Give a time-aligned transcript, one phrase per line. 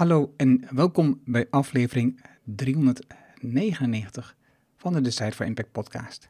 [0.00, 4.36] Hallo en welkom bij aflevering 399
[4.76, 6.28] van de Decide for Impact podcast.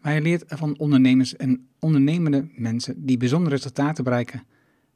[0.00, 4.42] Waar je leert van ondernemers en ondernemende mensen die bijzondere resultaten bereiken,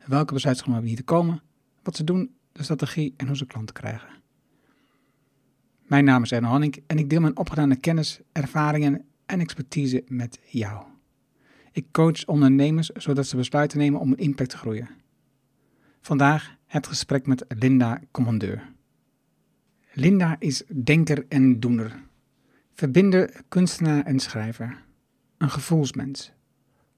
[0.04, 1.42] welke besluiten hebben hier te komen,
[1.82, 4.08] wat ze doen, de strategie en hoe ze klanten krijgen.
[5.82, 10.38] Mijn naam is Erno Hanning en ik deel mijn opgedane kennis, ervaringen en expertise met
[10.44, 10.84] jou.
[11.72, 14.88] Ik coach ondernemers zodat ze besluiten nemen om een impact te groeien.
[16.00, 18.72] Vandaag het gesprek met Linda Commandeur.
[19.92, 22.02] Linda is denker en doener,
[22.72, 24.82] verbinder, kunstenaar en schrijver,
[25.38, 26.32] een gevoelsmens,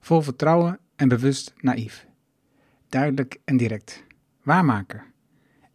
[0.01, 2.07] vol vertrouwen en bewust naïef,
[2.89, 4.05] duidelijk en direct,
[4.43, 5.07] waarmaker.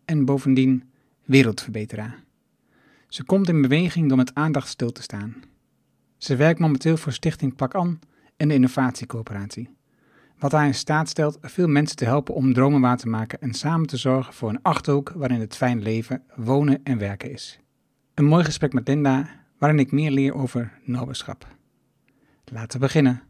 [0.05, 0.91] En bovendien
[1.25, 2.23] wereldverbeteraar.
[3.07, 5.35] Ze komt in beweging door met aandacht stil te staan.
[6.17, 7.99] Ze werkt momenteel voor Stichting Pak An
[8.37, 9.69] en de Innovatiecoöperatie
[10.43, 13.53] wat haar in staat stelt veel mensen te helpen om dromen waar te maken en
[13.53, 17.59] samen te zorgen voor een achterhoek waarin het fijn leven, wonen en werken is.
[18.13, 21.47] Een mooi gesprek met Linda, waarin ik meer leer over noberschap.
[22.45, 23.21] Laten we beginnen.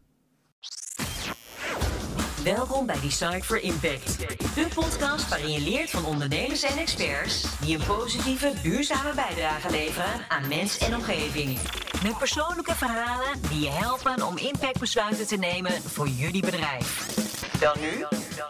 [2.44, 4.18] Welkom bij Decide for Impact,
[4.54, 10.28] de podcast waarin je leert van ondernemers en experts die een positieve, duurzame bijdrage leveren
[10.28, 11.48] aan mens en omgeving.
[12.02, 16.88] Met persoonlijke verhalen die je helpen om impactbesluiten te nemen voor jullie bedrijf.
[17.60, 18.04] Dan nu,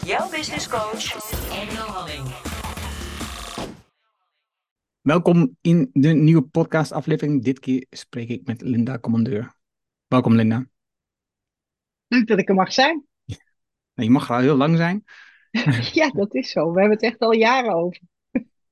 [0.07, 1.05] jouw business coach,
[1.53, 2.27] Engel Halling.
[5.01, 7.45] Welkom in de nieuwe podcastaflevering.
[7.45, 9.55] Dit keer spreek ik met Linda Commandeur.
[10.07, 10.67] Welkom Linda.
[12.07, 13.07] Leuk dat ik er mag zijn.
[13.95, 15.05] Nou, je mag al heel lang zijn.
[15.93, 16.73] ja, dat is zo.
[16.73, 18.01] We hebben het echt al jaren over.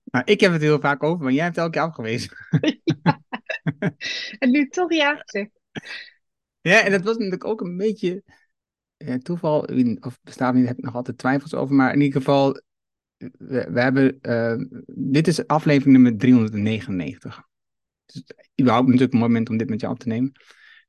[0.04, 2.36] Nou, ik heb het heel vaak over, maar jij hebt het elke keer afgewezen.
[3.02, 3.20] ja.
[4.38, 5.50] En nu toch ja gezegd.
[6.60, 8.22] Ja, en dat was natuurlijk ook een beetje
[8.96, 9.68] eh, toeval.
[10.00, 11.74] Of bestaat niet, heb ik nog altijd twijfels over.
[11.74, 12.62] Maar in ieder geval,
[13.16, 14.18] we, we hebben.
[14.22, 17.42] Uh, dit is aflevering nummer 399.
[18.06, 18.24] Dus
[18.60, 20.32] überhaupt natuurlijk een moment om dit met je op te nemen.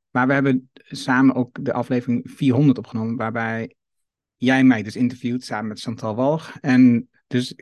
[0.10, 3.76] Maar we hebben samen ook de aflevering 400 opgenomen, waarbij
[4.44, 6.58] jij mij dus interviewt samen met Chantal Walg.
[6.62, 7.56] En dus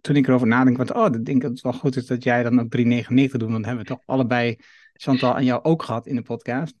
[0.00, 2.42] toen ik erover nadenk, want oh, ik denk dat het wel goed is dat jij
[2.42, 4.56] dan ook 399 doet, want dan hebben we toch allebei
[4.92, 6.74] Chantal en jou ook gehad in de podcast.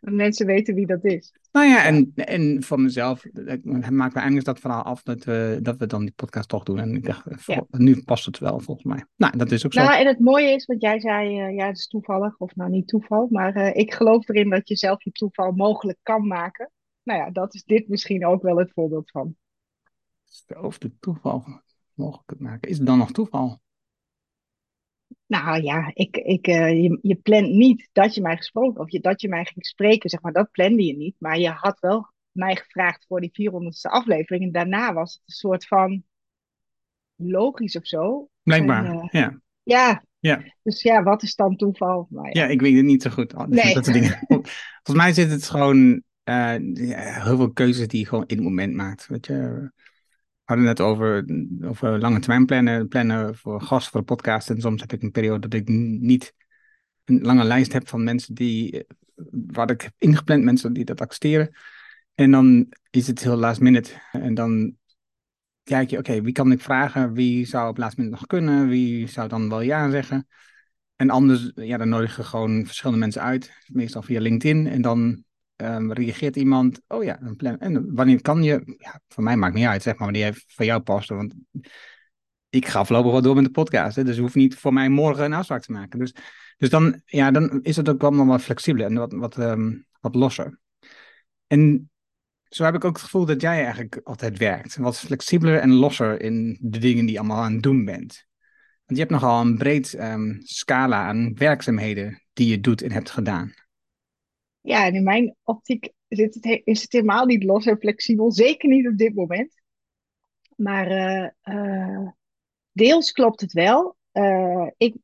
[0.00, 1.32] Mensen weten wie dat is.
[1.52, 3.24] Nou ja, en, en van mezelf
[3.62, 6.78] maakt me eigenlijk dat verhaal af dat we, dat we dan die podcast toch doen.
[6.78, 7.64] En ik dacht, ja.
[7.70, 9.04] nu past het wel volgens mij.
[9.16, 9.82] Nou, dat is ook zo.
[9.82, 12.70] Nou, en het mooie is, wat jij zei, uh, ja, het is toevallig, of nou
[12.70, 16.70] niet toeval, maar uh, ik geloof erin dat je zelf je toeval mogelijk kan maken
[17.06, 19.36] nou ja, dat is dit misschien ook wel het voorbeeld van.
[20.60, 21.44] Of de toeval
[21.94, 22.70] mogelijk maken.
[22.70, 23.60] Is het dan nog toeval?
[25.26, 29.00] Nou ja, ik, ik, uh, je, je plant niet dat je mij gesproken of je,
[29.00, 31.16] dat je mij ging spreken, zeg maar, dat plande je niet.
[31.18, 34.44] Maar je had wel mij gevraagd voor die 400ste aflevering.
[34.44, 36.04] En daarna was het een soort van
[37.14, 38.28] logisch of zo.
[38.42, 39.40] Blijkbaar, en, uh, ja.
[39.62, 40.42] Ja, ja.
[40.62, 42.08] Dus ja, wat is dan toeval?
[42.10, 42.28] ja.
[42.30, 42.46] ja.
[42.46, 43.48] ik weet het niet zo goed.
[43.48, 43.74] Nee.
[43.74, 44.18] Dat dingen.
[44.28, 46.54] Volgens mij zit het gewoon uh,
[47.22, 49.06] heel veel keuzes die je gewoon in het moment maakt.
[49.06, 49.32] Weet je.
[49.32, 51.24] We hadden het over,
[51.62, 54.50] over lange termijn plannen, plannen voor gasten voor de podcast.
[54.50, 56.34] En soms heb ik een periode dat ik niet
[57.04, 58.86] een lange lijst heb van mensen die,
[59.30, 61.56] wat ik heb ingepland, mensen die dat accepteren.
[62.14, 63.92] En dan is het heel last minute.
[64.12, 64.76] En dan
[65.62, 67.12] kijk je, oké, wie kan ik vragen?
[67.12, 68.68] Wie zou op last minute nog kunnen?
[68.68, 70.26] Wie zou dan wel ja zeggen?
[70.96, 73.52] En anders, ja, dan nodig je gewoon verschillende mensen uit.
[73.66, 74.66] Meestal via LinkedIn.
[74.66, 75.24] En dan
[75.56, 77.58] um, reageert iemand, oh ja, een plan.
[77.58, 80.80] En wanneer kan je, ja, voor mij maakt niet uit, zeg maar, wanneer voor jou
[80.80, 81.08] past.
[81.08, 81.34] Want
[82.48, 85.24] ik ga voorlopig wel door met de podcast, hè, dus hoeft niet voor mij morgen
[85.24, 85.98] een afspraak te maken.
[85.98, 86.14] Dus,
[86.56, 90.14] dus dan, ja, dan is het ook nog wat flexibeler en wat, wat, um, wat
[90.14, 90.58] losser.
[91.46, 91.90] En
[92.48, 94.76] zo heb ik ook het gevoel dat jij eigenlijk altijd werkt.
[94.76, 98.26] Wat flexibeler en losser in de dingen die je allemaal aan het doen bent.
[98.84, 103.10] Want je hebt nogal een breed um, scala aan werkzaamheden die je doet en hebt
[103.10, 103.54] gedaan.
[104.66, 108.32] Ja, in mijn optiek zit het, is het helemaal niet los en flexibel.
[108.32, 109.60] Zeker niet op dit moment.
[110.56, 112.08] Maar uh, uh,
[112.72, 113.96] deels klopt het wel.
[114.12, 114.94] Uh, ik,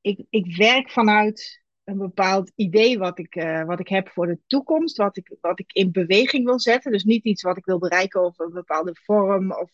[0.00, 3.34] ik, ik werk vanuit een bepaald idee wat ik,
[3.66, 4.96] wat ik heb voor de toekomst.
[4.96, 6.92] Wat ik, wat ik in beweging wil zetten.
[6.92, 9.52] Dus niet iets wat ik wil bereiken over een bepaalde vorm.
[9.52, 9.70] Of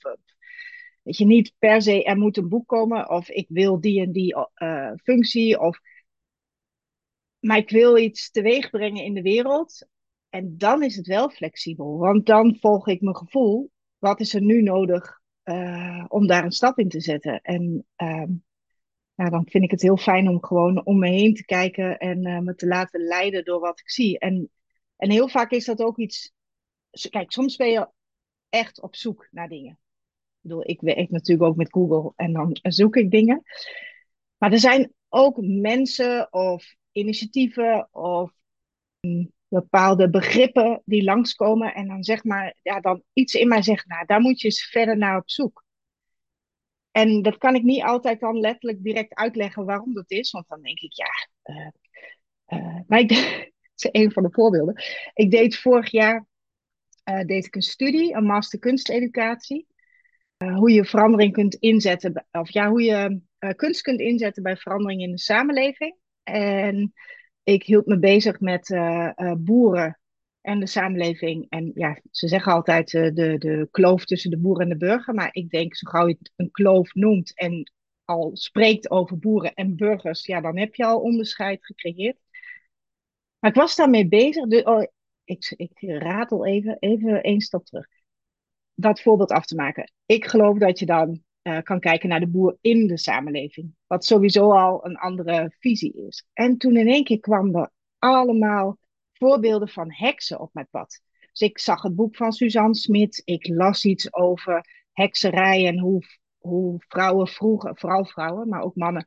[1.03, 3.11] weet je, niet per se er moet een boek komen.
[3.11, 4.37] Of ik wil die en die
[5.03, 5.61] functie.
[5.61, 5.81] Of
[7.41, 9.87] maar ik wil iets teweeg brengen in de wereld.
[10.29, 11.99] En dan is het wel flexibel.
[11.99, 13.71] Want dan volg ik mijn gevoel.
[13.99, 17.41] Wat is er nu nodig uh, om daar een stap in te zetten?
[17.41, 18.25] En uh,
[19.15, 22.27] ja, dan vind ik het heel fijn om gewoon om me heen te kijken en
[22.27, 24.19] uh, me te laten leiden door wat ik zie.
[24.19, 24.51] En,
[24.97, 26.33] en heel vaak is dat ook iets.
[27.11, 27.89] Kijk, soms ben je
[28.49, 29.79] echt op zoek naar dingen.
[30.41, 33.43] bedoel, ik werk natuurlijk ook met Google en dan zoek ik dingen.
[34.37, 38.33] Maar er zijn ook mensen of initiatieven of
[39.01, 43.87] mm, bepaalde begrippen die langskomen en dan zeg maar, ja, dan iets in mij zegt,
[43.87, 45.65] nou, daar moet je eens verder naar op zoek.
[46.91, 50.63] En dat kan ik niet altijd dan letterlijk direct uitleggen waarom dat is, want dan
[50.63, 51.69] denk ik, ja, uh,
[52.49, 53.09] uh, maar ik,
[53.75, 54.83] dat is een van de voorbeelden.
[55.15, 56.27] Ik deed vorig jaar
[57.05, 59.67] uh, deed ik een studie, een master kunsteducatie.
[60.37, 63.21] hoe je verandering kunt inzetten, of ja, hoe je
[63.57, 65.97] kunst kunt inzetten bij verandering in de samenleving.
[66.33, 66.93] En
[67.43, 69.99] ik hield me bezig met uh, uh, boeren
[70.41, 71.47] en de samenleving.
[71.49, 75.15] En ja, ze zeggen altijd uh, de, de kloof tussen de boer en de burger.
[75.15, 77.73] Maar ik denk, zo gauw je het een kloof noemt en
[78.05, 82.19] al spreekt over boeren en burgers, ja, dan heb je al onderscheid gecreëerd.
[83.39, 84.47] Maar ik was daarmee bezig.
[84.47, 84.83] Dus, oh,
[85.25, 87.87] ik, ik ratel even, even één stap terug.
[88.75, 89.93] Dat voorbeeld af te maken.
[90.07, 93.75] Ik geloof dat je dan uh, kan kijken naar de boer in de samenleving.
[93.87, 96.27] Wat sowieso al een andere visie is.
[96.33, 98.79] En toen in één keer kwam er allemaal
[99.13, 101.01] voorbeelden van heksen op mijn pad.
[101.33, 103.23] Dus ik zag het boek van Suzanne Smit.
[103.25, 106.03] Ik las iets over hekserij en hoe,
[106.39, 109.07] hoe vrouwen vroeger, vooral vrouwen, maar ook mannen,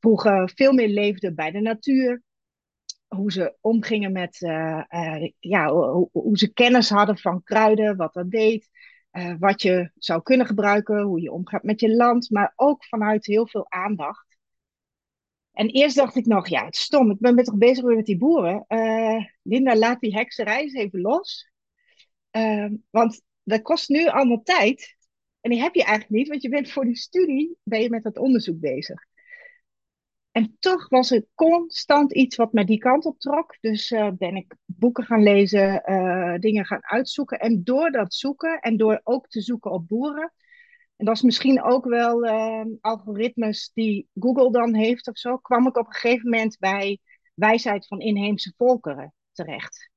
[0.00, 2.22] vroeger veel meer leefden bij de natuur.
[3.08, 8.14] Hoe ze omgingen met, uh, uh, ja, hoe, hoe, ze kennis hadden van kruiden, wat
[8.14, 8.68] dat deed.
[9.12, 13.26] Uh, wat je zou kunnen gebruiken, hoe je omgaat met je land, maar ook vanuit
[13.26, 14.26] heel veel aandacht.
[15.52, 18.18] En eerst dacht ik nog, ja, het is stom, ik ben toch bezig met die
[18.18, 18.64] boeren.
[18.68, 21.50] Uh, Linda, laat die hekserij even los.
[22.32, 24.96] Uh, want dat kost nu allemaal tijd.
[25.40, 28.02] En die heb je eigenlijk niet, want je bent voor die studie ben je met
[28.02, 29.04] dat onderzoek bezig.
[30.32, 33.56] En toch was er constant iets wat mij die kant op trok.
[33.60, 37.38] Dus uh, ben ik boeken gaan lezen, uh, dingen gaan uitzoeken.
[37.38, 40.32] En door dat zoeken en door ook te zoeken op boeren.
[40.96, 45.36] En dat is misschien ook wel uh, algoritmes die Google dan heeft of zo.
[45.36, 46.98] kwam ik op een gegeven moment bij
[47.34, 49.90] wijsheid van inheemse volkeren terecht.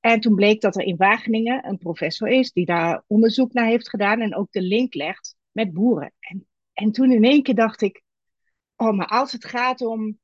[0.00, 3.88] En toen bleek dat er in Wageningen een professor is die daar onderzoek naar heeft
[3.88, 4.20] gedaan.
[4.20, 6.12] En ook de link legt met boeren.
[6.18, 8.02] En, en toen in één keer dacht ik
[8.80, 10.18] Oh, maar als het gaat om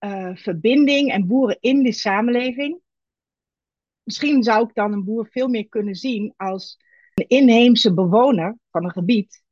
[0.00, 2.80] uh, verbinding en boeren in de samenleving,
[4.02, 6.78] misschien zou ik dan een boer veel meer kunnen zien als
[7.14, 9.42] een inheemse bewoner van een gebied.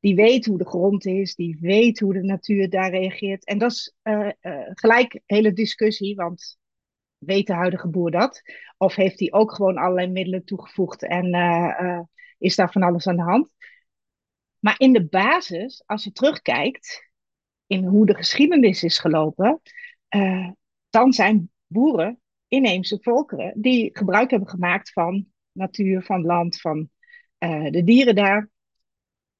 [0.00, 3.44] Die weet hoe de grond is, die weet hoe de natuur daar reageert.
[3.44, 6.58] En dat is uh, uh, gelijk hele discussie, want
[7.18, 8.42] weet de huidige boer dat?
[8.76, 11.34] Of heeft hij ook gewoon allerlei middelen toegevoegd en
[12.38, 13.50] is daar van alles aan de hand?
[14.58, 17.05] Maar in de basis, als je terugkijkt,
[17.66, 19.60] in hoe de geschiedenis is gelopen,
[20.16, 20.50] uh,
[20.90, 26.90] dan zijn boeren inheemse volkeren die gebruik hebben gemaakt van natuur, van land, van
[27.38, 28.50] uh, de dieren daar.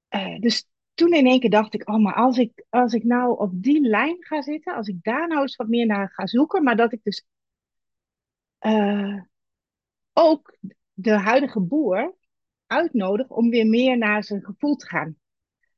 [0.09, 3.39] Uh, dus toen in één keer dacht ik, oh, maar als ik, als ik nou
[3.39, 6.63] op die lijn ga zitten, als ik daar nou eens wat meer naar ga zoeken,
[6.63, 7.25] maar dat ik dus
[10.13, 10.57] ook
[10.93, 12.15] de huidige boer
[12.65, 15.17] uitnodig om weer meer naar zijn gevoel te gaan.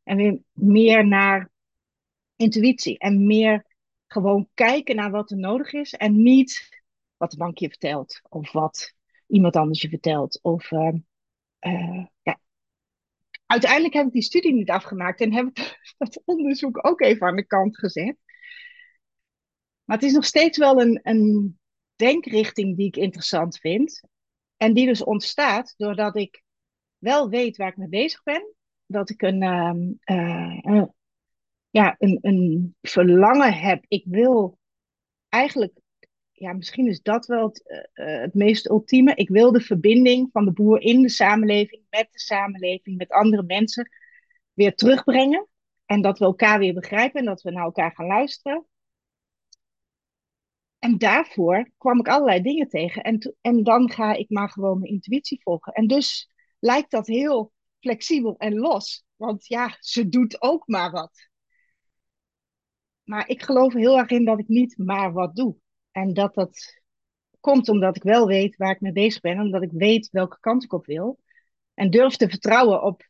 [0.04, 1.50] En weer meer naar
[2.39, 3.65] intuïtie en meer
[4.07, 6.83] gewoon kijken naar wat er nodig is en niet
[7.18, 8.94] wat de bank je vertelt of wat
[9.27, 10.39] iemand anders je vertelt.
[10.41, 10.94] Of, uh,
[11.59, 12.39] uh, ja.
[13.45, 17.36] Uiteindelijk heb ik die studie niet afgemaakt en heb ik dat onderzoek ook even aan
[17.36, 18.17] de kant gezet.
[19.84, 21.60] Maar het is nog steeds wel een, een
[21.96, 24.01] denkrichting die ik interessant vind.
[24.58, 26.43] En die dus ontstaat doordat ik
[26.98, 28.53] wel weet waar ik mee bezig ben.
[28.86, 29.41] Dat ik een,
[30.05, 30.84] uh,
[31.70, 33.86] ja, een, een verlangen heb.
[33.88, 34.58] Ik wil
[35.30, 35.74] eigenlijk,
[36.32, 39.16] ja, misschien is dat wel het, uh, het meest ultieme.
[39.16, 43.44] Ik wil de verbinding van de boer in de samenleving, met de samenleving, met andere
[43.44, 43.90] mensen,
[44.54, 45.48] weer terugbrengen.
[45.86, 48.66] En dat we elkaar weer begrijpen en dat we naar elkaar gaan luisteren.
[50.80, 53.04] En daarvoor kwam ik allerlei dingen tegen.
[53.04, 55.74] En, en dan ga ik maar gewoon mijn intuïtie volgen.
[55.74, 59.06] En dus lijkt dat heel flexibel en los.
[59.16, 61.28] Want ja, ze doet ook maar wat.
[63.10, 65.56] Maar ik geloof heel erg in dat ik niet maar wat doe.
[65.92, 66.82] En dat dat
[67.39, 69.39] komt omdat ik wel weet waar ik mee bezig ben.
[69.39, 71.20] Omdat ik weet welke kant ik op wil.
[71.74, 73.10] En durf te vertrouwen op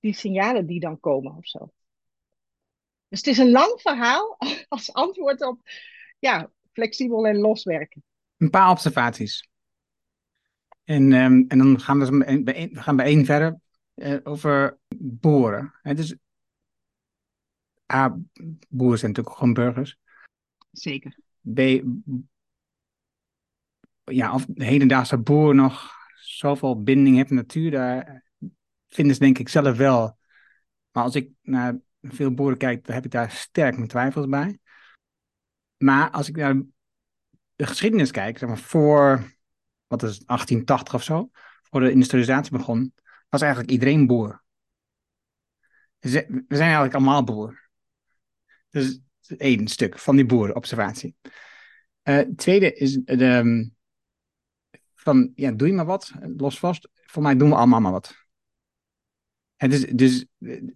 [0.00, 1.72] die signalen die dan komen of zo.
[3.08, 4.36] Dus het is een lang verhaal
[4.68, 5.60] als antwoord op
[6.18, 8.02] ja, flexibel en loswerken.
[8.36, 9.48] Een paar observaties.
[10.84, 13.60] En, um, en dan gaan we, één verder
[13.94, 15.74] uh, over boren.
[15.82, 16.16] Het is
[17.92, 18.18] A,
[18.68, 19.98] boeren zijn natuurlijk gewoon burgers.
[20.70, 21.18] Zeker.
[21.54, 21.58] B,
[24.04, 28.24] ja, of de hedendaagse boer nog zoveel binding heeft met natuur, daar
[28.88, 30.18] vinden ze denk ik zelf wel.
[30.90, 34.58] Maar als ik naar veel boeren kijk, dan heb ik daar sterk mijn twijfels bij.
[35.76, 36.62] Maar als ik naar
[37.54, 39.34] de geschiedenis kijk, zeg maar voor,
[39.86, 41.30] wat is het, 1880 of zo,
[41.62, 42.94] voor de industrialisatie begon,
[43.28, 44.42] was eigenlijk iedereen boer.
[45.98, 47.63] We zijn eigenlijk allemaal boer.
[48.74, 48.98] Dus
[49.36, 51.14] één stuk van die boerenobservatie.
[52.02, 53.64] Uh, tweede is de, ehm,
[54.94, 56.88] van, ja, doe je maar wat, los vast.
[56.92, 58.14] Voor mij doen we allemaal maar wat.
[59.56, 60.26] Het is, dus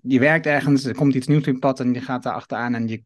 [0.03, 2.89] je werkt ergens, er komt iets nieuws je pad en je gaat daar achteraan en
[2.89, 3.05] je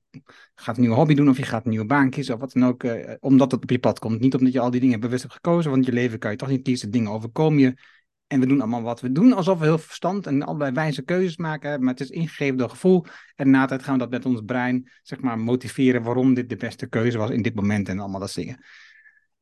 [0.54, 2.64] gaat een nieuwe hobby doen of je gaat een nieuwe baan kiezen of wat dan
[2.64, 2.84] ook,
[3.20, 4.20] omdat het op je pad komt.
[4.20, 6.48] Niet omdat je al die dingen bewust hebt gekozen, want je leven kan je toch
[6.48, 7.74] niet kiezen, dingen overkomen je.
[8.32, 11.36] En we doen allemaal wat we doen, alsof we heel verstand en allerlei wijze keuzes
[11.36, 13.04] maken, maar het is ingegeven door gevoel.
[13.34, 16.56] En na tijd gaan we dat met ons brein, zeg maar, motiveren waarom dit de
[16.56, 18.64] beste keuze was in dit moment en allemaal dat dingen.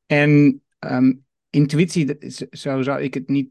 [0.06, 2.16] En um, intuïtie,
[2.50, 3.50] zo zou ik het niet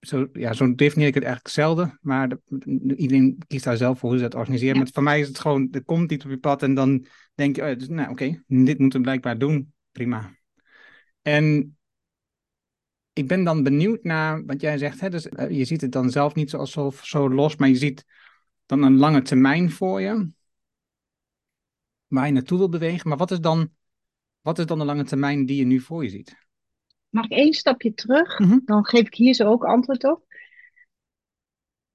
[0.00, 1.98] zo, ja, zo definieer ik het eigenlijk zelden.
[2.02, 2.30] Maar
[2.96, 4.76] iedereen kiest daar zelf voor hoe ze dat organiseren.
[4.76, 7.56] Maar voor mij is het gewoon, er komt iets op je pad en dan denk
[7.56, 9.72] je, oh, dus, nou oké, dit moeten we blijkbaar doen.
[9.92, 10.34] Prima.
[11.22, 11.75] En
[13.16, 15.00] ik ben dan benieuwd naar wat jij zegt.
[15.00, 15.10] Hè?
[15.10, 18.04] Dus, uh, je ziet het dan zelf niet zo, zo, zo los, maar je ziet
[18.66, 20.30] dan een lange termijn voor je.
[22.06, 23.08] Waar je naartoe wil bewegen.
[23.08, 23.70] Maar wat is dan,
[24.40, 26.36] wat is dan de lange termijn die je nu voor je ziet?
[27.08, 28.38] Mag ik één stapje terug?
[28.38, 28.58] Mhm.
[28.64, 30.24] Dan geef ik hier zo ook antwoord op.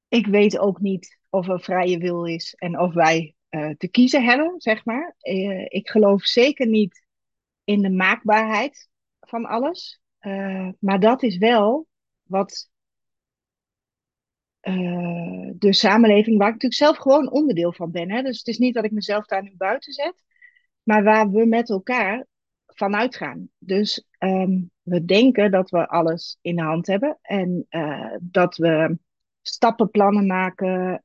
[0.08, 4.24] Ik weet ook niet of er vrije wil is en of wij uh, te kiezen
[4.24, 5.16] hebben, zeg maar.
[5.22, 7.06] Uh, ik geloof zeker niet
[7.64, 10.01] in de maakbaarheid van alles.
[10.22, 11.88] Uh, maar dat is wel
[12.24, 12.70] wat
[15.56, 18.12] de samenleving, waar ik natuurlijk zelf gewoon onderdeel van ben.
[18.12, 18.22] Hè?
[18.22, 20.24] Dus het is niet dat ik mezelf daar nu buiten zet,
[20.84, 22.28] maar waar we met elkaar
[22.66, 23.50] vanuit gaan.
[23.58, 28.98] Dus um, we denken dat we alles in de hand hebben en uh, dat we
[29.42, 31.02] stappenplannen maken,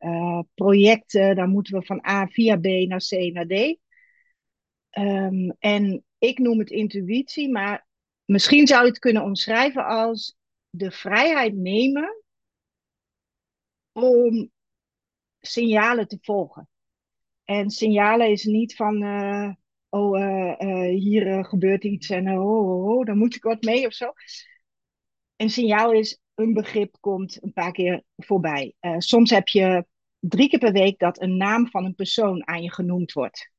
[0.55, 3.79] projecten, dan moeten we van A via B naar C naar D.
[4.99, 7.86] Um, en ik noem het intuïtie, maar
[8.27, 10.37] misschien zou je het kunnen omschrijven als
[10.71, 12.23] de vrijheid nemen
[13.93, 14.51] om
[15.41, 16.69] signalen te volgen.
[17.45, 19.53] En signalen is niet van, uh,
[19.89, 23.87] oh, uh, uh, hier gebeurt iets en oh, oh, oh, daar moet ik wat mee
[23.87, 24.13] of zo.
[25.37, 28.75] Een signaal is, een begrip komt een paar keer voorbij.
[28.99, 29.87] soms heb je
[30.19, 33.51] drie keer per week dat een naam van een persoon aan je genoemd wordt.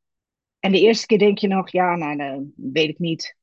[0.60, 3.38] En de eerste keer denk je nog, ja, nou, dat weet ik niet.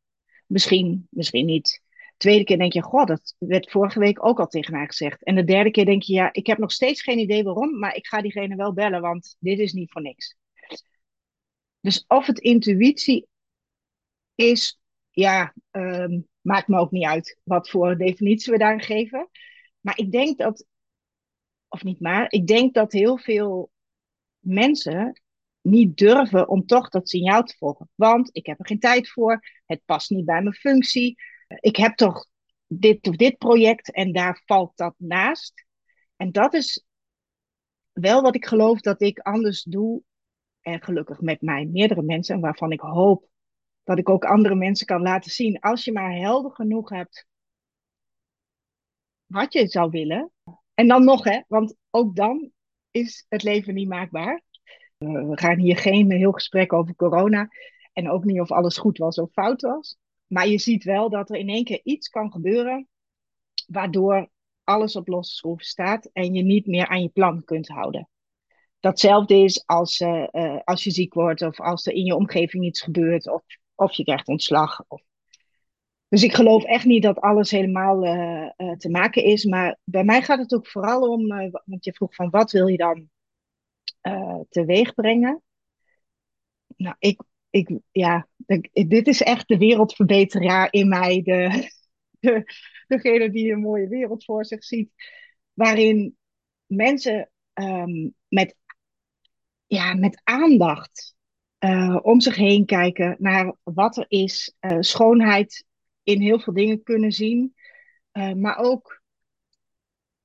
[0.46, 1.82] Misschien, misschien niet.
[1.88, 5.22] De tweede keer denk je, god, dat werd vorige week ook al tegen haar gezegd.
[5.22, 7.94] En de derde keer denk je, ja, ik heb nog steeds geen idee waarom, maar
[7.94, 10.36] ik ga diegene wel bellen, want dit is niet voor niks.
[11.80, 13.26] Dus of het intuïtie
[14.34, 19.28] is, ja, um, maakt me ook niet uit wat voor definitie we daar geven.
[19.80, 20.66] Maar ik denk dat,
[21.68, 23.70] of niet maar, ik denk dat heel veel
[24.38, 25.22] mensen
[25.64, 27.90] niet durven om toch dat signaal te volgen.
[27.94, 31.16] Want ik heb er geen tijd voor, het past niet bij mijn functie.
[31.60, 32.26] Ik heb toch
[32.66, 35.66] dit of dit project en daar valt dat naast.
[36.16, 36.84] En dat is
[37.92, 40.02] wel wat ik geloof dat ik anders doe.
[40.60, 43.28] En gelukkig met mij meerdere mensen, waarvan ik hoop
[43.82, 45.60] dat ik ook andere mensen kan laten zien.
[45.60, 47.26] Als je maar helder genoeg hebt
[49.26, 50.32] wat je zou willen.
[50.74, 52.50] En dan nog, hè, want ook dan
[52.90, 54.42] is het leven niet maakbaar.
[55.12, 57.48] We gaan hier geen heel gesprek over corona.
[57.92, 59.96] En ook niet of alles goed was of fout was.
[60.26, 62.88] Maar je ziet wel dat er in één keer iets kan gebeuren.
[63.66, 64.28] Waardoor
[64.64, 66.10] alles op losse schroeven staat.
[66.12, 68.08] En je niet meer aan je plan kunt houden.
[68.80, 71.42] Datzelfde is als, uh, uh, als je ziek wordt.
[71.42, 73.30] Of als er in je omgeving iets gebeurt.
[73.30, 73.42] Of,
[73.74, 74.84] of je krijgt ontslag.
[74.88, 75.02] Of...
[76.08, 79.44] Dus ik geloof echt niet dat alles helemaal uh, te maken is.
[79.44, 81.26] Maar bij mij gaat het ook vooral om.
[81.64, 83.08] want je vroeg van wat wil je dan
[84.48, 85.42] teweeg brengen?
[86.76, 87.20] Nou, ik,
[87.50, 88.28] ik, ja,
[88.72, 91.22] dit is echt de wereldverbeteraar in mij.
[91.22, 91.70] De,
[92.20, 92.44] de,
[92.86, 94.90] degene die een mooie wereld voor zich ziet.
[95.52, 96.16] Waarin
[96.66, 98.56] mensen um, met,
[99.66, 101.16] ja, met aandacht
[101.58, 104.54] uh, om zich heen kijken naar wat er is.
[104.60, 105.64] Uh, schoonheid
[106.02, 107.54] in heel veel dingen kunnen zien.
[108.36, 109.02] Maar ook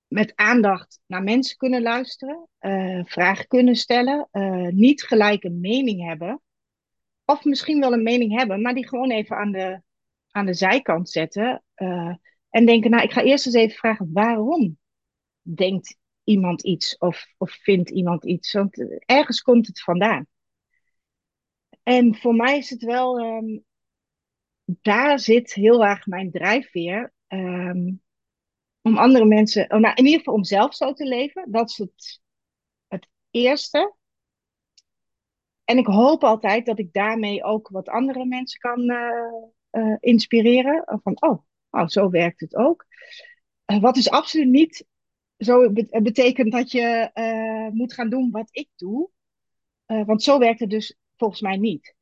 [0.09, 2.47] met aandacht naar mensen kunnen luisteren.
[3.05, 4.27] vragen kunnen stellen.
[4.73, 6.41] niet gelijk een mening hebben
[7.29, 9.81] of misschien wel een mening hebben, maar die gewoon even aan de,
[10.31, 11.63] aan de zijkant zetten.
[11.75, 12.15] Uh,
[12.49, 14.77] en denken, nou, ik ga eerst eens even vragen, waarom
[15.41, 18.53] denkt iemand iets of, of vindt iemand iets?
[18.53, 20.27] Want ergens komt het vandaan.
[21.83, 23.63] En voor mij is het wel, um,
[24.65, 27.13] daar zit heel erg mijn drijfveer.
[27.27, 28.01] Um,
[28.81, 31.51] om andere mensen, oh, nou, in ieder geval om zelf zo te leven.
[31.51, 32.21] Dat is het,
[32.87, 33.95] het eerste.
[35.63, 38.91] En ik hoop altijd dat ik daarmee ook wat andere mensen kan
[39.71, 40.99] uh, inspireren.
[41.03, 42.85] Van, oh, oh, zo werkt het ook.
[43.65, 44.87] Uh, wat is absoluut niet
[45.37, 45.71] zo
[46.01, 47.11] betekent dat je
[47.73, 49.09] moet gaan doen wat ik doe.
[49.85, 51.95] want zo werkt het dus volgens mij niet.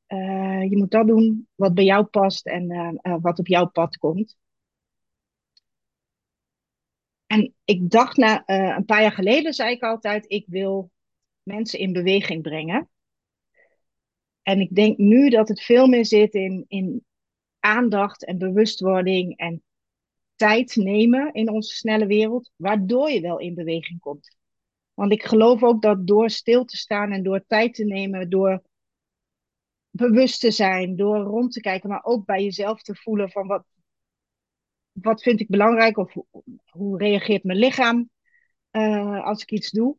[0.70, 4.38] je moet dat doen wat bij jou past en wat op jouw pad komt.
[7.38, 10.92] En ik dacht na een paar jaar geleden, zei ik altijd, ik wil
[11.44, 12.90] mensen in beweging brengen.
[14.42, 17.06] En ik denk nu dat het veel meer zit in, in
[17.60, 19.64] aandacht en bewustwording en
[20.36, 24.38] tijd nemen in onze snelle wereld, waardoor je wel in beweging komt.
[24.94, 28.64] Want ik geloof ook dat door stil te staan en door tijd te nemen, door
[29.90, 33.66] bewust te zijn, door rond te kijken, maar ook bij jezelf te voelen van wat,
[35.02, 36.16] wat vind ik belangrijk of
[36.66, 38.10] hoe reageert mijn lichaam
[38.72, 39.98] uh, als ik iets doe.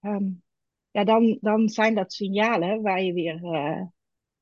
[0.00, 0.42] Um,
[0.90, 3.82] ja, dan, dan zijn dat signalen waar je weer uh,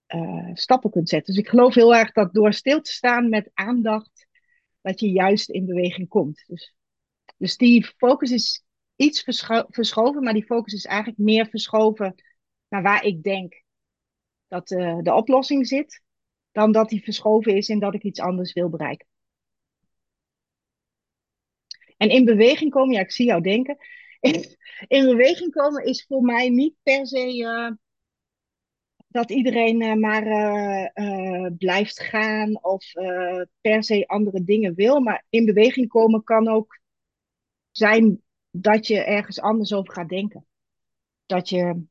[0.08, 1.34] uh, stappen kunt zetten.
[1.34, 4.26] Dus ik geloof heel erg dat door stil te staan met aandacht,
[4.80, 6.44] dat je juist in beweging komt.
[6.46, 6.74] Dus,
[7.36, 8.64] dus die focus is
[8.96, 12.14] iets verscho verschoven, maar die focus is eigenlijk meer verschoven
[12.68, 13.62] naar waar ik denk
[14.46, 16.02] dat de oplossing zit,
[16.52, 19.06] dan dat die verschoven is in dat ik iets anders wil bereiken.
[21.98, 23.78] En in beweging komen, ja, ik zie jou denken
[24.88, 27.70] in, beweging komen is voor mij niet per se uh,
[29.08, 30.26] dat iedereen uh, maar
[30.94, 32.92] uh, blijft gaan of
[33.60, 35.00] per se andere dingen wil.
[35.00, 36.80] Maar in beweging komen kan ook
[37.70, 40.46] zijn dat je ergens anders over gaat denken.
[41.26, 41.82] Dat je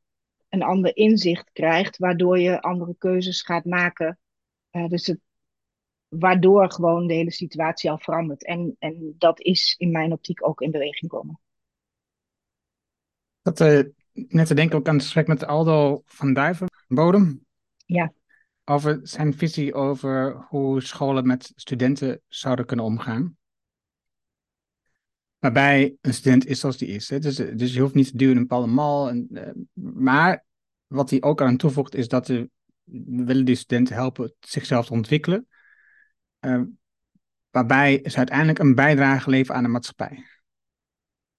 [0.50, 4.20] een ander inzicht krijgt, waardoor je andere keuzes gaat maken.
[4.72, 5.20] dus het,
[6.08, 8.46] waardoor gewoon de hele situatie al verandert.
[8.46, 11.40] En, en dat is in mijn optiek ook in beweging komen.
[13.42, 13.84] Dat uh,
[14.14, 17.46] net te denken ook aan het gesprek met Aldo van Duivenbodem.
[17.86, 18.14] Ja.
[18.66, 23.38] Over zijn visie over hoe scholen met studenten zouden kunnen omgaan.
[25.40, 27.10] Waarbij een student is zoals die is.
[27.10, 27.20] Hè?
[27.20, 29.10] Dus, dus je hoeft niet te duwen in een bepaalde mal.
[29.10, 30.46] En, uh, maar
[30.88, 32.50] wat hij ook aan toevoegt is dat we
[33.26, 35.48] willen die studenten helpen zichzelf te ontwikkelen.
[36.48, 36.62] Uh,
[37.50, 40.26] waarbij ze uiteindelijk een bijdrage leveren aan de maatschappij.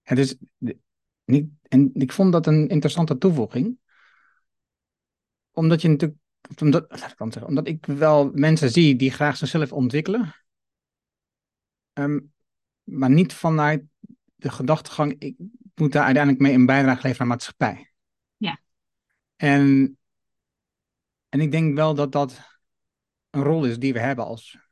[0.03, 0.37] Het is,
[1.25, 3.79] niet, en ik vond dat een interessante toevoeging.
[5.51, 6.21] Omdat je natuurlijk.
[6.61, 10.35] Omdat, zeggen, omdat ik wel mensen zie die graag zichzelf ontwikkelen.
[11.93, 12.33] Um,
[12.83, 13.85] maar niet vanuit
[14.35, 15.37] de gedachtegang, ik
[15.75, 17.93] moet daar uiteindelijk mee een bijdrage leveren aan de maatschappij.
[18.37, 18.61] Ja.
[19.37, 19.99] En,
[21.29, 22.41] en ik denk wel dat dat
[23.31, 24.68] een rol is die we hebben als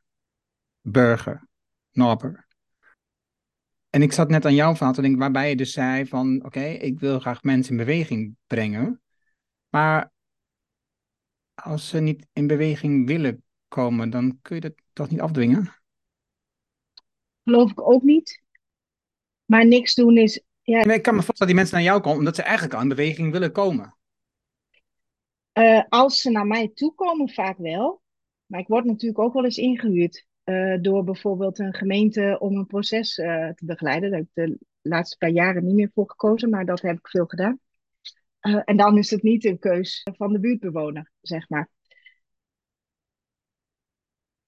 [0.91, 1.47] burger,
[1.91, 2.47] norber.
[3.89, 6.63] En ik zat net aan jouw verhaal te denken, waarbij je dus zei van, oké,
[6.63, 9.01] ik wil graag mensen in beweging brengen.
[9.69, 10.11] Maar
[11.53, 15.73] als ze niet in beweging willen komen, dan kun je dat toch niet afdwingen?
[17.43, 18.43] Geloof ik ook niet.
[19.45, 20.41] Maar niks doen is...
[20.61, 20.83] Ja.
[20.83, 22.87] Ik kan me voorstellen dat die mensen naar jou komen, omdat ze eigenlijk al in
[22.87, 23.97] beweging willen komen.
[25.53, 28.01] Uh, als ze naar mij toe komen, vaak wel.
[28.45, 30.25] Maar ik word natuurlijk ook wel eens ingehuurd.
[30.49, 34.09] Uh, door bijvoorbeeld een gemeente om een proces uh, te begeleiden.
[34.09, 37.07] Daar heb ik de laatste paar jaren niet meer voor gekozen, maar dat heb ik
[37.07, 37.59] veel gedaan.
[38.41, 41.69] Uh, en dan is het niet een keus van de buurtbewoner, zeg maar.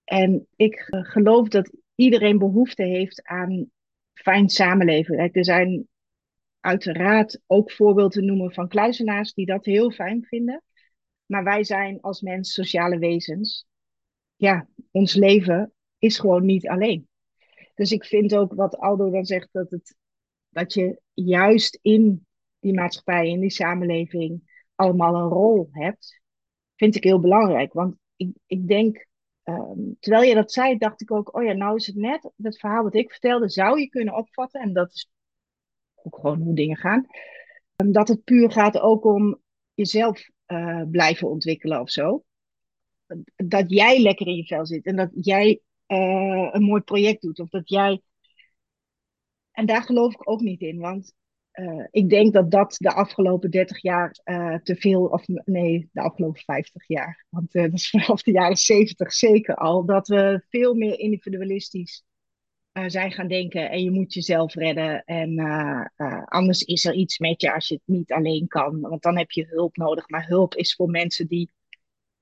[0.03, 3.71] En ik geloof dat iedereen behoefte heeft aan
[4.13, 5.17] fijn samenleven.
[5.17, 5.88] Er zijn
[6.59, 10.63] uiteraard ook voorbeelden noemen van kluizenaars die dat heel fijn vinden.
[11.25, 13.65] Maar wij zijn als mens sociale wezens.
[14.35, 17.07] Ja, ons leven is gewoon niet alleen.
[17.75, 19.95] Dus ik vind ook wat Aldo dan zegt, dat, het,
[20.49, 22.27] dat je juist in
[22.59, 24.41] die maatschappij, in die samenleving,
[24.75, 26.21] allemaal een rol hebt,
[26.75, 27.73] vind ik heel belangrijk.
[27.73, 29.07] Want ik, ik denk,
[29.43, 32.59] um, terwijl je dat zei, dacht ik ook, oh ja, nou is het net, dat
[32.59, 35.09] verhaal wat ik vertelde, zou je kunnen opvatten, en dat is
[35.95, 37.05] ook gewoon hoe dingen gaan,
[37.75, 39.41] um, dat het puur gaat ook om
[39.73, 42.23] jezelf uh, blijven ontwikkelen of zo.
[43.35, 47.39] Dat jij lekker in je vel zit en dat jij uh, een mooi project doet.
[47.39, 48.02] Of dat jij.
[49.52, 50.80] En daar geloof ik ook niet in.
[50.80, 51.13] Want
[51.54, 55.06] uh, ik denk dat dat de afgelopen 30 jaar uh, te veel.
[55.06, 57.25] Of nee, de afgelopen 50 jaar.
[57.30, 59.86] Want dat is vanaf de jaren 70 zeker al.
[59.86, 62.04] Dat we veel meer individualistisch
[62.86, 63.69] zijn gaan denken.
[63.69, 65.04] En je moet jezelf redden.
[65.04, 65.39] En
[66.25, 68.80] anders is er iets met je als je het niet alleen kan.
[68.80, 70.10] Want dan heb je hulp nodig.
[70.10, 71.52] Maar hulp is voor mensen die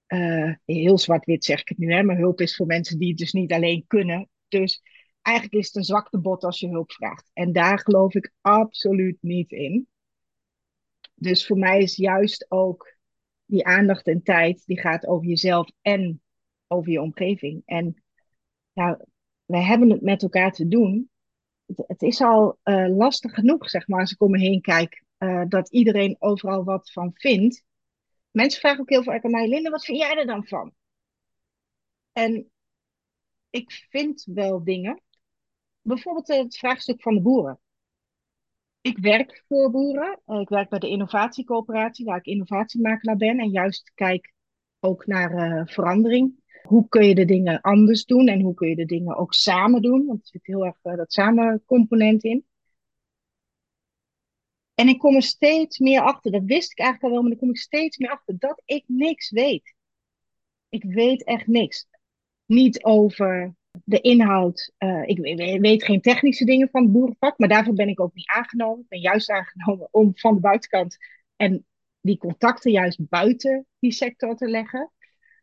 [0.08, 3.18] uh, heel zwart-wit zeg ik het nu, hè, maar hulp is voor mensen die het
[3.18, 4.30] dus niet alleen kunnen.
[4.48, 4.82] Dus
[5.22, 7.30] eigenlijk is het een zwakte bot als je hulp vraagt.
[7.34, 9.88] En daar geloof ik absoluut niet in.
[11.14, 12.98] Dus voor mij is juist ook
[13.46, 16.22] die aandacht en tijd, die gaat over jezelf en
[16.68, 17.62] over je omgeving.
[17.66, 18.04] En
[18.74, 18.98] nou,
[19.46, 21.10] wij hebben het met elkaar te doen.
[21.66, 25.44] Het, is al uh, lastig genoeg, zeg maar, als ik om me heen kijk, uh,
[25.48, 27.64] dat iedereen overal wat van vindt.
[28.38, 30.74] Mensen vragen ook heel vaak aan mij, Linda, wat vind jij er dan van?
[32.12, 32.52] En
[33.50, 35.02] ik vind wel dingen.
[35.82, 37.60] Bijvoorbeeld het vraagstuk van de boeren.
[38.82, 40.20] Ik werk voor boeren.
[40.26, 43.40] Uh, ik werk bij de innovatiecoöperatie, waar ik innovatiemakelaar ben.
[43.40, 44.34] En juist kijk
[44.80, 46.44] ook naar uh, verandering.
[46.64, 49.82] Hoe kun je de dingen anders doen en hoe kun je de dingen ook samen
[49.82, 50.06] doen?
[50.06, 52.46] Want er zit heel erg dat samen component in.
[54.80, 57.40] En ik kom er steeds meer achter, dat wist ik eigenlijk al wel, maar dan
[57.40, 59.76] kom ik steeds meer achter dat ik niks weet.
[60.70, 61.88] Ik weet echt niks.
[62.46, 64.72] Niet over de inhoud.
[64.80, 65.18] Uh, ik
[65.62, 68.80] weet geen technische dingen van het boerenvak, maar daarvoor ben ik ook niet aangenomen.
[68.80, 70.98] Ik ben juist aangenomen om van de buitenkant
[71.36, 71.66] en
[72.02, 74.92] die contacten juist buiten die sector te leggen.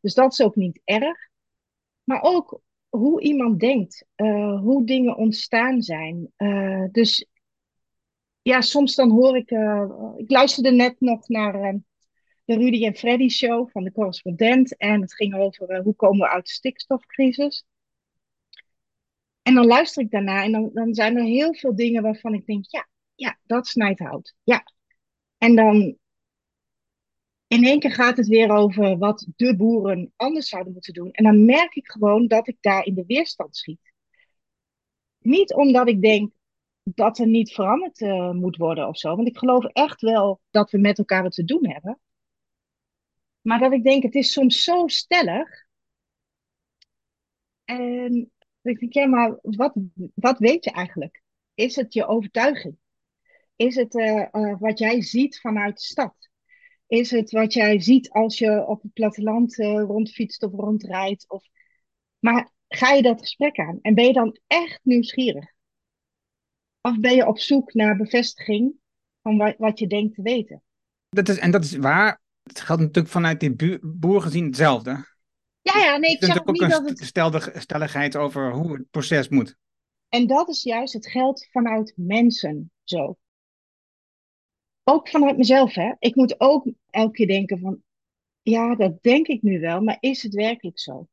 [0.00, 1.28] Dus dat is ook niet erg.
[2.04, 6.32] Maar ook hoe iemand denkt, uh, hoe dingen ontstaan zijn.
[6.36, 7.26] Uh, dus
[8.44, 9.50] ja, soms dan hoor ik.
[10.16, 11.52] ik luisterde net nog naar
[12.44, 14.76] de Rudy en Freddy show van de correspondent.
[14.76, 17.64] En het ging over hoe komen we uit de stikstofcrisis.
[19.42, 22.46] En dan luister ik daarna en dan, dan zijn er heel veel dingen waarvan ik
[22.46, 24.34] denk, ja, ja, dat snijdt hout.
[24.42, 24.64] Ja.
[25.38, 25.98] En dan
[27.46, 31.10] in één keer gaat het weer over wat de boeren anders zouden moeten doen.
[31.10, 33.92] En dan merk ik gewoon dat ik daar in de weerstand schiet.
[35.18, 36.32] Niet omdat ik denk
[36.84, 39.16] dat er niet veranderd uh, moet worden of zo.
[39.16, 41.98] Want ik geloof echt wel dat we met elkaar wat te doen hebben.
[43.40, 45.66] Maar dat ik denk, het is soms zo stellig.
[47.64, 48.30] En
[48.62, 49.74] ik denk, ja, maar wat,
[50.14, 51.22] wat weet je eigenlijk?
[51.54, 52.76] Is het je overtuiging?
[53.56, 56.14] Is het uh, uh, wat jij ziet vanuit de stad?
[56.86, 61.30] Is het wat jij ziet als je op het platteland rondfietst of rondrijdt?
[61.30, 61.44] Of...
[62.18, 63.78] Maar ga je dat gesprek aan?
[63.82, 65.53] En ben je dan echt nieuwsgierig?
[66.88, 68.74] Of ben je op zoek naar bevestiging
[69.22, 70.62] van wat, wat je denkt te weten?
[71.08, 72.22] Dat is, en dat is waar.
[72.42, 74.90] Het geldt natuurlijk vanuit die boer gezien hetzelfde.
[75.62, 77.62] Ja, ja, nee, ik zeg ook niet een dat het...
[77.62, 79.56] stelligheid over hoe het proces moet.
[80.08, 83.18] En dat is juist het geld vanuit mensen zo.
[84.82, 85.92] Ook vanuit mezelf, hè.
[85.98, 87.82] Ik moet ook elke keer denken van...
[88.42, 91.08] Ja, dat denk ik nu wel, maar is het werkelijk zo?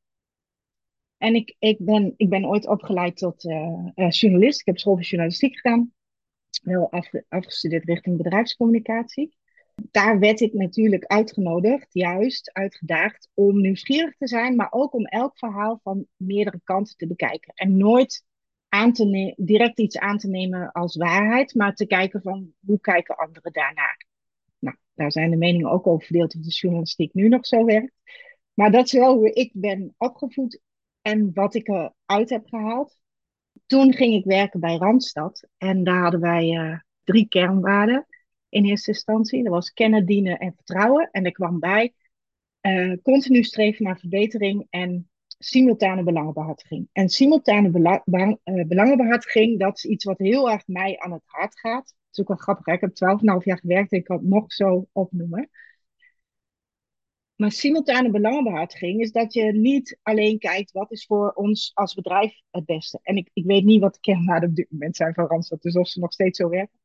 [1.22, 4.60] En ik, ik, ben, ik ben ooit opgeleid tot uh, uh, journalist.
[4.60, 5.94] Ik heb school voor journalistiek gedaan.
[6.64, 9.40] Wel af, afgestudeerd richting bedrijfscommunicatie
[9.92, 15.38] daar werd ik natuurlijk uitgenodigd, juist uitgedaagd om nieuwsgierig te zijn, maar ook om elk
[15.38, 17.54] verhaal van meerdere kanten te bekijken.
[17.56, 18.26] En nooit
[18.70, 23.16] aan te direct iets aan te nemen als waarheid, maar te kijken van hoe kijken
[23.16, 24.06] anderen daarnaar.
[24.60, 27.94] Nou, daar zijn de meningen ook over verdeeld of de journalistiek nu nog zo werkt.
[28.54, 30.60] Maar dat is wel hoe ik ben opgevoed
[31.02, 33.00] en wat ik eruit heb gehaald.
[33.66, 38.06] Toen ging ik werken bij Randstad en daar hadden wij uh, drie kernwaarden
[38.50, 39.44] in eerste instantie.
[39.44, 41.10] Dat was kennen, dienen en vertrouwen.
[41.12, 41.94] En er kwam bij
[42.62, 46.90] uh, continu streven naar verbetering en simultane belangenbehartiging.
[46.92, 51.86] En simultane uh, belangenbehartiging, dat is iets wat heel erg mij aan het hart gaat.
[51.86, 52.66] Dat is ook wel grappig.
[52.66, 52.92] Ik heb
[53.40, 55.50] 12,5 jaar gewerkt en ik kan het nog zo opnoemen.
[57.42, 62.42] Maar simultane belangenbehartiging is dat je niet alleen kijkt wat is voor ons als bedrijf
[62.52, 63.00] het beste.
[63.04, 65.76] En ik, ik weet niet wat de kernwaarden op dit moment zijn van Randstad, dus
[65.76, 66.80] of ze nog steeds zo werken.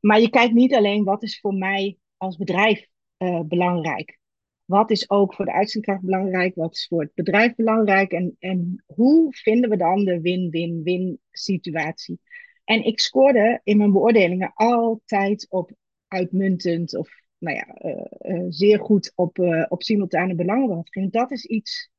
[0.00, 2.86] Maar je kijkt niet alleen wat is voor mij als bedrijf
[3.18, 4.18] uh, belangrijk.
[4.64, 6.54] Wat is ook voor de uitzendkracht belangrijk?
[6.54, 8.12] Wat is voor het bedrijf belangrijk?
[8.12, 12.20] En, en hoe vinden we dan de win-win-win situatie?
[12.64, 15.70] En ik scoorde in mijn beoordelingen altijd op
[16.08, 21.12] uitmuntend of nou ja, uh, uh, zeer goed op, op simultane belangenbehartiging.
[21.12, 21.90] Dat is iets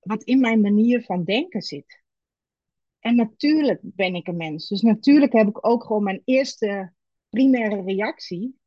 [0.00, 2.02] wat in mijn manier van denken zit.
[2.98, 4.68] En natuurlijk ben ik een mens.
[4.68, 6.92] Dus natuurlijk heb ik ook gewoon mijn eerste
[7.28, 8.58] primaire reactie.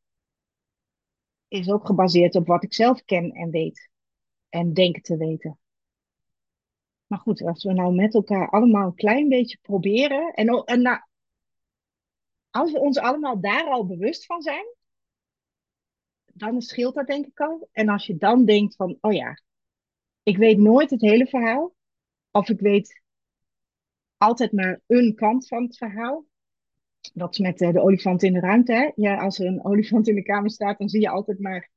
[1.48, 3.90] Is ook gebaseerd op wat ik zelf ken en weet.
[4.48, 5.58] En denk te weten.
[7.06, 10.32] Maar goed, als we nou met elkaar allemaal een klein beetje proberen.
[10.34, 11.00] En, en nou,
[12.54, 14.66] als we ons allemaal daar al bewust van zijn.
[16.24, 17.68] Dan scheelt dat denk ik al.
[17.72, 19.40] En als je dan denkt van, oh ja,
[20.22, 21.74] ik weet nooit het hele verhaal.
[22.30, 23.02] Of ik weet
[24.16, 26.24] altijd maar een kant van het verhaal.
[27.12, 28.72] Dat is met eh, de olifant in de ruimte.
[28.72, 28.90] Hè?
[28.94, 31.70] Ja, als er een olifant in de kamer staat, dan zie je altijd maar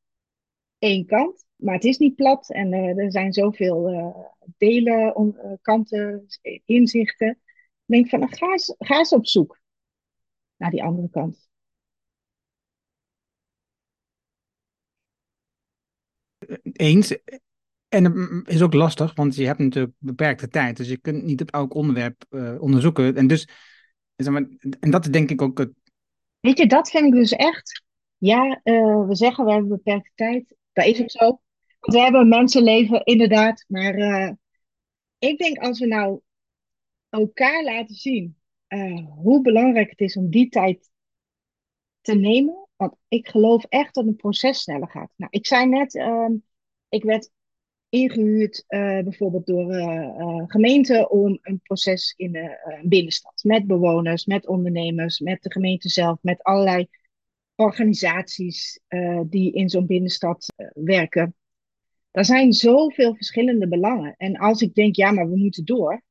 [0.78, 1.46] één kant.
[1.56, 4.14] maar het is niet plat en er zijn zoveel
[4.58, 6.26] delen, kanten,
[6.66, 7.30] inzichten.
[7.30, 7.38] Ik
[7.86, 9.60] denk van, ga eens, ga eens op zoek
[10.58, 11.50] naar die andere kant.
[16.64, 17.18] Eens.
[17.88, 20.78] En het is ook lastig, want je hebt natuurlijk beperkte tijd.
[20.78, 23.16] Dus je kunt niet op elk onderwerp uh, onderzoeken.
[23.16, 23.48] En dus,
[24.16, 24.48] zeg maar,
[24.80, 25.72] en dat is denk ik ook het.
[26.40, 27.84] Weet je, dat vind ik dus echt.
[28.18, 30.56] Ja, uh, we zeggen we hebben beperkte tijd.
[30.74, 31.26] Dat is ook zo.
[31.80, 33.66] Want we hebben mensenleven, inderdaad.
[33.68, 34.32] Maar uh,
[35.20, 36.22] ik denk als we nou
[37.10, 38.37] elkaar laten zien
[39.16, 40.90] hoe belangrijk het is om die tijd
[42.02, 42.68] te nemen.
[42.76, 45.12] Want ik geloof echt dat een proces sneller gaat.
[45.16, 46.30] Nou, ik zei net, uh,
[46.90, 47.30] ik werd
[47.90, 53.44] ingehuurd uh, bijvoorbeeld door uh, gemeenten om een proces in de binnenstad.
[53.44, 56.88] Met bewoners, met ondernemers, met de gemeente zelf, met allerlei
[57.56, 58.80] organisaties
[59.26, 61.36] die in zo'n binnenstad werken.
[62.12, 64.16] Er zijn zoveel verschillende belangen.
[64.18, 66.04] En als ik denk, ja, maar we moeten door,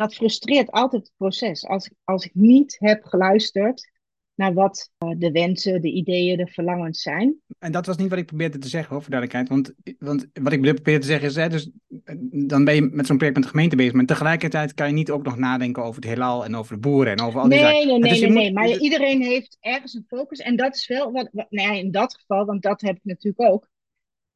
[0.00, 1.66] dat frustreert altijd het proces.
[1.66, 3.90] Als, als ik niet heb geluisterd
[4.34, 7.36] naar wat eh, de wensen, de ideeën, de verlangens zijn.
[7.58, 9.48] En dat was niet wat ik probeerde te zeggen, hoor, voor duidelijkheid.
[9.48, 11.70] Want, want wat ik probeerde te zeggen is, hè, dus,
[12.04, 14.92] eh, dan ben je met zo'n project met de gemeente bezig, maar tegelijkertijd kan je
[14.92, 17.58] niet ook nog nadenken over het heelal en over de boeren en over al die
[17.58, 17.86] nee, zaken.
[17.86, 20.38] Nee, nee, dus nee, nee, maar iedereen heeft ergens een focus.
[20.38, 23.04] En dat is wel, wat, wat nou ja, in dat geval, want dat heb ik
[23.04, 23.68] natuurlijk ook.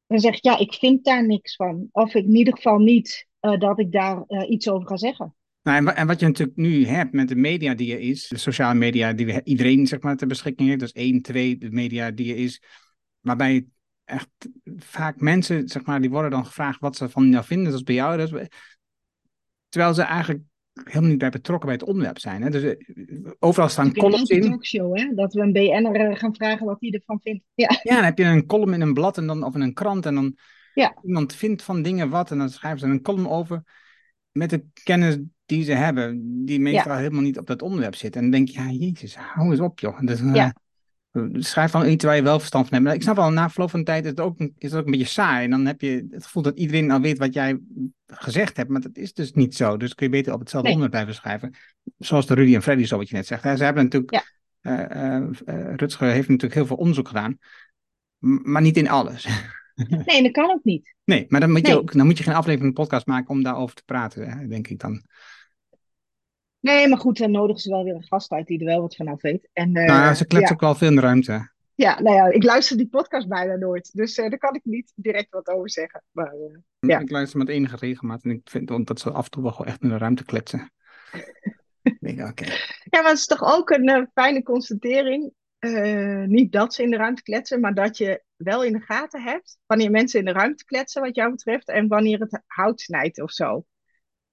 [0.07, 1.89] Dan zeg ik, ja, ik vind daar niks van.
[1.91, 5.35] Of in ieder geval niet uh, dat ik daar uh, iets over ga zeggen.
[5.65, 8.79] Nou, en, wat je natuurlijk nu hebt met de media die er is, de sociale
[8.79, 12.33] media die we, iedereen zeg maar ter beschikking heeft, dus één, twee, de media die
[12.33, 12.61] er is,
[13.19, 13.65] waarbij
[14.03, 14.29] echt
[14.77, 17.95] vaak mensen, zeg maar, die worden dan gevraagd wat ze van jou vinden, zoals bij
[17.95, 18.17] jou.
[18.17, 18.47] Dus,
[19.69, 20.43] terwijl ze eigenlijk
[20.83, 22.41] helemaal niet bij betrokken bij het onderwerp zijn.
[22.41, 22.49] Hè?
[22.49, 24.43] Dus uh, overal staan columns in.
[24.43, 25.13] Een talkshow, hè?
[25.15, 27.43] Dat we een BN'er gaan vragen wat hij ervan vindt.
[27.53, 27.79] Ja.
[27.83, 30.05] ja, dan heb je een column in een blad en dan, of in een krant
[30.05, 30.37] en dan
[30.73, 30.95] ja.
[31.03, 33.63] iemand vindt van dingen wat en dan schrijven ze een column over
[34.37, 38.21] met de kennis die ze hebben, die meestal helemaal niet op dat onderwerp zitten.
[38.21, 39.99] En dan denk je, ja, jezus, hou eens op, joh.
[39.99, 40.55] Dus, ja.
[41.11, 42.85] Uh, schrijf van iets waar je wel verstand van hebt.
[42.87, 44.85] Maar ik snap wel, na verloop van de tijd is het, ook, is het ook
[44.85, 45.43] een beetje saai.
[45.43, 47.59] En dan heb je het gevoel dat iedereen al weet wat jij
[48.07, 48.69] gezegd hebt.
[48.69, 49.77] Maar dat is dus niet zo.
[49.77, 50.77] Dus kun je beter op hetzelfde nee.
[50.77, 51.59] onderwerp blijven schrijven.
[51.97, 53.41] Zoals de Rudy en Freddy, zo wat je net zegt.
[53.41, 54.13] Ze hebben natuurlijk,
[54.61, 54.91] ja.
[55.01, 57.37] uh, uh, Rutger heeft natuurlijk heel veel onderzoek gedaan.
[58.19, 59.27] Maar niet in alles.
[60.05, 60.95] Nee, dat kan ook niet.
[61.03, 61.77] Nee, maar dan moet je, nee.
[61.77, 64.79] ook, dan moet je geen aflevering een podcast maken om daarover te praten, denk ik
[64.79, 65.03] dan.
[66.59, 68.95] Nee, maar goed, dan nodigen ze wel weer een gast uit die er wel wat
[68.95, 69.49] van af weet.
[69.53, 70.53] En, uh, nou, ze kletsen ja.
[70.53, 71.53] ook wel veel in de ruimte.
[71.75, 73.89] Ja, nou ja, ik luister die podcast bijna nooit.
[73.93, 76.03] Dus uh, daar kan ik niet direct wat over zeggen.
[76.11, 76.99] Maar, uh, ja.
[76.99, 79.81] Ik luister met enige regelmaat en ik vind dat ze af en toe wel echt
[79.81, 80.71] in de ruimte kletsen.
[81.99, 82.47] denk, okay.
[82.83, 85.33] Ja, maar het is toch ook een fijne constatering.
[86.27, 89.57] Niet dat ze in de ruimte kletsen, maar dat je wel in de gaten hebt
[89.65, 93.31] wanneer mensen in de ruimte kletsen, wat jou betreft, en wanneer het hout snijdt of
[93.31, 93.65] zo.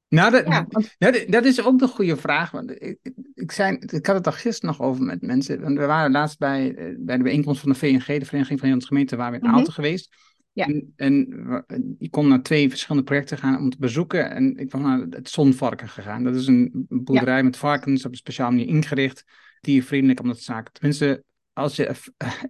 [0.08, 0.94] Nou, dat, ja, want...
[0.98, 2.50] dat, dat, is ook een goede vraag.
[2.50, 2.98] Want ik,
[3.34, 5.60] ik, zei, ik had het al gisteren nog over met mensen.
[5.60, 8.88] Want we waren laatst bij, bij de bijeenkomst van de VNG, de Vereniging van Nederlandse
[8.88, 9.74] Gemeenten, waar we in Aalten mm -hmm.
[9.74, 10.16] geweest.
[10.52, 10.66] Ja.
[10.66, 14.30] En, en ik kon naar twee verschillende projecten gaan om te bezoeken.
[14.30, 16.24] En ik was naar het Zonvarken gegaan.
[16.24, 17.42] Dat is een boerderij ja.
[17.42, 19.24] met varkens op een speciale manier ingericht.
[19.62, 20.72] Diervriendelijk om dat zaken.
[20.72, 21.94] Tenminste, als je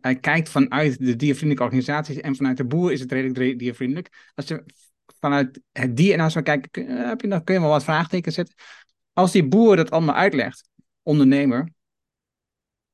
[0.03, 4.31] uh, kijkt vanuit de diervriendelijke organisaties en vanuit de boer is het redelijk diervriendelijk.
[4.35, 4.65] Als je
[5.21, 8.35] vanuit het dier naar zou kijken, kun, heb je, dan kun je wel wat vraagtekens
[8.35, 8.55] zetten.
[9.13, 10.69] Als die boer dat allemaal uitlegt,
[11.03, 11.73] ondernemer,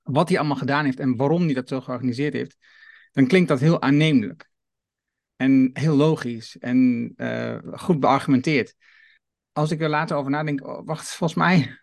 [0.03, 2.57] wat hij allemaal gedaan heeft en waarom hij dat zo georganiseerd heeft,
[3.13, 4.51] dan klinkt dat heel aannemelijk.
[5.37, 7.13] En heel logisch en
[7.73, 8.75] goed beargumenteerd.
[9.53, 11.79] Als ik er later over nadenk, oh, wacht, volgens mij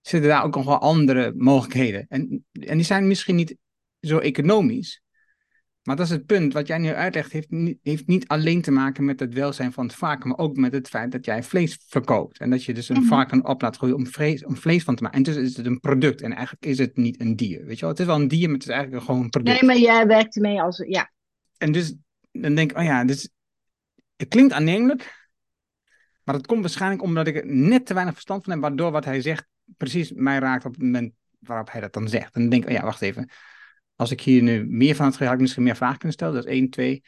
[0.00, 2.06] zitten daar ook nog wel andere mogelijkheden.
[2.08, 3.56] En, en die zijn misschien niet
[4.00, 5.02] zo economisch.
[5.82, 6.52] Maar dat is het punt.
[6.52, 9.86] Wat jij nu uitlegt, heeft niet, heeft niet alleen te maken met het welzijn van
[9.86, 12.38] het varken, maar ook met het feit dat jij vlees verkoopt.
[12.38, 13.10] En dat je dus een mm-hmm.
[13.10, 15.18] varken op laat groeien om vlees, om vlees van te maken.
[15.18, 16.22] En dus is het een product.
[16.22, 17.64] En eigenlijk is het niet een dier.
[17.64, 17.90] Weet je wel?
[17.90, 19.60] Het is wel een dier, maar het is eigenlijk gewoon een product.
[19.60, 20.84] Nee, maar jij werkt ermee als.
[20.86, 21.12] Ja.
[21.58, 21.94] En dus
[22.32, 23.30] dan denk ik, oh ja, dus,
[24.16, 25.30] het klinkt aannemelijk.
[26.24, 29.04] Maar dat komt waarschijnlijk omdat ik er net te weinig verstand van heb, waardoor wat
[29.04, 32.34] hij zegt precies mij raakt op het moment waarop hij dat dan zegt.
[32.34, 33.30] En dan denk ik, oh ja, wacht even.
[33.94, 36.34] Als ik hier nu meer van had gehad, had ik misschien meer vragen kunnen stellen.
[36.34, 37.02] Dat is één, twee.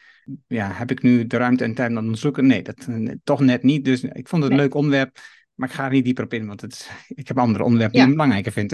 [0.47, 2.47] Ja, heb ik nu de ruimte en tijd om te onderzoeken?
[2.47, 2.89] Nee, dat
[3.25, 3.85] toch net niet.
[3.85, 4.67] Dus ik vond het een nee.
[4.67, 5.19] leuk onderwerp,
[5.55, 8.05] maar ik ga er niet dieper op in, want het, ik heb andere onderwerpen ja.
[8.05, 8.71] die ik belangrijker vind.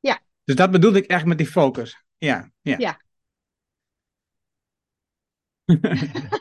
[0.00, 0.22] Ja.
[0.44, 2.04] Dus dat bedoelde ik echt met die focus.
[2.18, 2.74] Ja, ja.
[2.78, 3.00] ja.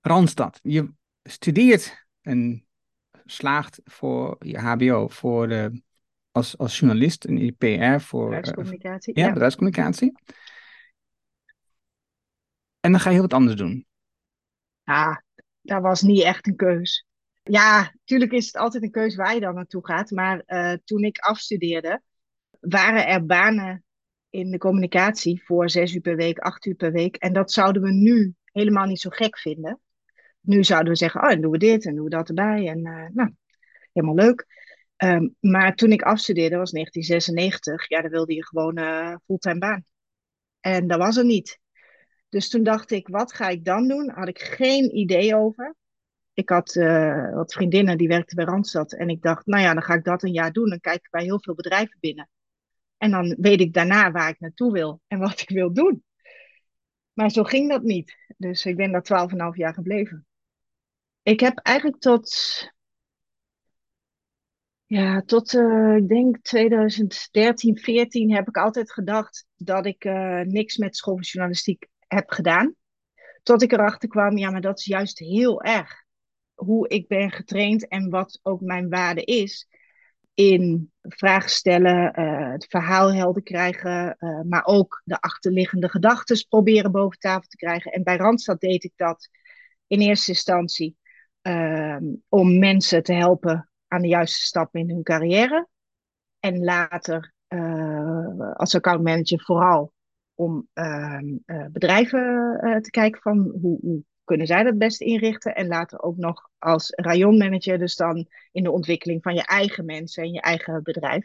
[0.00, 2.63] Randstad, je studeert en
[3.24, 5.82] slaagt voor je HBO, voor de,
[6.30, 9.14] als, als journalist in PR voor bedrijfscommunicatie.
[9.16, 10.12] Uh, ja, bedrijfscommunicatie.
[12.80, 13.86] En dan ga je heel wat anders doen.
[14.82, 15.22] Ja,
[15.60, 17.06] dat was niet echt een keus.
[17.42, 20.10] Ja, natuurlijk is het altijd een keus waar je dan naartoe gaat.
[20.10, 22.02] Maar uh, toen ik afstudeerde,
[22.60, 23.84] waren er banen
[24.30, 27.16] in de communicatie voor zes uur per week, acht uur per week.
[27.16, 29.80] En dat zouden we nu helemaal niet zo gek vinden.
[30.44, 32.68] Nu zouden we zeggen, oh, dan doen we dit en doen we dat erbij.
[32.68, 33.30] En uh, nou,
[33.92, 34.46] helemaal leuk.
[34.96, 39.84] Um, maar toen ik afstudeerde, was 1996, ja, dan wilde je gewoon uh, fulltime baan.
[40.60, 41.58] En dat was er niet.
[42.28, 44.10] Dus toen dacht ik, wat ga ik dan doen?
[44.10, 45.74] Had ik geen idee over.
[46.32, 48.92] Ik had uh, wat vriendinnen die werkten bij Randstad.
[48.92, 50.68] En ik dacht, nou ja, dan ga ik dat een jaar doen.
[50.68, 52.28] Dan kijk ik bij heel veel bedrijven binnen.
[52.96, 56.04] En dan weet ik daarna waar ik naartoe wil en wat ik wil doen.
[57.12, 58.14] Maar zo ging dat niet.
[58.36, 60.26] Dus ik ben daar 12,5 jaar gebleven.
[61.24, 62.32] Ik heb eigenlijk tot,
[64.86, 70.76] ja, tot uh, ik denk 2013, 14 heb ik altijd gedacht dat ik uh, niks
[70.76, 72.74] met schooljournalistiek heb gedaan.
[73.42, 76.04] Tot ik erachter kwam, ja, maar dat is juist heel erg.
[76.54, 79.68] Hoe ik ben getraind en wat ook mijn waarde is
[80.34, 84.16] in vragen stellen, uh, het verhaal helder krijgen,
[84.48, 87.92] maar ook de achterliggende gedachten proberen boven tafel te krijgen.
[87.92, 89.28] En bij Randstad deed ik dat
[89.86, 90.96] in eerste instantie
[92.28, 95.68] om mensen te helpen aan de juiste stappen in hun carrière.
[96.38, 99.92] En later uh, als accountmanager vooral
[100.34, 101.36] om ehm,
[101.72, 105.54] bedrijven te kijken van hoe, hoe kunnen zij dat best inrichten.
[105.54, 110.22] En later ook nog als rayonmanager, dus dan in de ontwikkeling van je eigen mensen
[110.22, 111.24] en je eigen bedrijf.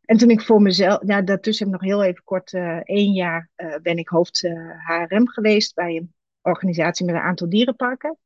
[0.00, 3.12] En toen ik voor mezelf, ja, daartussen heb ik nog heel even kort, uh, één
[3.12, 3.50] jaar
[3.82, 8.18] ben ik hoofd uh, HRM geweest bij een organisatie met een aantal dierenparken.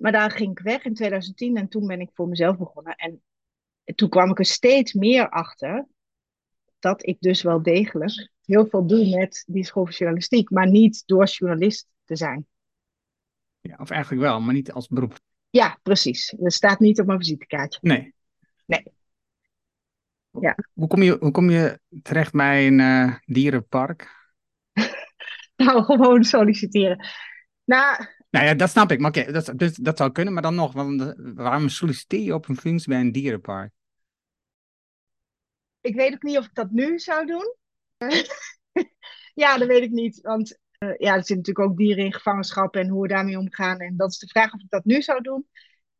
[0.00, 2.94] Maar daar ging ik weg in 2010 en toen ben ik voor mezelf begonnen.
[2.94, 3.22] En
[3.94, 5.86] toen kwam ik er steeds meer achter
[6.78, 11.88] dat ik dus wel degelijk heel veel doe met die schooljournalistiek, maar niet door journalist
[12.04, 12.46] te zijn.
[13.60, 15.18] Ja, of eigenlijk wel, maar niet als beroep.
[15.50, 16.34] Ja, precies.
[16.38, 17.78] Dat staat niet op mijn visitekaartje.
[17.82, 18.14] Nee.
[18.66, 18.84] Nee.
[20.40, 20.56] Ja.
[20.72, 24.32] Hoe kom je, hoe kom je terecht bij een uh, dierenpark?
[25.56, 27.06] nou, gewoon solliciteren.
[27.64, 28.98] Nou, nou ja, dat snap ik.
[28.98, 30.72] Maar oké, dat, dus, dat zou kunnen, maar dan nog.
[31.34, 33.72] Waarom solliciteer je op een functie bij een dierenpark?
[35.80, 37.54] Ik weet ook niet of ik dat nu zou doen.
[39.42, 40.20] ja, dat weet ik niet.
[40.20, 43.78] Want uh, ja, er zitten natuurlijk ook dieren in gevangenschap en hoe we daarmee omgaan.
[43.78, 45.48] En dat is de vraag of ik dat nu zou doen.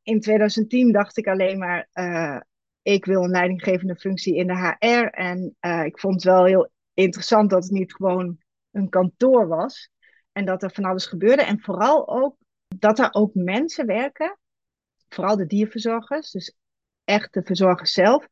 [0.02, 2.40] In 2010 dacht ik alleen maar, uh,
[2.82, 5.06] ik wil een leidinggevende functie in de HR.
[5.06, 8.38] En uh, ik vond het wel heel interessant dat het niet gewoon
[8.70, 9.92] een kantoor was.
[10.34, 11.42] En dat er van alles gebeurde.
[11.42, 12.36] En vooral ook
[12.78, 14.38] dat er ook mensen werken,
[15.08, 16.54] vooral de dierverzorgers, dus
[17.04, 18.28] echt de verzorgers zelf,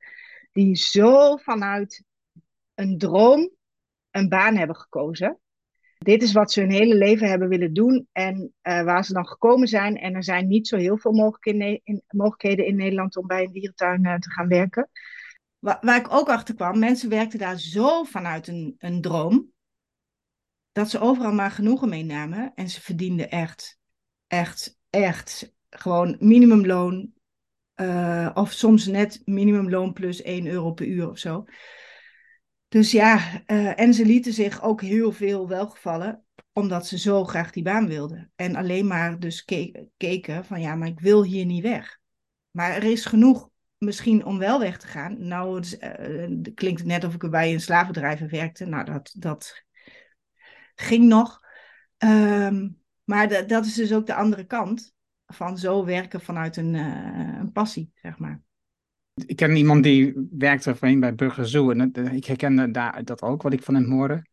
[0.52, 2.04] die zo vanuit
[2.74, 3.50] een droom
[4.10, 5.40] een baan hebben gekozen.
[5.98, 8.08] Dit is wat ze hun hele leven hebben willen doen.
[8.12, 9.96] En uh, waar ze dan gekomen zijn.
[9.96, 13.52] En er zijn niet zo heel veel mogelijkheden in, mogelijkheden in Nederland om bij een
[13.52, 14.90] dierentuin uh, te gaan werken.
[15.58, 19.51] Waar, waar, ik ook achter kwam, mensen werkten daar zo vanuit een, een droom,
[20.72, 22.52] dat ze overal maar genoegen meenamen.
[22.54, 23.78] En ze verdienden echt,
[24.26, 27.12] echt, echt gewoon minimumloon.
[27.76, 31.44] Uh, of soms net minimumloon plus 1 euro per uur of zo.
[32.68, 37.50] Dus ja, uh, en ze lieten zich ook heel veel welgevallen, omdat ze zo graag
[37.50, 38.32] die baan wilden.
[38.36, 41.98] En alleen maar dus ke keken van ja, maar ik wil hier niet weg.
[42.50, 45.26] Maar er is genoeg misschien om wel weg te gaan.
[45.26, 48.64] Nou, het, uh, klinkt net of ik bij een slavendrijver werkte.
[48.64, 49.64] Nou, dat, dat
[50.74, 51.40] ging nog.
[51.98, 54.94] Um, maar dat is dus ook de andere kant
[55.26, 58.42] van zo werken vanuit een, uh, een passie, zeg maar.
[59.26, 61.70] Ik ken iemand die werkte voorheen bij Burger Zoo.
[61.70, 64.26] En ik herkende daar dat ook, wat ik van hem hoorde.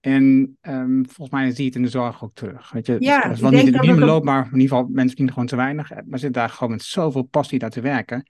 [0.00, 2.70] En um, volgens mij zie je het in de zorg ook terug.
[2.70, 5.32] Weet je, ja, is wel niet in het loop, maar in ieder geval mensen verdienen
[5.32, 5.90] gewoon te weinig.
[5.90, 8.26] Maar zitten daar gewoon met zoveel passie daar te werken.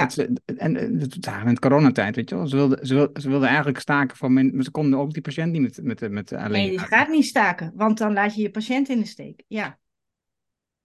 [0.00, 0.08] Ja.
[0.08, 2.46] Ze, en ja, met coronatijd, weet je wel.
[2.46, 5.52] Ze wilden, ze, wilden, ze wilden eigenlijk staken men, maar ze konden ook die patiënt
[5.52, 6.50] niet met, met, met alleen.
[6.50, 9.44] Nee, je gaat niet staken, want dan laat je je patiënt in de steek.
[9.46, 9.78] Ja.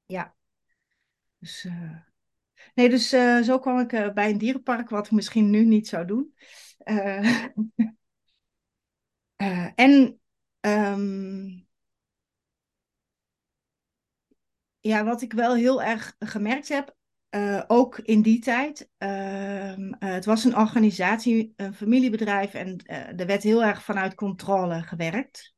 [0.06, 0.36] Ja.
[1.40, 1.66] Dus...
[1.66, 1.98] Uh...
[2.74, 5.88] Nee, dus uh, zo kwam ik uh, bij een dierenpark, wat ik misschien nu niet
[5.88, 6.34] zou doen.
[9.76, 10.20] En
[10.60, 11.68] um,
[14.80, 16.96] ja, wat ik wel heel erg gemerkt heb,
[17.68, 22.78] ook in die tijd, ehm, het was een organisatie, een familiebedrijf en
[23.18, 25.52] er werd heel erg vanuit controle gewerkt.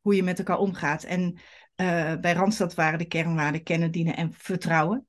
[0.00, 1.02] hoe je met elkaar omgaat.
[1.02, 1.38] En
[2.20, 5.06] bij Randstad waren de kernwaarden kennen, dienen en vertrouwen.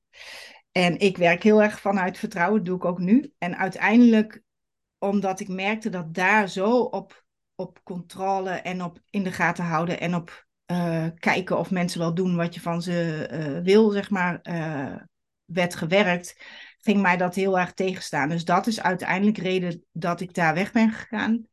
[0.72, 3.32] En ik werk heel erg vanuit vertrouwen, doe ik ook nu.
[3.38, 4.42] En uiteindelijk,
[4.98, 7.26] omdat ik merkte dat daar zo op
[7.60, 12.14] op controle en op in de gaten houden en op uh, kijken of mensen wel
[12.14, 14.96] doen wat je van ze uh, wil, zeg maar, uh,
[15.44, 16.36] werd gewerkt,
[16.78, 18.28] ging mij dat heel erg tegenstaan.
[18.28, 21.46] Dus dat is uiteindelijk reden dat ik daar weg ben gegaan.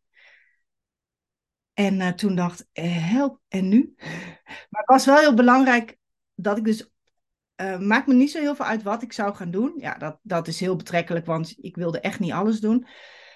[1.74, 3.94] En toen dacht help, en nu?
[4.70, 5.98] Maar het was wel heel belangrijk
[6.36, 6.90] dat ik dus
[7.62, 9.74] uh, maakt me niet zo heel veel uit wat ik zou gaan doen.
[9.78, 12.88] Ja, dat, dat is heel betrekkelijk, want ik wilde echt niet alles doen.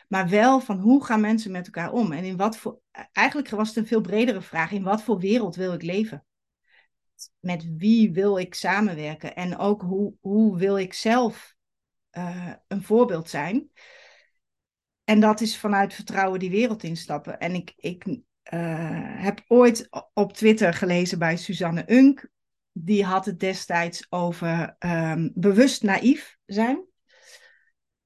[0.09, 2.11] Maar wel van hoe gaan mensen met elkaar om?
[2.11, 2.79] En in wat voor.
[3.11, 6.25] Eigenlijk was het een veel bredere vraag: in wat voor wereld wil ik leven?
[7.39, 9.35] Met wie wil ik samenwerken?
[9.35, 11.55] En ook hoe, hoe wil ik zelf
[12.17, 13.71] uh, een voorbeeld zijn?
[15.03, 17.39] En dat is vanuit vertrouwen die wereld instappen.
[17.39, 18.19] En ik, ik uh,
[19.23, 22.29] heb ooit op Twitter gelezen bij Suzanne Unk
[22.71, 26.88] die had het destijds over um, bewust naïef zijn.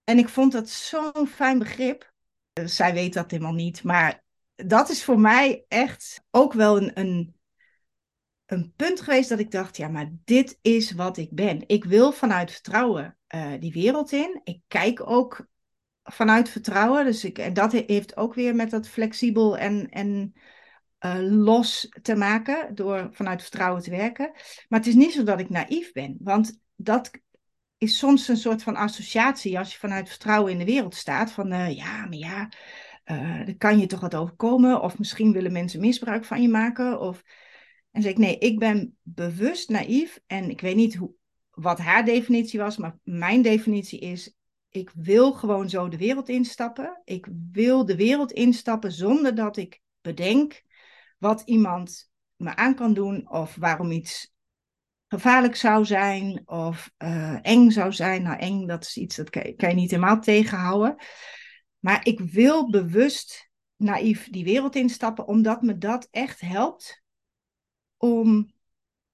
[0.03, 2.13] En ik vond dat zo'n fijn begrip.
[2.59, 4.23] Uh, zij weet dat helemaal niet, maar
[4.55, 7.35] dat is voor mij echt ook wel een, een,
[8.45, 11.63] een punt geweest dat ik dacht, ja, maar dit is wat ik ben.
[11.67, 14.41] Ik wil vanuit vertrouwen uh, die wereld in.
[14.43, 15.47] Ik kijk ook
[16.03, 17.05] vanuit vertrouwen.
[17.05, 20.33] Dus ik, en dat heeft ook weer met dat flexibel en, en
[21.05, 24.31] uh, los te maken door vanuit vertrouwen te werken.
[24.67, 27.11] Maar het is niet zo dat ik naïef ben, want dat
[27.83, 31.31] is soms een soort van associatie als je vanuit vertrouwen in de wereld staat.
[31.31, 32.49] Van uh, ja, maar ja,
[33.05, 34.81] uh, kan je toch wat overkomen.
[34.81, 36.99] Of misschien willen mensen misbruik van je maken.
[36.99, 37.23] Of...
[37.91, 40.19] En zeg ik, nee, ik ben bewust naïef.
[40.27, 41.13] En ik weet niet hoe,
[41.51, 44.35] wat haar definitie was, maar mijn definitie is,
[44.69, 47.01] ik wil gewoon zo de wereld instappen.
[47.03, 50.63] Ik wil de wereld instappen zonder dat ik bedenk
[51.17, 54.32] wat iemand me aan kan doen of waarom iets
[55.13, 58.23] gevaarlijk zou zijn of uh, eng zou zijn.
[58.23, 60.95] Nou, eng, dat is iets dat kan je, kan je niet helemaal tegenhouden.
[61.79, 67.03] Maar ik wil bewust naïef die wereld instappen, omdat me dat echt helpt
[67.97, 68.53] om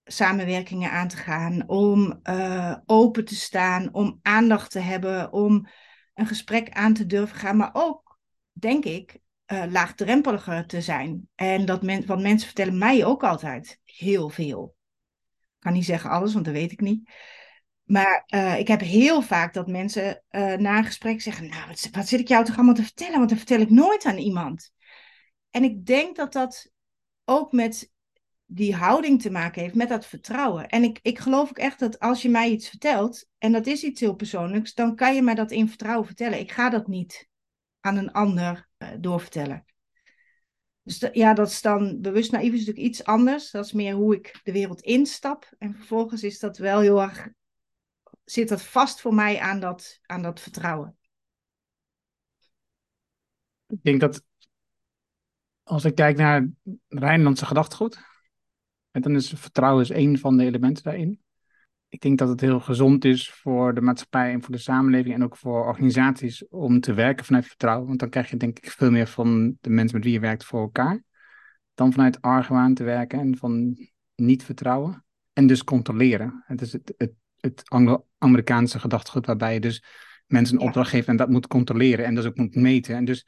[0.03, 5.67] samenwerkingen aan te gaan, om uh, open te staan, om aandacht te hebben, om
[6.13, 8.19] een gesprek aan te durven gaan, maar ook,
[8.51, 11.29] denk ik, uh, laagdrempeliger te zijn.
[11.35, 14.77] En dat men, want mensen vertellen mij ook altijd heel veel.
[15.59, 17.09] Kan niet zeggen alles, want dat weet ik niet.
[17.83, 22.07] Maar uh, ik heb heel vaak dat mensen uh, na een gesprek zeggen: Nou, wat,
[22.07, 23.17] zit ik jou toch allemaal te vertellen?
[23.17, 24.71] Want dat vertel ik nooit aan iemand.
[25.49, 26.71] En ik denk dat dat
[27.25, 27.91] ook met
[28.45, 30.67] die houding te maken heeft, met dat vertrouwen.
[30.67, 33.83] En ik, ik geloof ook echt dat als je mij iets vertelt, en dat is
[33.83, 36.39] iets heel persoonlijks, dan kan je mij dat in vertrouwen vertellen.
[36.39, 37.27] Ik ga dat niet
[37.79, 39.65] aan een ander uh, doorvertellen.
[40.89, 43.51] Dus ja, dat is dan bewust naïef is natuurlijk iets anders.
[43.51, 45.49] Dat is meer hoe ik de wereld instap.
[45.57, 47.27] En vervolgens is dat wel heel erg,
[48.23, 50.97] zit dat vast voor mij aan dat, aan dat vertrouwen.
[53.67, 54.23] Ik denk dat
[55.63, 56.49] als ik kijk naar
[56.87, 57.99] Rijnlandse gedachtegoed,
[58.91, 61.23] en dan is vertrouwen is één van de elementen daarin
[61.89, 65.23] ik denk dat het heel gezond is voor de maatschappij en voor de samenleving en
[65.23, 67.87] ook voor organisaties om te werken vanuit vertrouwen.
[67.87, 70.45] Want dan krijg je denk ik veel meer van de mensen met wie je werkt
[70.45, 71.03] voor elkaar.
[71.73, 73.77] Dan vanuit argwaan te werken en van
[74.15, 75.05] niet vertrouwen.
[75.33, 76.43] En dus controleren.
[76.45, 79.83] Het is het, het, het Anglo-Amerikaanse gedachtegoed waarbij je dus
[80.27, 82.95] mensen een opdracht geeft en dat moet controleren en dat ook moet meten.
[82.95, 83.25] En dus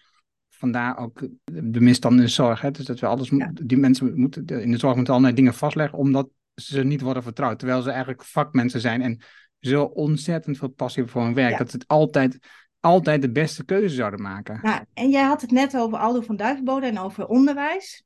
[0.50, 2.62] vandaar ook de misstand in de zorg.
[2.62, 2.72] Hè?
[2.72, 3.52] Dus dat we alles ja.
[3.54, 7.60] die mensen moeten in de zorg moeten allerlei dingen vastleggen, omdat ze niet worden vertrouwd.
[7.60, 9.22] Terwijl ze eigenlijk vakmensen zijn en
[9.60, 11.58] zo ontzettend veel passie hebben voor hun werk.
[11.58, 12.38] Dat ze het altijd,
[12.80, 14.60] altijd de beste keuze zouden maken.
[14.64, 18.04] Ja, en jij had het net over Aldo van Duivenbode en over onderwijs.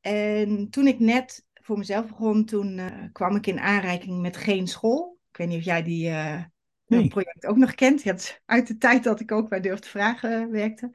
[0.00, 4.66] En toen ik net voor mezelf begon, toen uh, kwam ik in aanreiking met Geen
[4.66, 5.18] School.
[5.30, 6.42] Ik weet niet of jij die uh,
[6.86, 7.08] nee.
[7.08, 8.02] project ook nog kent.
[8.02, 10.90] Je had uit de tijd dat ik ook bij Durf te Vragen werkte.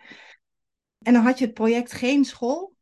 [1.01, 2.75] En dan had je het project Geen School.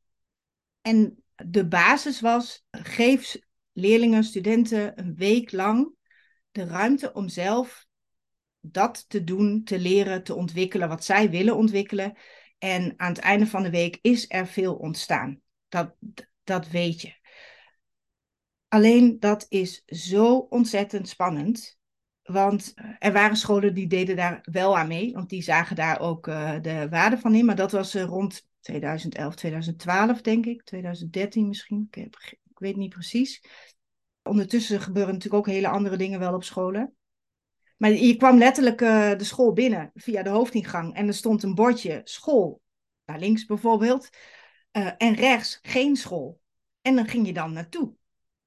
[0.82, 3.40] En de basis was, geef
[3.74, 5.94] leerlingen, studenten een week lang
[6.52, 7.88] de ruimte om zelf
[8.60, 12.18] dat te doen, te leren, te ontwikkelen wat zij willen ontwikkelen.
[12.58, 15.42] En aan het einde van de week is er veel ontstaan.
[15.68, 15.96] Dat,
[16.44, 17.14] dat weet je.
[18.68, 21.80] Alleen dat is zo ontzettend spannend.
[22.22, 26.00] Want eh, er waren scholen die deden daar wel aan mee, want die zagen daar
[26.00, 27.46] ook uh, de waarde van in.
[27.46, 31.88] Maar dat was uh, rond 2011, 2012, denk ik, 2013 misschien.
[31.90, 32.16] Ik heb
[32.62, 33.44] weet niet precies.
[34.24, 36.96] Ondertussen gebeuren natuurlijk ook hele andere dingen wel op scholen.
[37.78, 41.56] Maar je kwam letterlijk uh, de school binnen via de hoofdingang en er stond een
[41.56, 42.62] bordje school,
[43.06, 44.10] naar links bijvoorbeeld,
[44.72, 46.40] uh, en rechts geen school.
[46.82, 47.94] En dan ging je dan naartoe.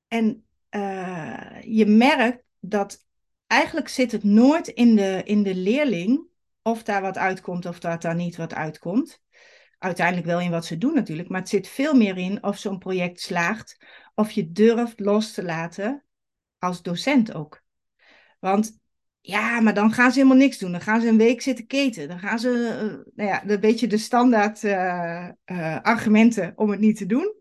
[0.09, 3.07] En uh, je merkt dat
[3.47, 6.27] eigenlijk zit het nooit in de, in de leerling
[6.63, 9.23] of daar wat uitkomt of dat daar niet wat uitkomt.
[9.79, 12.79] Uiteindelijk wel in wat ze doen natuurlijk, maar het zit veel meer in of zo'n
[12.79, 16.05] project slaagt, of je durft los te laten
[16.59, 17.63] als docent ook.
[18.41, 18.79] Want
[19.21, 20.73] ja, maar dan gaan ze helemaal niks doen.
[20.73, 22.09] Dan gaan ze een week zitten keten.
[22.09, 26.81] Dan gaan ze, uh, nou ja, een beetje de standaard uh, uh, argumenten om het
[26.81, 27.35] niet te doen.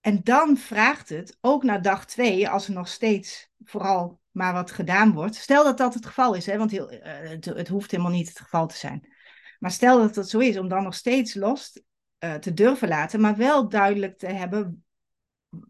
[0.00, 4.70] en dan vraagt het, ook na dag twee, als er nog steeds vooral maar wat
[4.70, 5.34] gedaan wordt.
[5.34, 8.66] Stel dat dat het geval is, hè, want heel, het, hoeft helemaal niet het geval
[8.66, 9.11] te zijn.
[9.62, 11.82] Maar stel dat dat zo is, om dan nog steeds los
[12.40, 14.84] te durven laten, maar wel duidelijk te hebben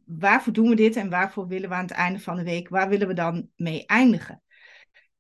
[0.04, 2.88] waarvoor doen we dit en waarvoor willen we aan het einde van de week, waar
[2.88, 4.42] willen we dan mee eindigen?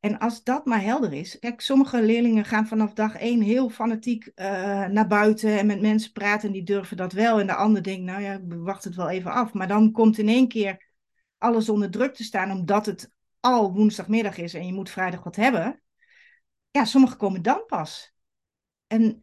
[0.00, 1.38] En als dat maar helder is.
[1.38, 4.44] Kijk, sommige leerlingen gaan vanaf dag één heel fanatiek uh,
[4.86, 7.40] naar buiten en met mensen praten en die durven dat wel.
[7.40, 9.52] En de ander denkt, nou ja, ik wacht het wel even af.
[9.52, 10.90] Maar dan komt in één keer
[11.38, 13.10] alles onder druk te staan omdat het
[13.40, 15.82] al woensdagmiddag is en je moet vrijdag wat hebben.
[16.70, 18.11] Ja, sommigen komen dan pas.
[18.92, 19.22] En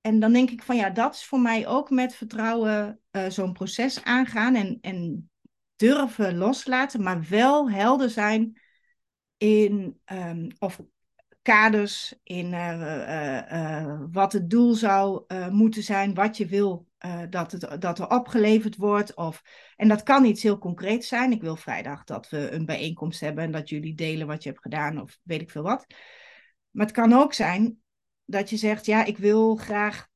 [0.00, 3.52] en dan denk ik van ja, dat is voor mij ook met vertrouwen uh, zo'n
[3.52, 5.30] proces aangaan en, en
[5.76, 8.60] durven loslaten, maar wel helder zijn
[9.36, 10.80] in um, of
[11.42, 16.88] kaders, in uh, uh, wat het doel zou moeten zijn, wat je wil
[17.30, 19.14] dat, het, dat er opgeleverd wordt.
[19.14, 19.42] Of,
[19.76, 21.32] en dat kan iets heel concreets zijn.
[21.32, 24.62] Ik wil vrijdag dat we een bijeenkomst hebben en dat jullie delen wat je hebt
[24.62, 25.86] gedaan of weet ik veel wat.
[26.70, 27.80] Maar het kan ook zijn
[28.26, 30.08] dat je zegt, ja, ik wil graag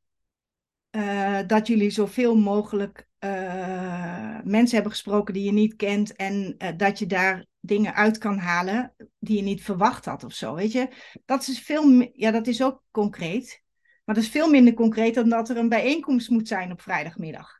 [0.91, 6.69] uh, dat jullie zoveel mogelijk uh, mensen hebben gesproken die je niet kent en uh,
[6.77, 10.73] dat je daar dingen uit kan halen die je niet verwacht had of zo, weet
[10.73, 10.89] je.
[11.25, 13.63] Dat is veel, ja, dat is ook concreet,
[14.05, 17.59] maar dat is veel minder concreet dan dat er een bijeenkomst moet zijn op vrijdagmiddag.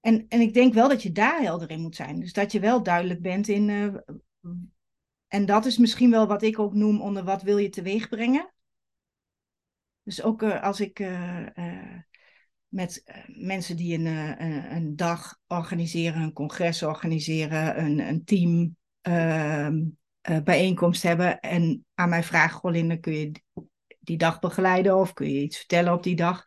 [0.00, 2.20] En, en ik denk wel dat je daar helder in moet zijn.
[2.20, 3.68] Dus dat je wel duidelijk bent in.
[5.28, 8.53] en dat is misschien wel wat ik ook noem onder wat wil je teweeg brengen.
[10.04, 11.98] Dus ook uh, als ik uh, uh,
[12.68, 14.06] met mensen die een,
[14.74, 19.82] een, dag organiseren, een congres organiseren, een, een team ehm,
[20.44, 23.32] bijeenkomst hebben en aan mij vragen, Goh kun je
[24.00, 26.44] die dag begeleiden of kun je iets vertellen op die dag?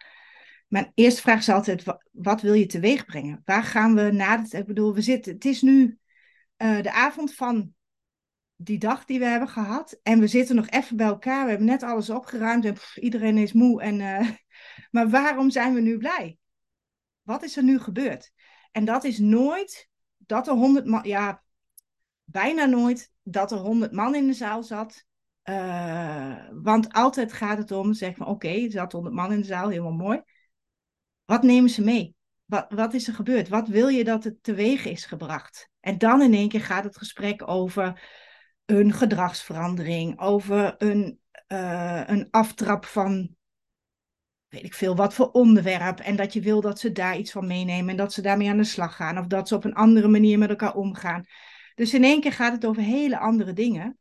[0.67, 3.41] Mijn eerste vraag is altijd, wat, wil je teweeg brengen?
[3.45, 5.97] Waar gaan we na ik bedoel, we zitten, het is nu
[6.57, 7.75] de avond van
[8.57, 9.99] die dag die we hebben gehad.
[10.03, 11.43] En we zitten nog even bij elkaar.
[11.43, 13.81] We hebben net alles opgeruimd en iedereen is moe.
[13.81, 14.29] En, uh,
[14.91, 16.37] maar waarom zijn we nu blij?
[17.21, 18.31] Wat is er nu gebeurd?
[18.71, 21.43] En dat is nooit dat er honderd man, ja,
[22.23, 25.05] bijna nooit dat er honderd man in de zaal zat.
[25.43, 29.45] Uh, want altijd gaat het om, zeg van oké, er zat honderd man in de
[29.45, 30.21] zaal, helemaal mooi.
[31.25, 32.15] Wat nemen ze mee?
[32.45, 33.49] Wat, wat is er gebeurd?
[33.49, 35.69] Wat wil je dat het teweeg is gebracht?
[35.79, 38.01] En dan in één keer gaat het gesprek over
[38.67, 43.35] een gedragsverandering, over een, uh, een aftrap van
[44.47, 45.99] weet ik veel wat voor onderwerp.
[45.99, 48.57] En dat je wil dat ze daar iets van meenemen en dat ze daarmee aan
[48.57, 49.17] de slag gaan.
[49.17, 51.25] Of dat ze op een andere manier met elkaar omgaan.
[51.75, 53.97] Dus in één keer gaat het over hele andere dingen.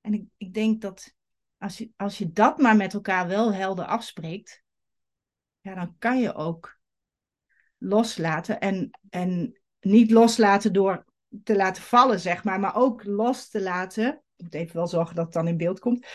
[0.00, 1.14] En ik, ik denk dat
[1.58, 4.62] als je, als je dat maar met elkaar wel helder afspreekt,
[5.60, 6.80] ja, dan kan je ook
[7.78, 8.60] loslaten.
[8.60, 11.04] En, en niet loslaten door
[11.44, 14.08] te laten vallen, zeg maar, maar ook los te laten.
[14.36, 16.06] Ik moet even wel zorgen dat het dan in beeld komt.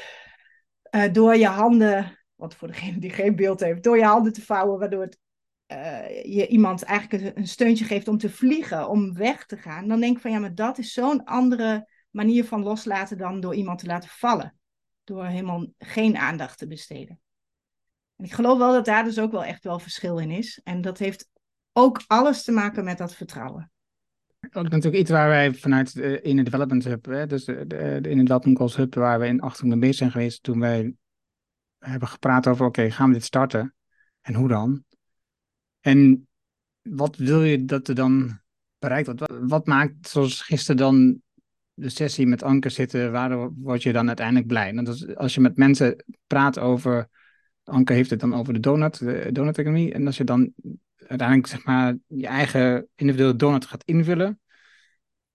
[0.91, 4.41] Uh, door je handen, wat voor degene die geen beeld heeft, door je handen te
[4.41, 5.19] vouwen, waardoor het,
[5.67, 9.87] uh, je iemand eigenlijk een steuntje geeft om te vliegen, om weg te gaan.
[9.87, 13.55] Dan denk ik van ja, maar dat is zo'n andere manier van loslaten dan door
[13.55, 14.59] iemand te laten vallen.
[15.03, 17.19] Door helemaal geen aandacht te besteden.
[18.15, 20.61] En ik geloof wel dat daar dus ook wel echt wel verschil in is.
[20.63, 21.29] En dat heeft
[21.73, 23.71] ook alles te maken met dat vertrouwen
[24.53, 27.99] ook natuurlijk iets waar wij vanuit de, in de Development Hub, hè, dus de, de,
[28.09, 30.93] in de Development Hub, waar we in achtergrond mee bezig zijn geweest toen wij
[31.79, 33.75] hebben gepraat over, oké, gaan we dit starten?
[34.21, 34.83] En hoe dan?
[35.79, 36.27] En
[36.81, 38.39] wat wil je dat er dan
[38.79, 39.33] bereikt wordt?
[39.41, 41.21] Wat, maakt, zoals gisteren dan,
[41.73, 44.73] de sessie met Anker zitten, waar word je dan uiteindelijk blij?
[44.73, 47.07] Want als, je met mensen praat over,
[47.63, 50.53] Anker heeft het dan over de donut, de donut-economie, en als je dan
[50.97, 54.39] uiteindelijk zeg maar je eigen individuele donut gaat invullen.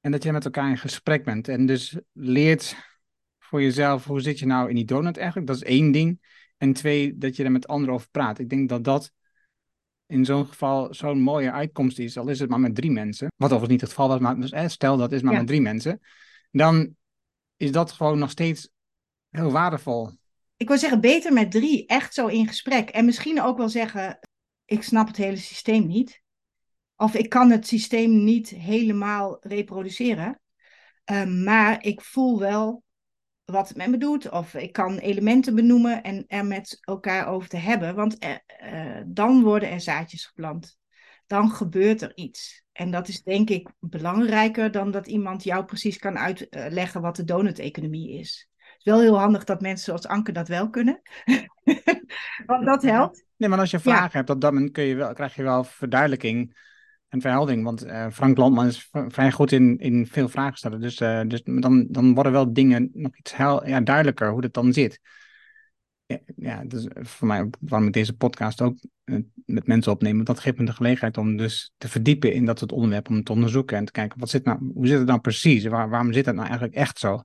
[0.01, 1.49] En dat je met elkaar in gesprek bent.
[1.49, 2.77] En dus leert
[3.39, 5.47] voor jezelf, hoe zit je nou in die donut eigenlijk?
[5.47, 6.21] Dat is één ding.
[6.57, 8.39] En twee, dat je er met anderen over praat.
[8.39, 9.13] Ik denk dat dat
[10.07, 12.19] in zo'n geval zo'n mooie uitkomst is.
[12.19, 13.27] Al is het maar met drie mensen.
[13.37, 15.61] Wat overigens niet het geval was, maar dus, eh, stel dat is maar met drie
[15.61, 16.01] mensen.
[16.51, 16.95] Dan
[17.57, 18.71] is dat gewoon nog steeds
[19.31, 20.11] heel waardevol.
[20.57, 22.89] Ik wil zeggen, beter met drie, echt zo in gesprek.
[22.89, 24.19] En misschien ook wel zeggen,
[24.73, 26.23] ik snap het hele systeem niet.
[26.97, 30.41] Of ik kan het systeem niet helemaal reproduceren.
[31.11, 32.83] Uh, maar ik voel wel
[33.45, 34.31] wat het met me doet.
[34.31, 37.95] Of ik kan elementen benoemen en er met elkaar over te hebben.
[37.95, 40.79] Want uh, dan worden er zaadjes geplant.
[41.27, 42.65] Dan gebeurt er iets.
[42.73, 47.25] En dat is denk ik belangrijker dan dat iemand jou precies kan uitleggen wat de
[47.25, 48.49] donut-economie is.
[48.57, 51.03] Het is wel heel handig dat mensen zoals Anke dat wel kunnen.
[52.47, 53.25] Want dat helpt.
[53.43, 56.57] Nee, maar als je vragen hebt, dat moment kun je wel, krijg je wel verduidelijking
[57.09, 57.65] en verheldering.
[57.65, 60.81] Want uh, Frank Landman is vrij goed in, in veel vragen stellen.
[60.81, 64.55] Dus, uh, dus dan, dan worden wel dingen nog iets hel, ja, duidelijker hoe het
[64.55, 65.01] dan zit.
[66.07, 70.15] Ja, ja, dus voor mij waarom ik deze podcast ook uh, met mensen opneem.
[70.15, 73.09] Want dat geeft me de gelegenheid om dus te verdiepen in dat soort onderwerp.
[73.09, 75.65] Om te onderzoeken en te kijken, wat zit nou, hoe zit het nou precies?
[75.65, 77.23] Waar, waarom zit het nou eigenlijk echt zo?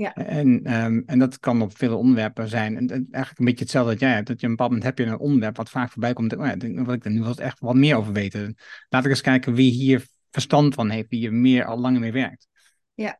[0.00, 0.14] Ja.
[0.14, 2.76] En, um, en dat kan op veel onderwerpen zijn.
[2.76, 4.26] En, en, eigenlijk een beetje hetzelfde dat jij hebt.
[4.26, 6.36] Dat je een bepaald moment heb je een onderwerp wat vaak voorbij komt.
[6.36, 8.56] Oh ja, wat ik er nu wel echt wat meer over weten.
[8.88, 12.12] Laat ik eens kijken wie hier verstand van heeft, wie er meer al langer mee
[12.12, 12.48] werkt.
[12.94, 13.18] Ja.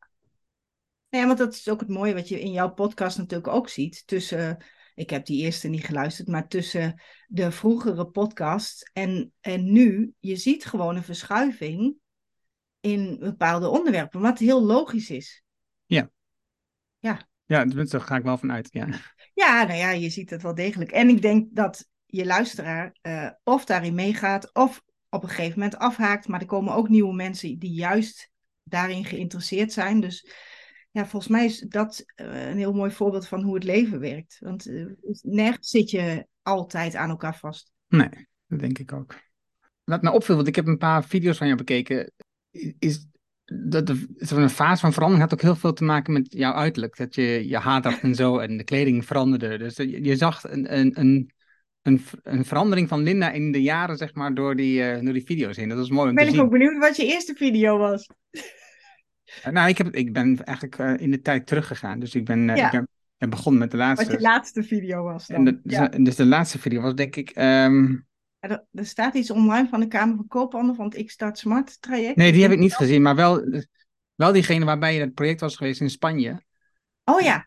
[1.09, 4.07] Ja, want dat is ook het mooie wat je in jouw podcast natuurlijk ook ziet.
[4.07, 4.65] Tussen,
[4.95, 10.13] ik heb die eerste niet geluisterd, maar tussen de vroegere podcast en, en nu.
[10.19, 11.95] Je ziet gewoon een verschuiving
[12.81, 15.43] in bepaalde onderwerpen, wat heel logisch is.
[15.87, 16.11] Ja.
[17.01, 17.29] Ja.
[17.45, 18.69] Ja, daar ga ik wel vanuit.
[18.73, 18.89] Ja.
[19.35, 20.91] ja, nou ja, je ziet het wel degelijk.
[20.91, 25.79] En ik denk dat je luisteraar uh, of daarin meegaat, of op een gegeven moment
[25.79, 26.29] afhaakt.
[26.29, 28.31] Maar er komen ook nieuwe mensen die juist
[28.63, 30.01] daarin geïnteresseerd zijn.
[30.01, 30.31] Dus
[30.91, 34.37] ja, volgens mij is dat uh, een heel mooi voorbeeld van hoe het leven werkt.
[34.41, 34.87] Want uh,
[35.23, 37.73] nergens zit je altijd aan elkaar vast.
[37.89, 39.15] Nee, dat denk ik ook.
[39.85, 42.13] Wat me opviel, want ik heb een paar video's van jou bekeken,
[42.79, 43.07] is
[43.53, 46.97] dat de, een fase van verandering had ook heel veel te maken met jouw uiterlijk.
[46.97, 49.59] Dat je je haar dacht en zo en de kleding veranderde.
[49.59, 51.31] Dus je, je zag een, een, een,
[51.83, 55.25] een, een, verandering van Linda in de jaren, zeg maar, door die, uh, door die
[55.25, 55.69] video's heen.
[55.69, 56.45] Dat was mooi om ben te ik zien.
[56.45, 58.09] ook benieuwd wat je eerste video was.
[59.47, 62.01] Uh, nou, ik, heb, ik ben eigenlijk uh, in de tijd teruggegaan.
[62.01, 62.65] Dus ik ben, Ja.
[62.65, 62.89] ik ben,
[63.19, 64.07] ben begonnen met de laatste.
[64.07, 65.37] Wat je laatste video was dan.
[65.37, 65.89] en de, ja.
[65.89, 67.31] dus de laatste video was denk ik...
[67.31, 67.97] ehm,
[68.41, 72.17] Er, er staat iets online van de Kamer van Koophandel van het X-Start Smart traject.
[72.17, 73.03] nee, die heb ik niet gezien.
[73.03, 73.45] Maar wel,
[74.15, 76.43] wel diegene waarbij je het project was geweest in Spanje.
[77.05, 77.47] Oh ja,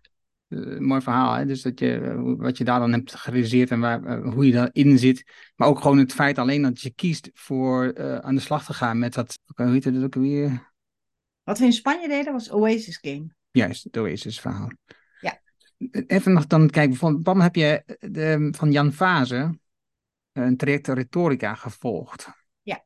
[0.53, 1.45] Uh, mooi verhaal, hè?
[1.45, 4.51] Dus dat je, uh, wat je daar dan hebt gerealiseerd en waar, uh, hoe je
[4.51, 5.23] daarin zit.
[5.55, 8.99] Maar ook gewoon het feit alleen dat je kiest voor aan de slag te gaan
[8.99, 10.71] met dat, hoe heet het ook weer?
[11.43, 13.25] wat we in Spanje deden was Oasis Game.
[13.51, 14.71] Juist, het Oasis verhaal.
[15.19, 15.39] Ja.
[16.07, 19.59] Even nog dan kijken, waarom heb je de, van Jan Vaze
[20.33, 22.29] een traject retorica gevolgd?
[22.61, 22.83] Ja.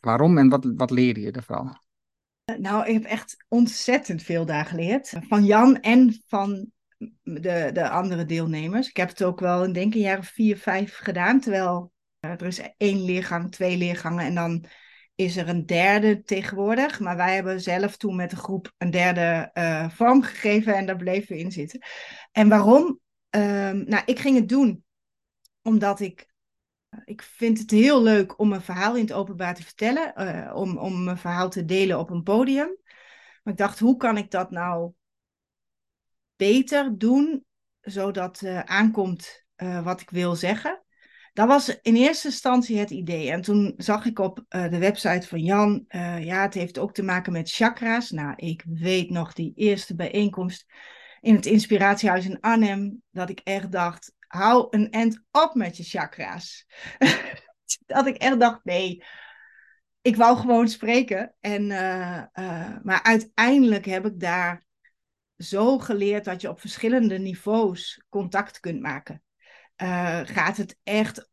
[0.00, 1.80] Waarom en wat, wat leerde je ervan?
[2.58, 5.12] Nou, ik heb echt ontzettend veel daar geleerd.
[5.20, 6.70] Van Jan en van
[7.22, 8.88] de, de andere deelnemers.
[8.88, 11.40] Ik heb het ook wel in denk ik een jaar of vier, vijf gedaan.
[11.40, 14.64] Terwijl uh, er is één leergang, twee leergangen en dan
[15.14, 17.00] is er een derde tegenwoordig.
[17.00, 20.96] Maar wij hebben zelf toen met de groep een derde uh, vorm gegeven en daar
[20.96, 21.80] bleven we in zitten.
[22.32, 23.00] En waarom?
[23.30, 24.84] Um, nou, ik ging het doen
[25.62, 26.26] omdat ik
[27.04, 30.78] ik vind het heel leuk om een verhaal in het openbaar te vertellen, uh, om,
[30.78, 32.76] om mijn verhaal te delen op een podium.
[33.42, 34.92] Maar ik dacht, hoe kan ik dat nou
[36.36, 37.44] beter doen,
[37.80, 40.82] zodat uh, aankomt uh, wat ik wil zeggen?
[41.32, 43.30] Dat was in eerste instantie het idee.
[43.30, 45.84] En toen zag ik op de website van Jan,
[46.20, 48.10] ja, het heeft ook te maken met chakra's.
[48.10, 50.66] Nou, ik weet nog die eerste bijeenkomst
[51.20, 55.82] in het Inspiratiehuis in Arnhem, dat ik echt dacht, hou een end op met je
[55.82, 56.66] chakra's.
[57.86, 59.04] dat ik echt dacht, nee,
[60.00, 61.34] ik wou gewoon spreken.
[61.40, 64.64] En, uh, uh, maar uiteindelijk heb ik daar
[65.36, 69.22] zo geleerd dat je op verschillende niveaus contact kunt maken.
[69.82, 71.30] Uh, gaat het echt.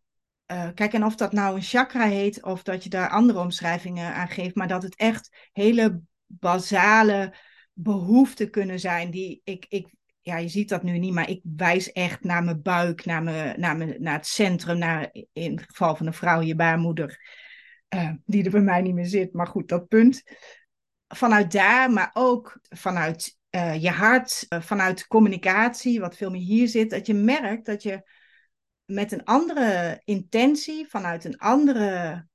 [0.73, 4.27] kijk, en of dat nou een chakra heet of dat je daar andere omschrijvingen aan
[4.27, 7.35] geeft, maar dat het echt hele basale
[7.73, 9.93] behoeften kunnen zijn die ik, ik
[10.23, 13.59] ja, je ziet dat nu niet, maar ik wijs echt naar mijn buik, naar, mijn,
[13.59, 17.19] naar, naar het centrum, naar in het geval van een vrouw, je baarmoeder,
[17.95, 19.33] uh, die er bij mij niet meer zit.
[19.33, 20.23] Maar goed, dat punt.
[21.07, 26.67] Vanuit daar, maar ook vanuit uh, je hart, uh, vanuit communicatie, wat veel meer hier
[26.67, 28.09] zit, dat je merkt dat je
[28.85, 32.27] met een andere intentie, vanuit een andere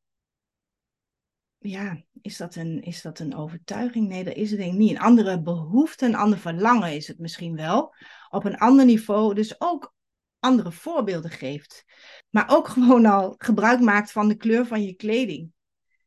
[1.58, 4.08] ja, is dat, een, is dat een overtuiging?
[4.08, 4.90] Nee, dat is het niet.
[4.90, 7.94] Een andere behoefte, een ander verlangen is het misschien wel.
[8.30, 9.94] Op een ander niveau, dus ook
[10.38, 11.84] andere voorbeelden geeft.
[12.30, 15.52] Maar ook gewoon al gebruik maakt van de kleur van je kleding.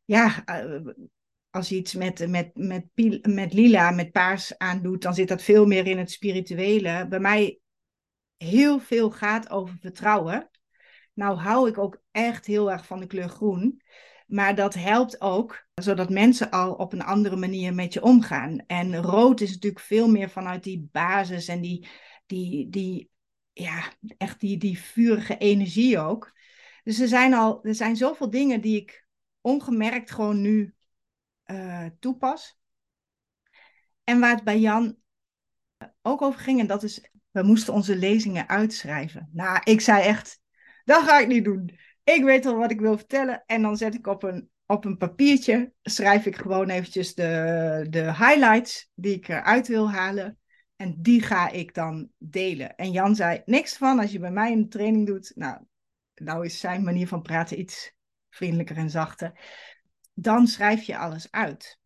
[0.04, 0.44] Ja,
[1.50, 2.84] als je iets met, met, met,
[3.26, 7.06] met lila, met paars aandoet, dan zit dat veel meer in het spirituele.
[7.08, 7.58] Bij mij
[8.36, 10.50] heel veel gaat over vertrouwen.
[11.14, 13.82] Nou hou ik ook echt heel erg van de kleur groen.
[14.32, 18.58] Maar dat helpt ook, zodat mensen al op een andere manier met je omgaan.
[18.66, 21.88] En rood is natuurlijk veel meer vanuit die basis en die,
[22.26, 23.10] die, die
[23.52, 26.32] ja, echt die, die vurige energie ook.
[26.84, 29.06] Dus er zijn al, er zijn zoveel dingen die ik
[29.40, 30.74] ongemerkt gewoon nu
[31.46, 32.58] uh, toepas.
[34.04, 34.96] En waar het bij Jan
[36.02, 39.28] ook over ging, en dat is, we moesten onze lezingen uitschrijven.
[39.32, 40.40] Nou, ik zei echt,
[40.84, 41.78] dat ga ik niet doen.
[42.12, 43.42] Ik weet al wat ik wil vertellen.
[43.46, 48.02] En dan zet ik op een, op een papiertje, schrijf ik gewoon eventjes de, de
[48.02, 50.38] highlights die ik eruit wil halen.
[50.76, 52.76] En die ga ik dan delen.
[52.76, 55.32] En Jan zei, niks van als je bij mij een training doet.
[55.34, 55.58] Nou,
[56.14, 57.92] nou is zijn manier van praten iets
[58.30, 59.40] vriendelijker en zachter.
[60.14, 61.80] Dan schrijf je alles uit.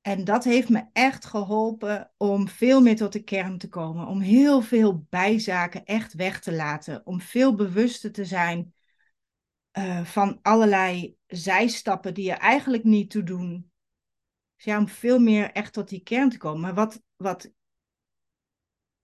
[0.00, 4.06] En dat heeft me echt geholpen om veel meer tot de kern te komen.
[4.06, 7.06] Om heel veel bijzaken echt weg te laten.
[7.06, 8.73] Om veel bewuster te zijn
[9.78, 13.72] uh, van allerlei zijstappen die je eigenlijk niet toe doen.
[14.56, 16.60] Dus om veel meer echt tot die kern te komen.
[16.60, 17.52] Maar wat, wat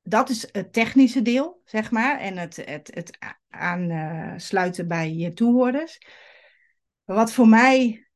[0.03, 2.19] dat is het technische deel, zeg maar.
[2.19, 3.19] En het, het, het
[3.49, 6.07] aansluiten bij je toehoorders.
[7.05, 8.09] Wat voor mij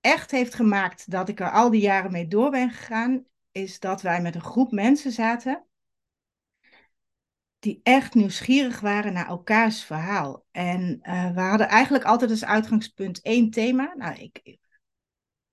[0.00, 4.02] echt heeft gemaakt dat ik er al die jaren mee door ben gegaan, is dat
[4.02, 5.67] wij met een groep mensen zaten
[7.58, 10.44] die echt nieuwsgierig waren naar elkaars verhaal.
[10.50, 13.94] En uh, we hadden eigenlijk altijd als uitgangspunt één thema.
[13.96, 14.58] Nou, ik,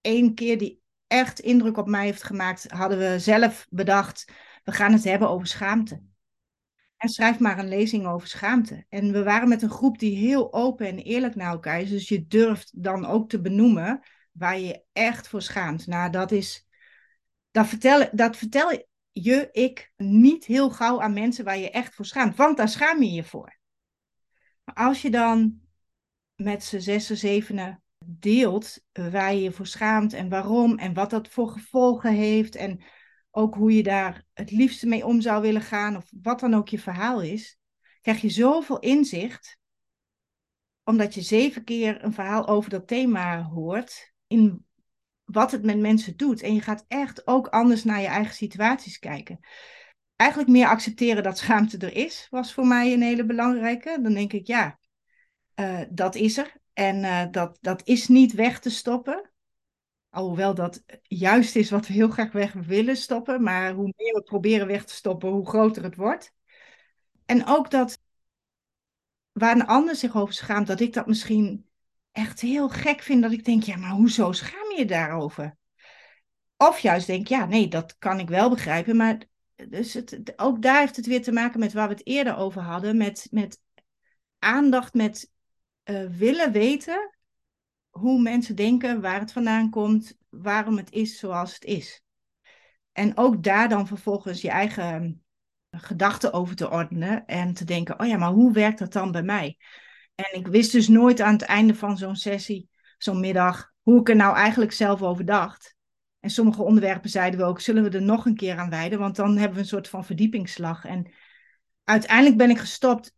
[0.02, 4.32] één keer die echt indruk op mij heeft gemaakt, hadden we zelf bedacht,
[4.64, 6.02] we gaan het hebben over schaamte.
[6.98, 8.86] En schrijf maar een lezing over schaamte.
[8.90, 11.90] En we waren met een groep die heel open en eerlijk naar elkaar is.
[11.90, 14.02] Dus je durft dan ook te benoemen
[14.32, 15.88] waar je echt voor schaamt.
[15.88, 16.68] Nou, dat is.
[17.52, 18.86] Dat vertel, dat vertel
[19.22, 22.36] je, ik, niet heel gauw aan mensen waar je echt voor schaamt.
[22.36, 23.58] Want daar schaam je je voor.
[24.64, 25.62] Maar als je dan
[26.36, 31.28] met z'n zessen, zevenen deelt waar je je voor schaamt en waarom en wat dat
[31.28, 32.84] voor gevolgen heeft en
[33.32, 36.70] ook hoe je daar het liefste mee om zou willen gaan of wat dan ook
[36.70, 37.58] je verhaal is,
[38.02, 39.58] krijg je zoveel inzicht
[40.84, 44.66] omdat je zeven keer een verhaal over dat thema hoort in
[45.26, 46.42] wat het met mensen doet.
[46.42, 49.40] En je gaat echt ook anders naar je eigen situaties kijken.
[50.16, 54.00] Eigenlijk meer accepteren dat schaamte er is, was voor mij een hele belangrijke.
[54.02, 54.80] Dan denk ik, ja,
[55.56, 56.54] uh, dat is er.
[56.74, 59.32] En uh, dat, dat is niet weg te stoppen.
[60.10, 63.44] Alhoewel dat juist is wat we heel graag weg willen stoppen.
[63.44, 66.34] Maar hoe meer we proberen weg te stoppen, hoe groter het wordt.
[67.26, 68.00] En ook dat
[69.32, 71.66] waar een ander zich over schaamt, dat ik dat misschien
[72.16, 73.22] echt heel gek vind.
[73.22, 75.58] Dat ik denk, ja, maar hoezo schaam je daarover?
[76.58, 78.96] Of juist denk, ja, nee, dat kan ik wel begrijpen.
[78.96, 82.36] Maar dus het, ook daar heeft het weer te maken met waar we het eerder
[82.36, 82.98] over hadden.
[82.98, 83.60] Met, met
[84.40, 85.32] aandacht, met
[85.84, 87.18] uh, willen weten
[87.90, 92.04] hoe mensen denken, waar het vandaan komt, waarom het is zoals het is.
[92.92, 95.24] En ook daar dan vervolgens je eigen
[95.72, 99.24] gedachten over te ordenen en te denken, oh ja, maar hoe werkt dat dan bij
[99.24, 99.58] mij?
[100.16, 104.10] En ik wist dus nooit aan het einde van zo'n sessie, zo'n middag, hoe ik
[104.10, 105.76] er nou eigenlijk zelf over dacht.
[106.20, 109.00] En sommige onderwerpen zeiden we ook, zullen we er nog een keer aan wijden?
[109.00, 110.86] Want dan hebben we een soort van verdiepingsslag.
[110.86, 111.12] En
[111.84, 113.14] uiteindelijk ben ik gestopt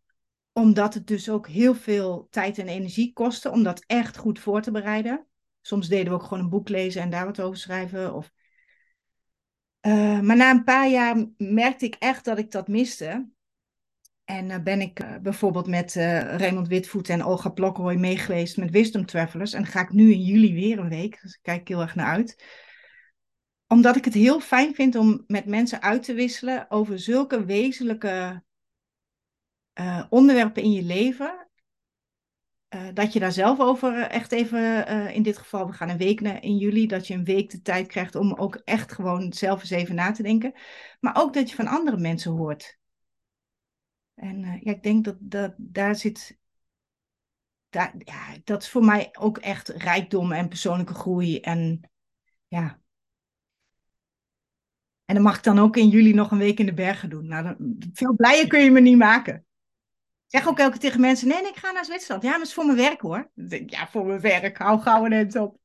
[0.52, 4.62] omdat het dus ook heel veel tijd en energie kostte om dat echt goed voor
[4.62, 5.28] te bereiden.
[5.62, 8.14] Soms deden we ook gewoon een boek lezen en daar wat over schrijven.
[8.14, 8.32] Of...
[9.82, 13.30] Uh, maar na een paar jaar merkte ik echt dat ik dat miste.
[14.28, 19.06] En uh, ben ik uh, bijvoorbeeld met Raymond Witvoet en Olga Plokroy meegeweest met Wisdom
[19.06, 19.54] Travelers.
[19.54, 21.22] En ga ik nu in juli weer een week.
[21.22, 22.44] Dus ik kijk heel erg naar uit.
[23.68, 28.44] Omdat ik het heel fijn vind om met mensen uit te wisselen over zulke wezenlijke
[30.10, 31.48] onderwerpen in je leven,
[32.94, 36.22] dat je daar zelf over eh, echt even, in dit geval, we gaan een week
[36.22, 39.60] naar, in juli, dat je een week de tijd krijgt om ook echt gewoon zelf
[39.60, 40.54] eens even na te denken.
[41.00, 42.78] Maar ook dat je van andere mensen hoort.
[44.18, 46.38] En ja, ik denk dat, dat daar zit,
[47.70, 51.40] daar, ja, dat is voor mij ook echt rijkdom en persoonlijke groei.
[51.40, 51.90] En
[52.48, 52.80] ja,
[55.06, 57.28] en dan mag ik dan ook in juli nog een week in de bergen doen.
[57.28, 59.48] Nou, dan, veel blijer kun je me niet maken
[60.28, 62.24] zeg ook elke keer tegen mensen: nee, nee, ik ga naar Zwitserland.
[62.24, 63.32] Ja, maar het is voor mijn werk hoor.
[63.66, 64.58] Ja, voor mijn werk.
[64.58, 65.60] Hou gauw een hand op.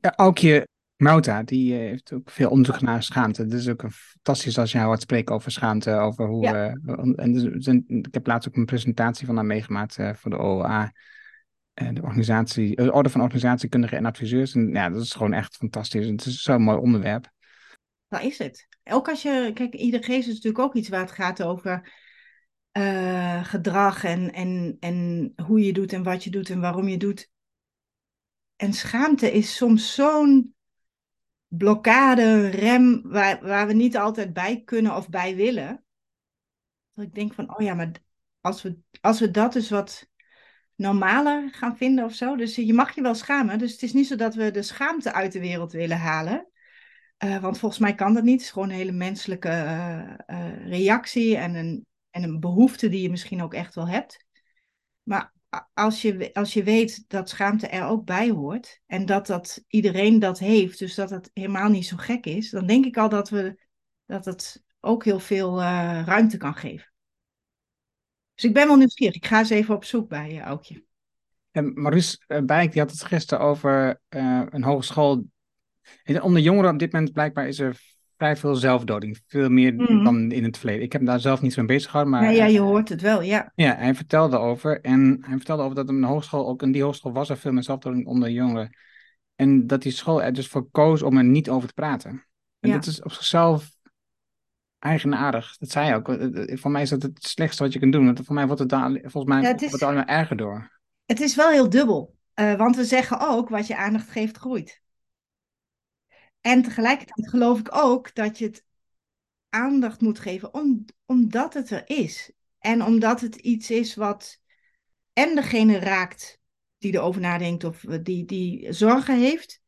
[0.00, 3.42] Aukje Mauta, die eh, heeft ook veel onderzoek naar schaamte.
[3.42, 5.90] Het is ook fantastisch als je haar hoort spreken over schaamte.
[5.90, 6.74] Over hoe, ja.
[6.86, 10.38] uh, en dus, ik heb laatst ook een presentatie van haar meegemaakt uh, voor de
[10.38, 10.92] OOA.
[11.74, 14.54] de organisatie, de Orde van Organisatiekundigen en Adviseurs.
[14.54, 16.06] En ja, dat is gewoon echt fantastisch.
[16.06, 17.30] Het is zo'n mooi onderwerp.
[18.08, 18.68] Dat is het.
[18.84, 21.92] Ook als je, kijk, ieder geest is natuurlijk ook iets waar het gaat over
[22.70, 26.96] eh, gedrag en, en, en hoe je doet en wat je doet en waarom je
[26.96, 27.30] doet.
[28.56, 30.55] En schaamte is soms zo'n
[31.48, 35.84] blokkade, rem, waar, waar we niet altijd bij kunnen of bij willen.
[36.92, 37.90] Dat ik denk van, oh ja, maar
[38.40, 40.08] als we, als we dat dus wat
[40.74, 42.36] normaler gaan vinden of zo.
[42.36, 43.58] Dus je mag je wel schamen.
[43.58, 46.48] Dus het is niet zo dat we de schaamte uit de wereld willen halen.
[47.24, 48.32] Uh, want volgens mij kan dat niet.
[48.32, 49.48] Het is gewoon een hele menselijke
[50.26, 54.24] uh, reactie en een, en een behoefte die je misschien ook echt wel hebt.
[55.02, 55.32] Maar
[55.74, 60.18] als je, als je weet dat schaamte er ook bij hoort en dat, dat iedereen
[60.18, 63.28] dat heeft, dus dat het helemaal niet zo gek is, dan denk ik al dat,
[63.28, 63.66] we,
[64.06, 66.92] dat het ook heel veel uh, ruimte kan geven.
[68.34, 69.14] Dus ik ben wel nieuwsgierig.
[69.14, 70.84] Ik ga eens even op zoek bij je, Aukje.
[71.50, 75.24] En Maurice uh, Bijk die had het gisteren over een hogeschool.
[76.20, 79.20] Onder jongeren op dit moment blijkbaar is er vrij veel zelfdoding.
[79.26, 80.04] Veel meer mm.
[80.04, 80.82] dan in het verleden.
[80.82, 82.18] Ik heb daar zelf niet zo mee bezig gehouden.
[82.18, 83.52] Maar, ja, ja, je hoort het wel, ja.
[83.54, 84.80] Ja, hij vertelde over.
[84.80, 87.62] En hij vertelde over dat een hogeschool, ook in die hogeschool was er veel meer
[87.62, 88.76] zelfdoding onder jongeren.
[89.34, 92.10] En dat die school er dus voor koos om er niet over te praten.
[92.60, 92.74] En ja.
[92.74, 93.70] dat is op zichzelf
[94.78, 95.56] eigenaardig.
[95.56, 96.06] Dat zei je ook.
[96.60, 98.04] Voor mij is dat het slechtste wat je kunt doen.
[98.04, 100.36] Want voor mij wordt het daar, volgens mij ja, het is, wordt het allemaal erger
[100.36, 100.80] door.
[101.04, 102.14] Het is wel heel dubbel.
[102.40, 104.82] Uh, want we zeggen ook, wat je aandacht geeft, groeit.
[106.46, 108.64] En tegelijkertijd geloof ik ook dat je het
[109.48, 112.32] aandacht moet geven om, omdat het er is.
[112.58, 114.40] En omdat het iets is wat
[115.12, 116.40] en degene raakt
[116.78, 119.60] die erover nadenkt of die, die zorgen heeft,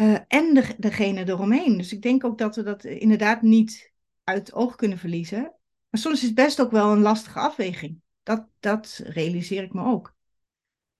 [0.00, 1.76] uh, en de, degene eromheen.
[1.76, 3.92] Dus ik denk ook dat we dat inderdaad niet
[4.24, 5.42] uit het oog kunnen verliezen.
[5.88, 8.00] Maar soms is het best ook wel een lastige afweging.
[8.22, 10.14] Dat, dat realiseer ik me ook.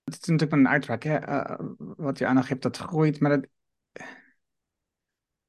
[0.04, 1.28] Het is natuurlijk een uitspraak, hè?
[1.28, 3.20] Uh, wat je aandacht hebt, dat groeit.
[3.20, 3.48] Maar dat,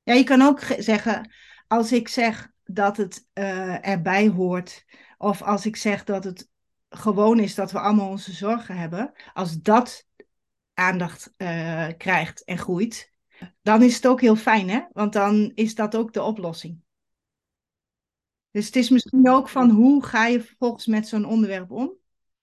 [0.04, 1.32] ja, je kan ook zeggen,
[1.68, 4.86] als ik zeg dat het uh, erbij hoort,
[5.18, 6.50] of als ik zeg dat het
[6.90, 10.08] gewoon is dat we allemaal onze zorgen hebben, als dat
[10.74, 13.12] aandacht uh, krijgt en groeit,
[13.62, 14.82] dan is het ook heel fijn, hè?
[14.94, 16.82] Want dan is dat ook de oplossing.
[18.52, 21.94] Dus het is misschien ook van hoe ga je vervolgens met zo'n onderwerp om?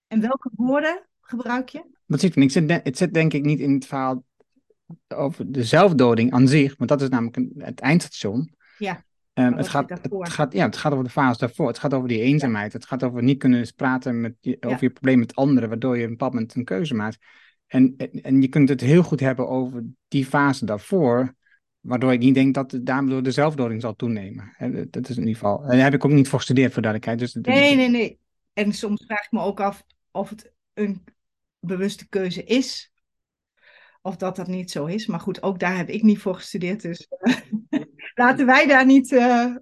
[0.07, 1.85] En welke woorden gebruik je?
[2.05, 2.35] Dat zit,
[2.83, 4.23] het zit denk ik niet in het verhaal
[5.07, 8.55] over de zelfdoding aan zich, want dat is namelijk een, het eindstation.
[8.77, 9.05] Ja.
[9.33, 11.67] Um, het, gaat, het, gaat, ja, het gaat over de fase daarvoor.
[11.67, 12.73] Het gaat over die eenzaamheid.
[12.73, 16.03] Het gaat over niet kunnen praten met je, over je probleem met anderen, waardoor je
[16.03, 17.17] een bepaald moment een keuze maakt.
[17.67, 21.35] En, en je kunt het heel goed hebben over die fase daarvoor,
[21.79, 24.55] waardoor ik niet denk dat daardoor de zelfdoding zal toenemen.
[24.89, 25.61] Dat is in ieder geval.
[25.61, 27.19] En daar heb ik ook niet voor gestudeerd, voor duidelijkheid.
[27.19, 28.19] Dus, nee, nee, nee.
[28.53, 31.03] En soms vraag ik me ook af of het een
[31.59, 32.91] bewuste keuze is
[34.07, 35.05] of dat dat niet zo is.
[35.07, 36.81] Maar goed, ook daar heb ik niet voor gestudeerd.
[36.81, 37.35] Dus uh,
[38.15, 39.11] laten wij daar niet.
[39.11, 39.55] Uh,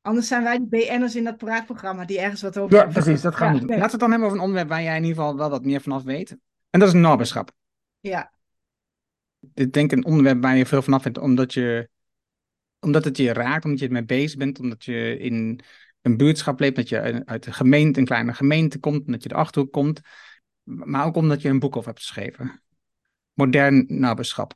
[0.00, 2.76] anders zijn wij de BN'ers in dat praatprogramma die ergens wat over.
[2.76, 3.68] Ja, precies, dat gaan we doen.
[3.68, 5.64] Laten we het dan hebben over een onderwerp waar jij in ieder geval wel wat
[5.64, 6.36] meer vanaf weet.
[6.70, 7.50] En dat is naberschap.
[8.00, 8.32] Ja.
[9.54, 11.88] Ik denk een onderwerp waar je veel vanaf weet, omdat, je,
[12.78, 15.60] omdat het je raakt, omdat je ermee bezig bent, omdat je in
[16.00, 19.34] een buurtschap leeft, dat je uit een gemeente, een kleine gemeente komt, dat je de
[19.34, 20.00] achterhoek komt.
[20.62, 22.62] Maar ook omdat je een boek over hebt geschreven
[23.40, 24.54] modern naberschap.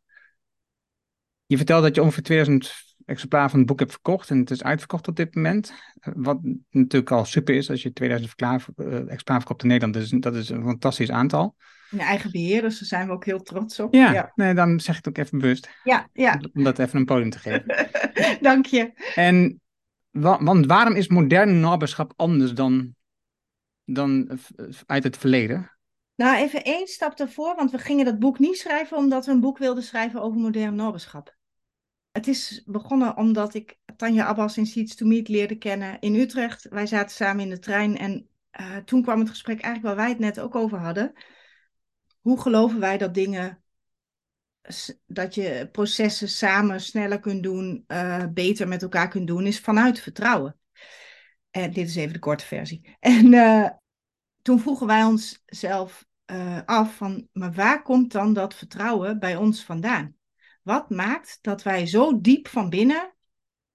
[1.46, 4.62] Je vertelt dat je ongeveer 2000 exemplaren van het boek hebt verkocht en het is
[4.62, 5.72] uitverkocht op dit moment.
[6.14, 6.38] Wat
[6.70, 8.46] natuurlijk al super is als je 2000 eh,
[8.86, 9.94] exemplaren verkoopt in Nederland.
[9.94, 11.56] Dus dat is een fantastisch aantal.
[11.90, 13.94] In eigen beheer, dus daar zijn we ook heel trots op.
[13.94, 14.32] Ja, ja.
[14.34, 15.70] Nee, dan zeg ik het ook even bewust.
[15.84, 16.40] Ja, ja.
[16.52, 17.88] Om dat even een podium te geven.
[18.40, 18.92] Dank je.
[19.14, 19.60] En
[20.10, 22.94] want waarom is modern naberschap anders dan,
[23.84, 24.38] dan
[24.86, 25.73] uit het verleden?
[26.14, 29.40] Nou, even één stap ervoor, want we gingen dat boek niet schrijven omdat we een
[29.40, 31.36] boek wilden schrijven over modern noberschap.
[32.12, 36.68] Het is begonnen omdat ik Tanja Abbas in Seeds to Meet leerde kennen in Utrecht.
[36.68, 38.28] Wij zaten samen in de trein en
[38.60, 41.12] uh, toen kwam het gesprek eigenlijk waar wij het net ook over hadden.
[42.20, 43.62] Hoe geloven wij dat dingen,
[45.06, 50.00] dat je processen samen sneller kunt doen, uh, beter met elkaar kunt doen, is vanuit
[50.00, 50.58] vertrouwen.
[51.50, 52.96] En dit is even de korte versie.
[53.00, 53.68] En uh,
[54.44, 59.64] toen vroegen wij onszelf uh, af van, maar waar komt dan dat vertrouwen bij ons
[59.64, 60.16] vandaan?
[60.62, 63.14] Wat maakt dat wij zo diep van binnen,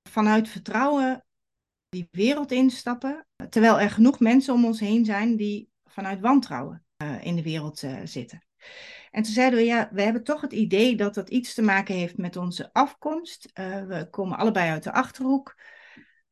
[0.10, 1.26] vanuit vertrouwen,
[1.90, 7.24] die wereld instappen, terwijl er genoeg mensen om ons heen zijn die vanuit wantrouwen uh,
[7.26, 8.44] in de wereld uh, zitten?
[9.12, 11.96] En toen zeiden we, ja, we hebben toch het idee dat dat iets te maken
[11.96, 13.52] heeft met onze afkomst.
[13.88, 15.56] we komen allebei uit de Achterhoek.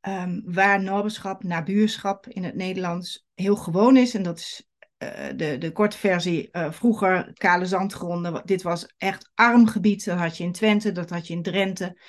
[0.08, 4.16] Um, waar naberschap, nabuurschap in het Nederlands heel gewoon is.
[4.16, 4.68] En dat is
[5.04, 8.42] uh, de, de korte versie uh, vroeger, kale zandgronden.
[8.46, 10.06] Dit was echt arm gebied.
[10.06, 12.00] Dat had je in Twente, dat had je in Drenthe.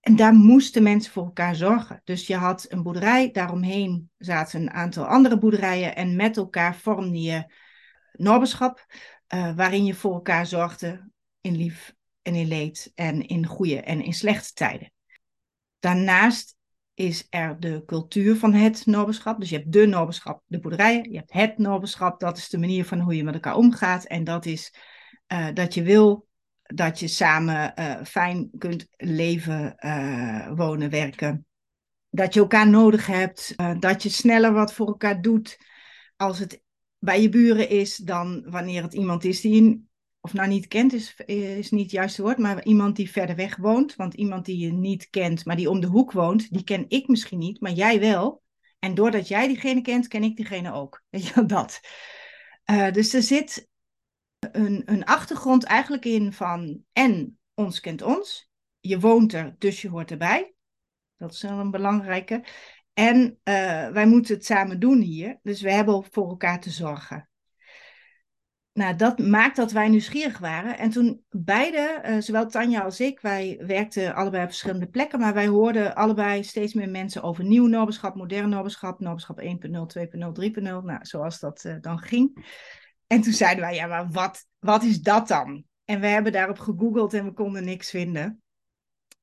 [0.00, 2.00] En daar moesten mensen voor elkaar zorgen.
[2.04, 7.20] Dus je had een boerderij, daaromheen zaten een aantal andere boerderijen en met elkaar vormde
[7.20, 7.54] je
[8.12, 8.86] noberschap,
[9.34, 11.10] uh, waarin je voor elkaar zorgde
[11.40, 14.92] in lief en in leed en in goede en in slechte tijden.
[15.78, 16.56] Daarnaast
[16.98, 19.40] is er de cultuur van het noberschap.
[19.40, 21.10] Dus je hebt de noberschap, de boerderijen.
[21.10, 24.04] Je hebt het noberschap, dat is de manier van hoe je met elkaar omgaat.
[24.04, 24.74] En dat is
[25.32, 26.26] uh, dat je wil
[26.62, 31.46] dat je samen uh, fijn kunt leven, uh, wonen, werken.
[32.10, 33.54] Dat je elkaar nodig hebt.
[33.80, 35.58] dat je sneller wat voor elkaar doet
[36.16, 36.62] als het
[36.98, 39.80] bij je buren is dan wanneer het iemand is die je
[40.20, 43.56] of nou niet kent is, is niet het juiste woord, maar iemand die verder weg
[43.56, 43.96] woont.
[43.96, 47.08] Want iemand die je niet kent, maar die om de hoek woont, die ken ik
[47.08, 48.42] misschien niet, maar jij wel.
[48.78, 51.02] En doordat jij diegene kent, ken ik diegene ook.
[51.10, 51.80] Weet je dat?
[52.70, 53.68] Uh, dus er zit
[54.38, 58.50] een, een achtergrond eigenlijk in van en ons kent ons.
[58.80, 60.54] Je woont er, dus je hoort erbij.
[61.16, 62.44] Dat is wel een belangrijke.
[62.92, 65.38] En uh, wij moeten het samen doen hier.
[65.42, 67.27] Dus we hebben voor elkaar te zorgen
[68.78, 70.78] nou, dat maakt dat wij nieuwsgierig waren.
[70.78, 75.34] En toen beide, uh, zowel Tanja als ik, wij werkten allebei op verschillende plekken, maar
[75.34, 79.46] wij hoorden allebei steeds meer mensen over nieuw noberschap, modern noberschap, noberschap 1.0,
[79.86, 82.46] 2.0, 3.0, nou, zoals dat uh, dan ging.
[83.06, 85.64] En toen zeiden wij, ja, maar wat, wat is dat dan?
[85.84, 88.42] En we hebben daarop gegoogeld en we konden niks vinden.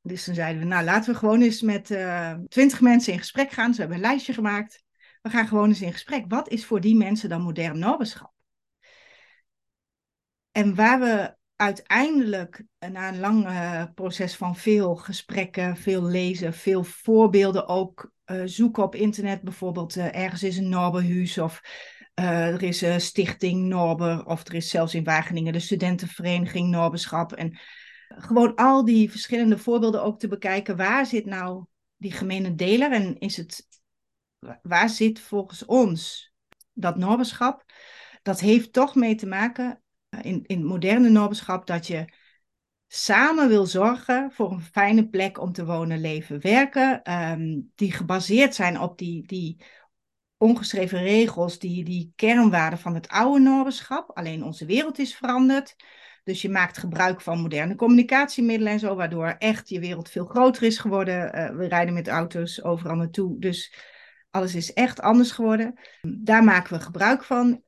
[0.01, 3.51] Dus toen zeiden we, nou, laten we gewoon eens met uh, twintig mensen in gesprek
[3.51, 3.67] gaan.
[3.67, 4.83] Dus we hebben een lijstje gemaakt.
[5.21, 6.25] We gaan gewoon eens in gesprek.
[6.27, 8.34] Wat is voor die mensen dan modern noberschap?
[10.55, 16.83] En waar we uiteindelijk, na een lang uh, proces van veel gesprekken, veel lezen, veel
[16.83, 21.61] voorbeelden ook uh, zoeken op internet, bijvoorbeeld ergens is een Norberhuis of
[22.13, 27.33] er is een stichting Norber of er is zelfs in Wageningen de studentenvereniging Norberschap.
[27.33, 27.59] En
[28.07, 31.65] gewoon al die verschillende voorbeelden ook te bekijken, waar zit nou
[31.97, 33.67] die gemene deler en is het,
[34.61, 36.31] waar zit volgens ons
[36.73, 37.63] dat Norberschap?
[38.21, 39.79] Dat heeft toch mee te maken
[40.21, 42.05] in, in het moderne noberschap dat je
[42.87, 48.55] samen wil zorgen voor een fijne plek om te wonen, leven, werken, ehm, die gebaseerd
[48.55, 49.63] zijn op die, die
[50.37, 54.09] ongeschreven regels, die, die kernwaarden van het oude noberschap.
[54.17, 55.75] Alleen onze wereld is veranderd.
[56.23, 60.63] Dus je maakt gebruik van moderne communicatiemiddelen en zo, waardoor echt je wereld veel groter
[60.63, 61.37] is geworden.
[61.37, 63.73] Uh, we rijden met auto's overal naartoe, dus
[64.29, 65.79] alles is echt anders geworden.
[66.01, 67.63] Daar maken we gebruik van.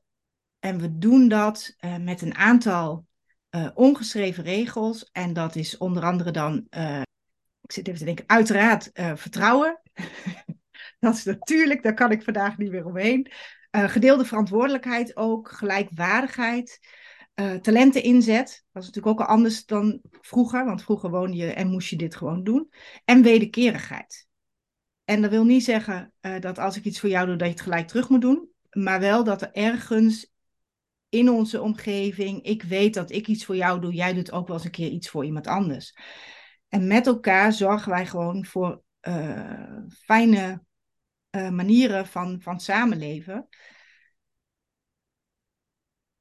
[0.68, 3.05] En we doen dat uh, met een aantal
[3.55, 5.09] uh, ongeschreven regels.
[5.11, 7.01] En dat is onder andere dan, uh,
[7.61, 9.82] ik zit even te denken, uiteraard vertrouwen.
[10.99, 13.32] dat is natuurlijk, daar kan ik vandaag niet meer omheen.
[13.72, 16.80] gedeelde verantwoordelijkheid ook, gelijkwaardigheid.
[17.61, 21.68] talenten inzet, dat is natuurlijk ook al anders dan vroeger, want vroeger woonde je en
[21.68, 22.70] moest je dit gewoon doen.
[23.05, 24.28] En wederkerigheid.
[25.03, 27.63] En dat wil niet zeggen dat als ik iets voor jou doe, dat je het
[27.63, 28.49] gelijk terug moet doen.
[28.70, 30.36] Maar wel dat er ergens
[31.18, 32.43] in onze omgeving.
[32.43, 34.89] Ik weet dat ik iets voor jou doe, jij doet ook wel eens een keer
[34.89, 35.95] iets voor iemand anders.
[36.70, 40.63] En met elkaar zorgen wij gewoon voor uh, fijne
[41.32, 43.47] uh, manieren van, van samenleven.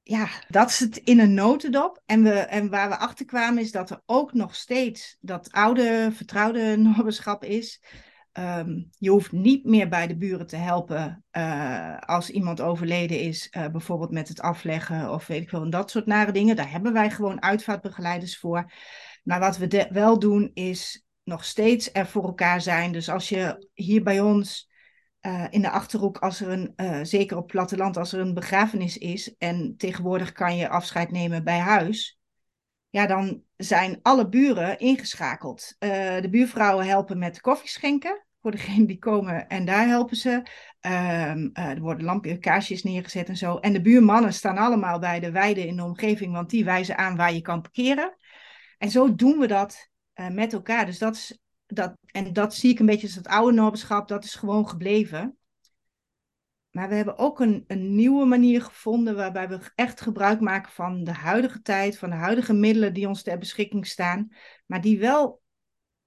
[0.03, 2.03] Ja, dat is het in een notendop.
[2.05, 6.11] En, we, en waar we achter kwamen is dat er ook nog steeds dat oude
[6.13, 7.83] vertrouwde noberschap is.
[8.37, 13.49] Ehm, je hoeft niet meer bij de buren te helpen uh, als iemand overleden is,
[13.51, 16.57] uh, bijvoorbeeld met het afleggen of weet ik wel, en dat soort nare dingen.
[16.57, 18.73] Daar hebben wij gewoon uitvaartbegeleiders voor.
[19.23, 22.93] Maar wat we wel doen is nog steeds er voor elkaar zijn.
[22.93, 24.71] Dus als je hier bij ons
[25.21, 29.37] uh, in de achterhoek, als er een, zeker op platteland, als er een begrafenis is
[29.37, 32.19] en tegenwoordig kan je afscheid nemen bij huis,
[32.91, 35.77] ja, dan zijn alle buren ingeschakeld.
[35.79, 40.31] de buurvrouwen helpen met koffie schenken voor degene die komen en daar helpen ze.
[40.81, 43.57] Um, er worden lampjes, kaarsjes neergezet en zo.
[43.57, 47.17] En de buurmannen staan allemaal bij de weide in de omgeving, want die wijzen aan
[47.17, 48.17] waar je kan parkeren.
[48.79, 50.87] En zo doen we dat uh, met elkaar.
[50.87, 54.25] Dus dat is, dat, en dat zie ik een beetje als het oude noberschap, dat
[54.25, 55.37] is gewoon gebleven.
[56.71, 61.05] Maar we hebben ook een, een nieuwe manier gevonden waarbij we echt gebruik maken van
[61.05, 64.33] de huidige tijd, van de huidige middelen die ons ter beschikking staan,
[64.67, 65.45] maar die wel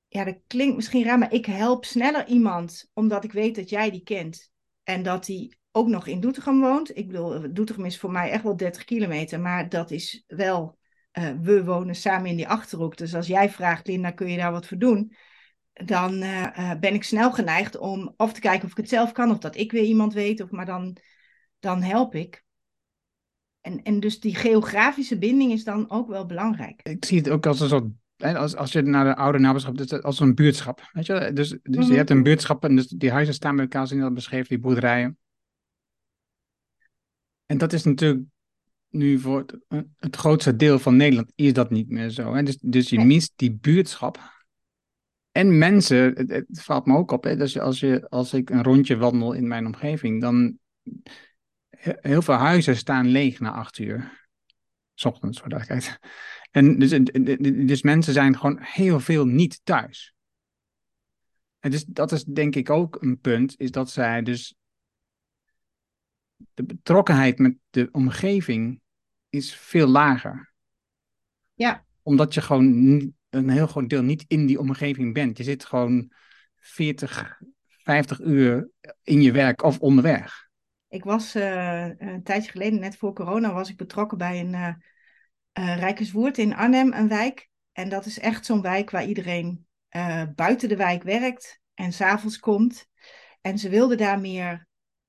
[0.10, 3.92] ja, dat klinkt misschien raar, maar ik help sneller iemand omdat ik weet dat jij
[3.92, 4.52] die kent.
[4.84, 6.98] En dat die ook nog in Doetinchem woont.
[6.98, 10.78] Ik bedoel, Doetinchem is voor mij echt wel 30 kilometer, maar dat is wel,
[11.14, 12.98] uh, we wonen samen in die Achterhoek.
[12.98, 15.14] Dus als jij vraagt, Linda, kun je daar wat voor doen?
[15.74, 19.32] Dan uh, ben ik snel geneigd om of te kijken of ik het zelf kan,
[19.32, 20.98] of dat ik weer iemand weet, of, maar dan,
[21.60, 22.44] dan help ik.
[23.62, 26.82] En, en dus die geografische binding is dan ook wel belangrijk.
[26.84, 27.92] Ik zie het ook als een soort
[28.24, 31.60] als, als je naar de oude naberschap, dus als een buurtschap, weet je, dus, dus
[31.78, 31.92] Mhm.
[31.92, 34.48] je hebt een buurtschap en dus die huizen staan bij elkaar, zoals je dat beschreef,
[34.48, 35.18] die boerderijen.
[37.46, 38.24] En dat is natuurlijk
[38.90, 42.34] nu voor het, het grootste deel van Nederland is dat niet meer zo.
[42.34, 42.44] Hè?
[42.44, 44.38] Dus, dus je mist die buurtschap.
[45.32, 47.36] En mensen, het, het valt me ook op, hè?
[47.36, 50.58] Dus als, je, als ik een rondje wandel in mijn omgeving, dan
[51.70, 54.28] he- heel veel huizen staan leeg na acht uur.
[54.96, 56.00] 's ochtends, voor duidelijkheid.
[56.52, 57.00] En dus,
[57.68, 60.14] dus mensen zijn gewoon heel veel niet thuis.
[61.60, 64.56] En dus dat is denk ik ook een punt, is dat zij dus
[66.54, 68.82] de betrokkenheid met de omgeving
[69.30, 70.54] is veel lager.
[71.54, 71.86] Ja.
[72.02, 72.66] Omdat je gewoon
[73.30, 75.38] een heel groot deel niet in die omgeving bent.
[75.38, 76.12] Je zit gewoon
[76.56, 78.70] 40, 50 uur
[79.04, 80.48] in je werk of onderweg.
[80.88, 84.74] Ik was eh, een tijdje geleden, net voor corona, was ik betrokken bij een eh
[85.52, 87.50] eh, Rijkerswoerd in Arnhem, een wijk.
[87.72, 92.40] En dat is echt zo'n wijk waar iedereen eh, buiten de wijk werkt en s'avonds
[92.40, 92.88] komt.
[93.42, 94.68] En ze wilden daar meer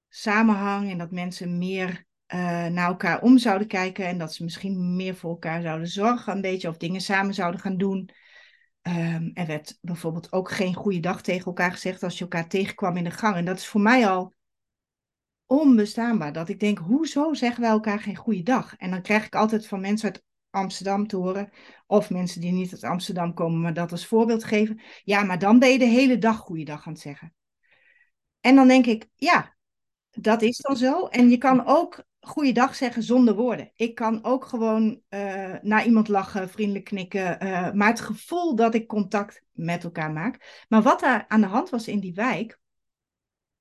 [0.08, 4.06] samenhang en dat mensen meer eh, naar elkaar om zouden kijken.
[4.06, 7.60] En dat ze misschien meer voor elkaar zouden zorgen, een beetje, of dingen samen zouden
[7.60, 8.10] gaan doen.
[8.82, 12.96] Ehm, er werd bijvoorbeeld ook geen goede dag tegen elkaar gezegd als je elkaar tegenkwam
[12.96, 13.36] in de gang.
[13.36, 14.34] En dat is voor mij al
[15.46, 16.32] onbestaanbaar.
[16.32, 18.76] Dat ik denk, hoezo zeggen wij elkaar geen goede dag?
[18.76, 21.50] En dan krijg ik altijd van mensen uit Amsterdam te horen,
[21.86, 24.80] of mensen die niet uit Amsterdam komen, maar dat als voorbeeld geven.
[25.04, 27.34] Ja, maar dan ben je de hele dag goeiedag aan het zeggen.
[28.40, 29.56] En dan denk ik, ja,
[30.10, 31.06] dat is dan zo.
[31.06, 33.72] En je kan ook goeiedag zeggen zonder woorden.
[33.74, 38.74] Ik kan ook gewoon eh, naar iemand lachen, vriendelijk knikken, eh, maar het gevoel dat
[38.74, 40.64] ik contact met elkaar maak.
[40.68, 42.58] Maar wat daar aan de hand was in die wijk,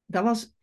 [0.05, 0.53] dat was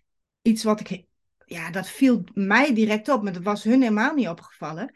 [0.43, 1.05] iets wat ik,
[1.45, 4.95] ja, dat viel mij direct op, maar dat was hun helemaal niet opgevallen.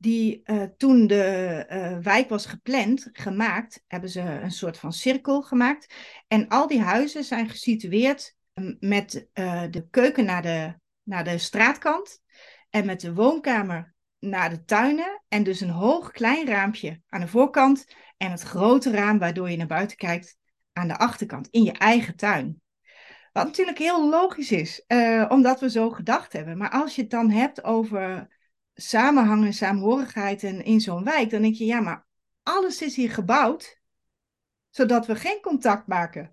[0.00, 1.24] Die, eh, toen de
[1.68, 5.94] eh, wijk was gepland, gemaakt, hebben ze een soort van cirkel gemaakt.
[6.28, 8.36] En al die huizen zijn gesitueerd
[8.78, 12.22] met eh, de keuken naar de, naar de straatkant
[12.70, 15.22] en met de woonkamer naar de tuinen.
[15.28, 17.86] En dus een hoog klein raampje aan de voorkant
[18.16, 20.36] en het grote raam waardoor je naar buiten kijkt
[20.72, 22.60] aan de achterkant, in je eigen tuin.
[23.32, 24.84] Wat natuurlijk heel logisch is,
[25.28, 26.58] omdat we zo gedacht hebben.
[26.58, 28.28] Maar als je het dan hebt over
[28.80, 32.06] samenhang en saamhorigheid en in zo'n wijk, dan denk je, ja, maar
[32.42, 33.80] alles is hier gebouwd
[34.70, 36.32] zodat we geen contact maken.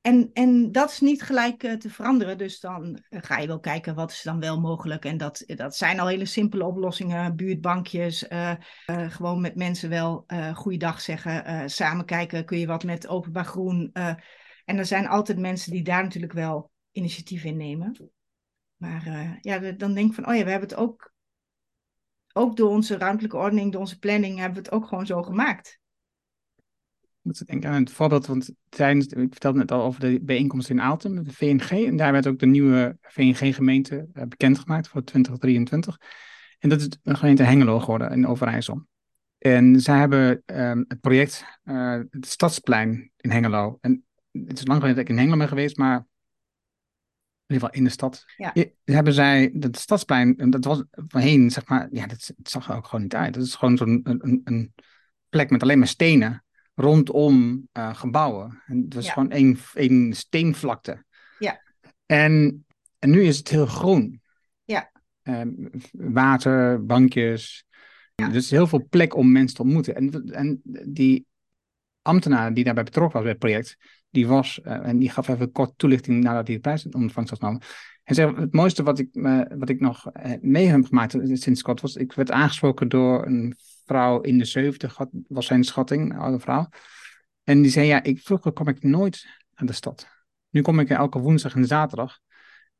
[0.00, 2.38] En, en dat is niet gelijk eh, te veranderen.
[2.38, 5.04] Dus dan eh, ga je wel kijken wat is dan wel mogelijk.
[5.04, 7.36] En dat, dat zijn al hele simpele oplossingen.
[7.36, 8.56] Buurtbankjes, eh, eh,
[9.10, 11.44] gewoon met mensen wel eh goeiedag zeggen.
[11.44, 13.90] eh, samen kijken, kun je wat met openbaar groen.
[13.92, 14.14] eh.
[14.64, 18.10] en er zijn altijd mensen die daar natuurlijk wel initiatief in nemen.
[18.86, 21.12] Maar eh, ja, dan denk ik van, oh ja, we hebben het ook,
[22.32, 25.78] ook door onze ruimtelijke ordening, door onze planning, hebben we het ook gewoon zo gemaakt.
[27.20, 30.80] Moet denken aan het voorbeeld, want tijdens, ik vertelde net al over de bijeenkomst in
[30.80, 31.86] Aalten met de VNG.
[31.86, 35.98] En daar werd ook de nieuwe VNG-gemeente eh, bekendgemaakt voor 2023.
[36.58, 38.86] En dat is een gemeente Hengelo geworden in Overijssel.
[39.38, 43.78] En zij hebben ehm, het project, eh, het Stadsplein in Hengelo.
[43.80, 46.06] En het is lang geleden dat ik in Hengelo ben geweest, maar
[47.46, 48.24] in ieder geval in de stad.
[48.36, 48.52] Ja.
[48.84, 53.02] Hebben zij, dat Stadsplein, dat was voorheen, zeg maar, ja, dat, zag er ook gewoon
[53.02, 53.34] niet uit.
[53.34, 54.74] Dat is gewoon zo'n een, een,
[55.28, 56.44] plek met alleen maar stenen
[56.74, 58.62] rondom eh, gebouwen.
[58.66, 59.12] En het was Ja.
[59.12, 61.04] gewoon één, één steenvlakte.
[61.38, 61.62] Ja.
[62.06, 62.64] En,
[62.98, 64.22] en nu is het heel groen.
[64.64, 64.90] Ja.
[65.22, 65.50] Ehm,
[65.90, 67.66] water, bankjes.
[68.14, 68.28] Ja.
[68.28, 69.94] Dus heel veel plek om mensen te ontmoeten.
[69.94, 71.26] En, en die
[72.02, 73.76] ambtenaar die daarbij betrokken was bij het project,
[74.10, 77.30] die was, eh, en die gaf even kort toelichting nadat hij de prijs in ontvangst
[77.30, 77.62] had genomen.
[78.02, 79.08] Hij zei, het mooiste wat ik,
[79.58, 83.54] wat ik nog eh, mee heb gemaakt sinds kort was, ik werd aangesproken door een
[83.84, 86.68] vrouw in de 70, had- was zijn schatting, een oude vrouw.
[87.44, 90.08] En die zei, ja, ik, vroeger kwam ik nooit naar de stad.
[90.50, 92.18] Nu kom ik elke woensdag en zaterdag.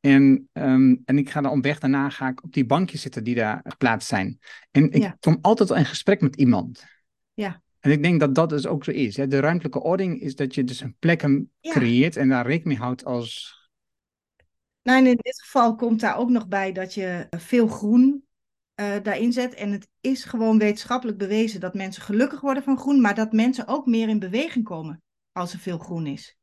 [0.01, 3.25] En, ehm, en ik ga dan op weg daarna ga ik op die bankjes zitten
[3.25, 4.39] die daar geplaatst zijn.
[4.71, 5.17] En ik Ja.
[5.21, 6.85] kom altijd in gesprek met iemand.
[7.35, 7.63] Ja.
[7.87, 9.17] En ik denk dat dat dus ook zo is.
[9.17, 9.29] Hè.
[9.29, 11.23] De ruimtelijke ordening is dat je dus een plek
[11.61, 11.73] Ja.
[11.73, 13.55] creëert en daar rekening mee houdt als...
[14.83, 18.27] Nou, en in dit geval komt daar ook nog bij dat je veel groen
[18.75, 19.55] eh, daarin zet.
[19.55, 23.67] En het is gewoon wetenschappelijk bewezen dat mensen gelukkig worden van groen, maar dat mensen
[23.67, 25.03] ook meer in beweging komen
[25.33, 26.37] als er veel groen is.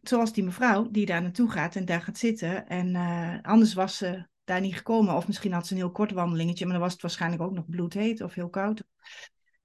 [0.00, 2.66] Zoals die mevrouw die daar naartoe gaat en daar gaat zitten.
[2.66, 5.14] En eh, anders was ze daar niet gekomen.
[5.14, 7.68] Of misschien had ze een heel kort wandelingetje, maar dan was het waarschijnlijk ook nog
[7.68, 8.82] bloedheet of heel koud.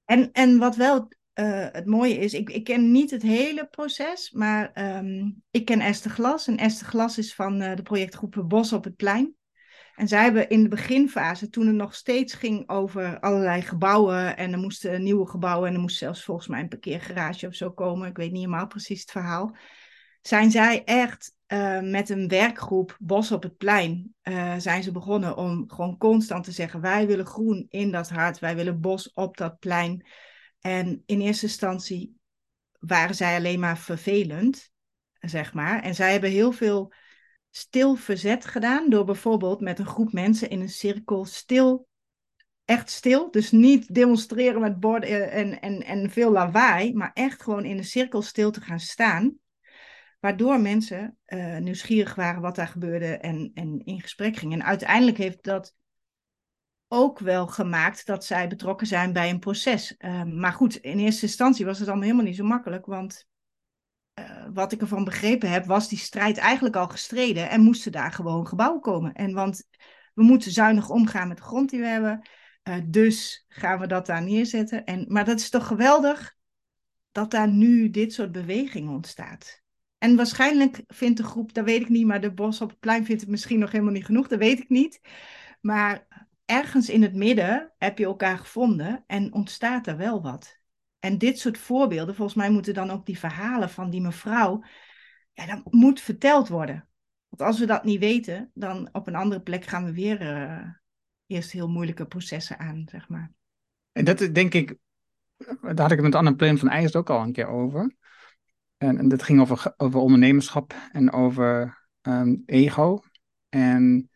[0.06, 4.30] En, en wat wel eh, het mooie is, ik, ik ken niet het hele proces,
[4.30, 6.46] maar ehm, ik ken Esther Glas.
[6.46, 9.34] En Esther Glas is van eh, de projectgroep Bos op het Plein.
[9.94, 14.52] En zij hebben in de beginfase, toen het nog steeds ging over allerlei gebouwen en
[14.52, 18.08] er moesten nieuwe gebouwen en er moest zelfs volgens mij een parkeergarage of zo komen,
[18.08, 19.56] ik weet niet helemaal precies het verhaal,
[20.26, 25.36] zijn zij echt uh, met een werkgroep Bos op het Plein, uh, zijn ze begonnen
[25.36, 29.36] om gewoon constant te zeggen, wij willen groen in dat hart, wij willen bos op
[29.36, 30.06] dat plein.
[30.60, 32.16] En in eerste instantie
[32.78, 34.70] waren zij alleen maar vervelend,
[35.20, 35.82] zeg maar.
[35.82, 36.92] En zij hebben heel veel
[37.50, 41.88] stil verzet gedaan door bijvoorbeeld met een groep mensen in een cirkel stil,
[42.64, 47.64] echt stil, dus niet demonstreren met borden en, en, en veel lawaai, maar echt gewoon
[47.64, 49.38] in een cirkel stil te gaan staan.
[50.20, 54.60] Waardoor mensen uh, nieuwsgierig waren wat daar gebeurde en, en in gesprek gingen.
[54.60, 55.74] En uiteindelijk heeft dat
[56.88, 59.94] ook wel gemaakt dat zij betrokken zijn bij een proces.
[59.98, 63.26] Uh, maar goed, in eerste instantie was het allemaal helemaal niet zo makkelijk, want
[64.20, 68.12] uh, wat ik ervan begrepen heb, was die strijd eigenlijk al gestreden en moesten daar
[68.12, 69.12] gewoon gebouwen komen.
[69.12, 69.68] En want
[70.14, 72.28] we moeten zuinig omgaan met de grond die we hebben,
[72.68, 74.84] uh, dus gaan we dat daar neerzetten.
[74.84, 76.34] En, maar dat is toch geweldig
[77.12, 79.64] dat daar nu dit soort beweging ontstaat.
[79.98, 83.04] En waarschijnlijk vindt de groep, dat weet ik niet, maar de Bos op het Plein
[83.04, 85.00] vindt het misschien nog helemaal niet genoeg, dat weet ik niet.
[85.60, 86.06] Maar
[86.44, 90.58] ergens in het midden heb je elkaar gevonden en ontstaat er wel wat.
[90.98, 94.64] En dit soort voorbeelden, volgens mij moeten dan ook die verhalen van die mevrouw,
[95.32, 96.88] ja, dat moet verteld worden.
[97.28, 100.68] Want als we dat niet weten, dan op een andere plek gaan we weer uh,
[101.26, 103.32] eerst heel moeilijke processen aan, zeg maar.
[103.92, 104.76] En dat denk ik,
[105.60, 107.94] daar had ik het met Anne Plein van IJs ook al een keer over.
[108.76, 113.02] En, en dat ging over, over ondernemerschap en over um, ego.
[113.48, 114.10] En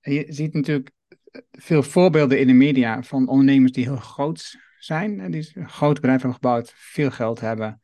[0.00, 0.90] je ziet natuurlijk
[1.50, 5.30] veel voorbeelden in de media van ondernemers die heel groot zijn.
[5.30, 7.80] Die een groot bedrijf hebben gebouwd, veel geld hebben,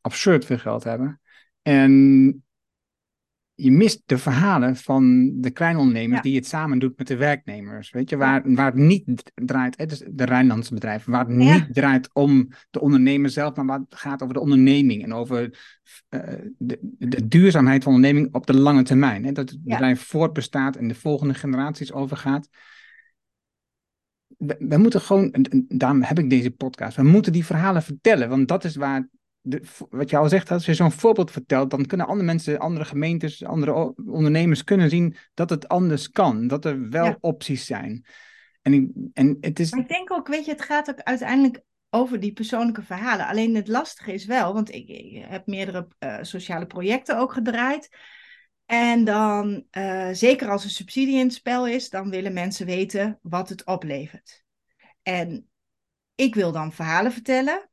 [0.00, 1.20] absurd veel geld hebben.
[1.62, 2.44] En
[3.62, 6.22] je mist de verhalen van de kleine ondernemers ja.
[6.22, 7.90] die het samen doet met de werknemers.
[7.90, 11.54] Weet je, waar, waar het niet draait, het is de Rijnlandse bedrijven, waar het ja.
[11.54, 15.42] niet draait om de ondernemer zelf, maar waar het gaat over de onderneming en over
[16.10, 16.20] uh,
[16.58, 19.24] de, de, duurzaamheid van de onderneming op de lange termijn.
[19.24, 19.32] Hè?
[19.32, 19.76] Dat het ja.
[19.76, 22.48] bedrijf voortbestaat en de volgende generaties overgaat.
[24.38, 28.48] We, we moeten gewoon, daarom heb ik deze podcast, we moeten die verhalen vertellen, want
[28.48, 29.08] dat is waar
[29.40, 32.84] de, wat je al zegt, als je zo'n voorbeeld vertelt, dan kunnen andere mensen, andere
[32.84, 36.46] gemeentes, andere ondernemers kunnen zien dat het anders kan.
[36.46, 37.18] Dat er wel ja.
[37.20, 38.04] opties zijn.
[38.62, 39.70] En, ik, en het is...
[39.70, 43.26] Maar ik denk ook, weet je, het gaat ook uiteindelijk over die persoonlijke verhalen.
[43.26, 47.96] Alleen het lastige is wel, want ik, ik heb meerdere uh, sociale projecten ook gedraaid.
[48.66, 53.18] En dan, uh, zeker als er subsidie in het spel is, dan willen mensen weten
[53.22, 54.44] wat het oplevert.
[55.02, 55.48] En
[56.14, 57.69] ik wil dan verhalen vertellen.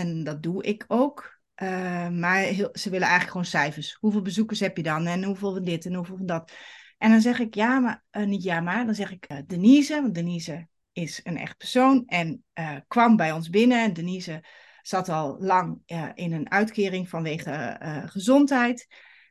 [0.00, 1.40] En dat doe ik ook.
[1.62, 3.96] Uh, maar ze willen eigenlijk gewoon cijfers.
[4.00, 5.06] Hoeveel bezoekers heb je dan?
[5.06, 6.52] En hoeveel van dit en hoeveel van dat?
[6.98, 8.84] En dan zeg ik ja, maar uh, niet ja, maar.
[8.84, 12.44] Dan zeg ik uh, Denise, want Denise is een echt persoon en
[12.88, 13.82] kwam bij ons binnen.
[13.82, 14.44] En Denise
[14.82, 15.82] zat al lang
[16.14, 18.86] in een uitkering vanwege gezondheid.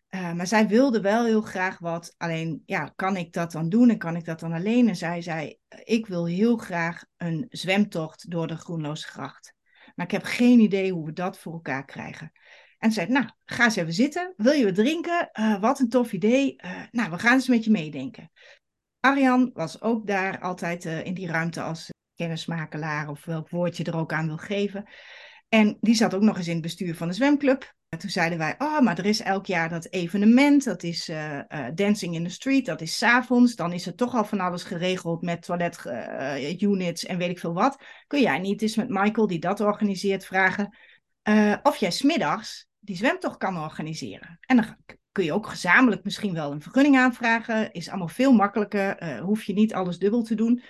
[0.10, 2.14] maar zij wilde wel heel graag wat.
[2.18, 4.88] Alleen, ja, kan ik dat dan doen en kan ik dat dan alleen?
[4.88, 9.58] En zij zei, ik wil heel graag een zwemtocht door de Groenloosgracht.
[10.00, 12.32] Maar ik heb geen idee hoe we dat voor elkaar krijgen.
[12.78, 14.34] En zei, nou, ga eens even zitten.
[14.38, 15.30] Wil je wat drinken?
[15.40, 16.56] Uh, wat een tof idee.
[16.66, 18.32] Uh, nou, we gaan eens met je meedenken.
[19.00, 23.84] Arjan was ook daar altijd uh, in die ruimte als kennismakelaar of welk woord je
[23.84, 24.90] er ook aan wil geven.
[25.50, 27.74] En die zat ook nog eens in het bestuur van de zwemclub.
[27.90, 31.36] En toen zeiden wij, oh, maar er is elk jaar dat evenement, dat is uh,
[31.36, 33.56] uh, Dancing in the Street, dat is s'avonds.
[33.56, 37.54] Dan is er toch al van alles geregeld met toiletunits uh, en weet ik veel
[37.54, 37.84] wat.
[38.08, 40.78] Kun jij niet eens met Michael, die dat organiseert, vragen
[41.64, 44.38] of jij smiddags die zwemtocht kan organiseren?
[44.42, 44.76] En dan
[45.12, 47.72] kun je ook gezamenlijk misschien wel een vergunning aanvragen.
[47.72, 50.64] Is allemaal veel makkelijker, hoef je niet alles dubbel te doen.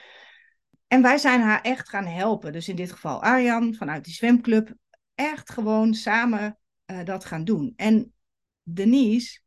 [0.87, 2.51] En wij zijn haar echt gaan helpen.
[2.51, 4.73] Dus in dit geval Arjan vanuit die zwemclub.
[5.15, 6.57] Echt gewoon samen
[6.91, 7.73] uh, dat gaan doen.
[7.75, 8.13] En
[8.63, 9.39] Denise,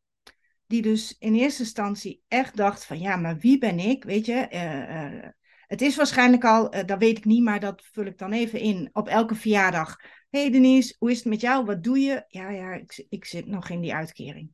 [0.67, 4.05] die dus in eerste instantie echt dacht van ja, maar wie ben ik?
[4.05, 5.29] Weet je, uh, uh,
[5.67, 8.91] het is waarschijnlijk al, dat weet ik niet, maar dat vul ik dan even in
[8.93, 9.97] op elke verjaardag.
[10.31, 11.65] hey Denise, hoe is het met jou?
[11.65, 12.25] Wat doe je?
[12.29, 14.51] Ja, ja, ik, ik zit nog in die uitkering.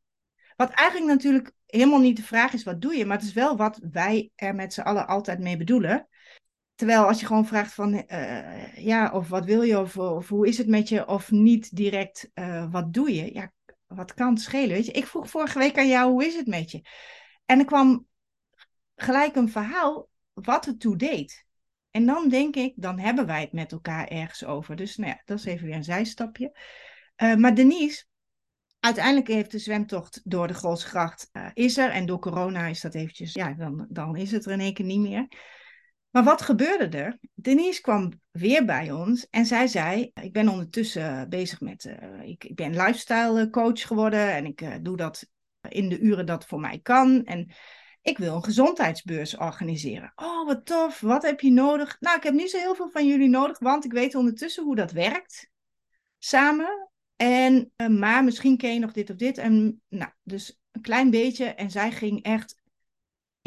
[0.56, 3.06] Wat eigenlijk natuurlijk helemaal niet de vraag is, wat doe je?
[3.06, 6.08] Maar het is wel wat wij er met z'n allen altijd mee bedoelen.
[6.78, 10.48] Terwijl als je gewoon vraagt van, uh, ja, of wat wil je, of, of, hoe
[10.48, 13.34] is het met je, of niet direct, uh, wat doe je?
[13.34, 13.52] Ja,
[13.86, 14.92] wat kan het schelen, weet je?
[14.92, 16.82] Ik vroeg vorige week aan jou, hoe is het met je?
[17.44, 18.06] En er kwam
[18.96, 21.46] gelijk een verhaal wat het toe deed.
[21.90, 24.76] En dan denk ik, dan hebben wij het met elkaar ergens over.
[24.76, 26.58] Dus nou ja, dat is even weer een zijstapje.
[27.16, 28.04] Uh, maar Denise,
[28.80, 31.90] uiteindelijk heeft de zwemtocht door de Grolsgracht uh, is er.
[31.90, 34.86] En door corona is dat eventjes, ja, dan, dan is het er in één keer
[34.86, 35.28] niet meer.
[36.10, 37.18] Maar wat gebeurde er?
[37.34, 41.84] Denise kwam weer bij ons en zij zei: Ik ben ondertussen bezig met.
[41.84, 45.28] Uh, ik, ik, ben lifestyle coach geworden en ik doe dat
[45.68, 47.24] in de uren dat voor mij kan.
[47.24, 47.52] En
[48.02, 50.12] ik wil een gezondheidsbeurs organiseren.
[50.16, 51.00] Oh, wat tof.
[51.00, 51.96] Wat heb je nodig?
[52.00, 54.76] Nou, ik heb niet zo heel veel van jullie nodig, want ik weet ondertussen hoe
[54.76, 55.50] dat werkt.
[56.18, 56.90] Samen.
[57.16, 59.38] En, maar misschien ken je nog dit of dit.
[59.38, 61.44] En nou, dus een klein beetje.
[61.44, 62.57] En zij ging echt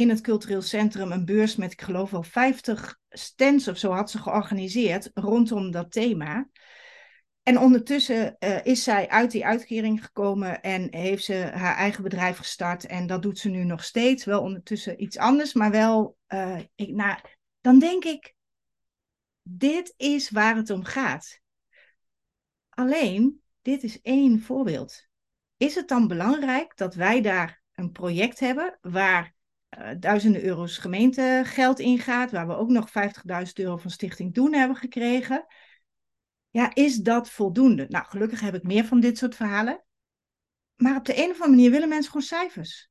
[0.01, 4.11] in het cultureel centrum een beurs met, ik geloof wel 50 stands of zo had
[4.11, 6.49] ze georganiseerd rondom dat thema.
[7.43, 12.37] En ondertussen uh, is zij uit die uitkering gekomen en heeft ze haar eigen bedrijf
[12.37, 12.85] gestart.
[12.85, 14.25] En dat doet ze nu nog steeds.
[14.25, 16.17] Wel ondertussen iets anders, maar wel.
[16.27, 17.19] Uh, ik, nou,
[17.61, 18.35] dan denk ik,
[19.41, 21.39] dit is waar het om gaat.
[22.69, 25.07] Alleen, dit is één voorbeeld.
[25.57, 29.33] Is het dan belangrijk dat wij daar een project hebben waar
[29.99, 35.45] duizenden euro's gemeentegeld ingaat, waar we ook nog 50.000 euro van Stichting Doen hebben gekregen?
[36.49, 37.85] Ja, is dat voldoende?
[37.89, 39.83] Nou, gelukkig heb ik meer van dit soort verhalen.
[40.75, 42.89] Maar op de een of andere manier willen mensen gewoon cijfers.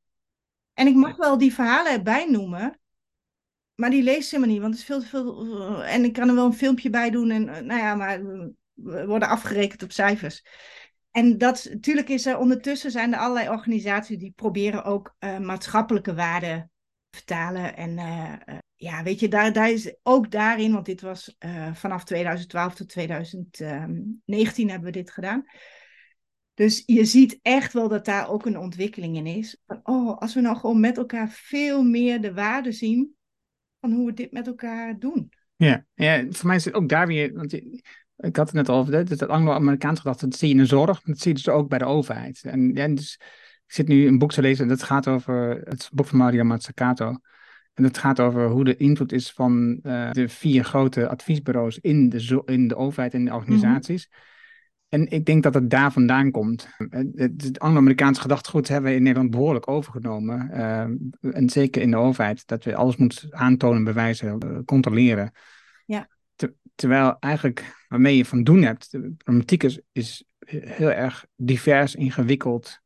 [0.74, 2.80] En ik mag wel die verhalen erbij noemen,
[3.74, 5.84] maar die leest ze helemaal niet, want het is veel te veel.
[5.84, 7.30] En ik kan er wel een filmpje bij doen.
[7.30, 8.22] En nou ja, maar
[8.72, 10.44] we worden afgerekend op cijfers.
[11.10, 16.14] En dat, natuurlijk is er ondertussen zijn er allerlei organisaties die proberen ook uh, maatschappelijke
[16.14, 16.69] waarden
[17.10, 17.76] vertalen.
[17.76, 21.36] En uh, uh, ja, weet je, daar, daar is ook daarin, want dit was
[21.72, 25.44] vanaf 2012 tot 2019 hebben we dit gedaan.
[26.60, 29.60] Dus je ziet echt wel dat daar ook een ontwikkeling in is.
[29.66, 33.14] Van, oh, als we nou gewoon met elkaar veel meer de waarde zien
[33.80, 35.32] van hoe we dit met elkaar doen.
[35.56, 37.52] Ja, ja voor mij is het ook daar weer, want
[38.16, 41.02] ik had het net al over, dat, Anglo-Amerikaans gedachte, dat zie je in de zorg,
[41.02, 42.42] dat zie je dus ook bij de overheid.
[42.42, 43.20] En ja, dus,
[43.70, 46.44] ik zit nu een boek te lezen en dat gaat over het boek van Maria
[46.44, 47.18] Mazzucato.
[47.74, 52.08] En dat gaat over hoe de invloed is van uh, de vier grote adviesbureaus in
[52.08, 54.08] de, in de overheid en de organisaties.
[54.08, 54.28] Mm -hmm.
[54.88, 56.68] En ik denk dat het daar vandaan komt.
[56.88, 60.50] Het, het Anglo-Amerikaanse gedachtegoed hebben we in Nederland behoorlijk overgenomen.
[60.52, 65.32] Uh, en zeker in de overheid, dat we alles moeten aantonen, bewijzen, uh, controleren.
[65.86, 66.08] Ja.
[66.34, 71.94] Ter, terwijl eigenlijk waarmee je van doen hebt, de problematiek is, is heel erg divers,
[71.94, 72.80] ingewikkeld.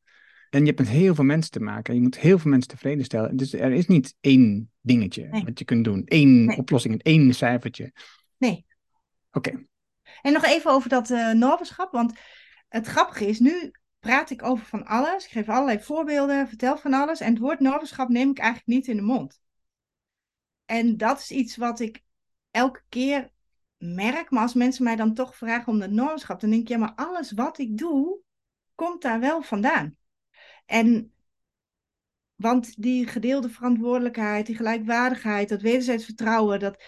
[0.55, 1.95] En je hebt met heel veel mensen te maken.
[1.95, 3.37] Je moet heel veel mensen tevreden stellen.
[3.37, 5.45] Dus er is niet één dingetje nee.
[5.45, 6.03] wat je kunt doen.
[6.05, 6.57] Eén nee.
[6.57, 7.93] oplossing, één cijfertje.
[8.37, 8.67] Nee.
[9.33, 9.49] Oké.
[9.49, 9.67] Okay.
[10.23, 11.93] En nog even over dat uh, normenschap.
[11.93, 12.19] Want
[12.69, 15.25] het grappige is, nu praat ik over van alles.
[15.25, 17.21] Ik geef allerlei voorbeelden, vertel van alles.
[17.21, 19.41] En het woord normenschap neem ik eigenlijk niet in de mond.
[20.65, 22.03] En dat is iets wat ik
[22.51, 23.31] elke keer
[23.77, 24.31] merk.
[24.31, 26.95] Maar als mensen mij dan toch vragen om dat normenschap, dan denk ik, ja, maar
[26.95, 28.19] alles wat ik doe,
[28.75, 29.97] komt daar wel vandaan.
[30.65, 31.13] En
[32.35, 36.83] want die gedeelde verantwoordelijkheid, die gelijkwaardigheid, dat wederzijds vertrouwen, dat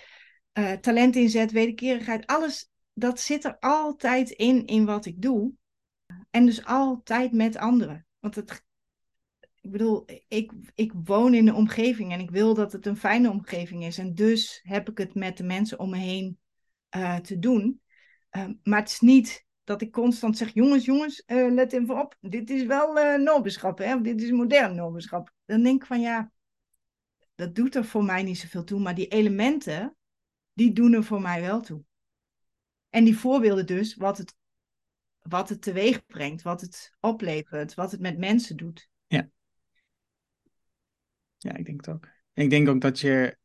[0.58, 5.52] uh, talent inzet, wederkerigheid, alles dat zit er altijd in, in wat ik doe.
[6.30, 8.06] En dus altijd met anderen.
[8.18, 8.64] Want het,
[9.60, 13.30] ik bedoel, ik, ik woon in een omgeving en ik wil dat het een fijne
[13.30, 13.98] omgeving is.
[13.98, 16.38] En dus heb ik het met de mensen om me heen
[16.96, 17.80] uh, te doen.
[18.30, 22.16] Uh, maar het is niet dat ik constant zeg, jongens, jongens, uh, let even op.
[22.20, 24.00] Dit is wel uh, nobenschap, hè?
[24.00, 25.32] dit is modern nobenschap.
[25.44, 26.32] Dan denk ik van ja,
[27.34, 28.80] dat doet er voor mij niet zoveel toe.
[28.80, 29.96] Maar die elementen,
[30.52, 31.82] die doen er voor mij wel toe.
[32.90, 34.34] En die voorbeelden dus, wat het,
[35.22, 38.88] wat het teweeg brengt, wat het oplevert, wat het met mensen doet.
[39.06, 39.28] Ja.
[41.38, 42.08] Ja, ik denk het ook.
[42.32, 43.36] Ik denk ook dat je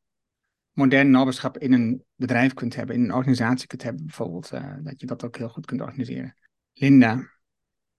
[0.73, 4.99] modern naberschap in een bedrijf kunt hebben, in een organisatie kunt hebben bijvoorbeeld, uh, dat
[4.99, 6.35] je dat ook heel goed kunt organiseren.
[6.73, 7.29] Linda.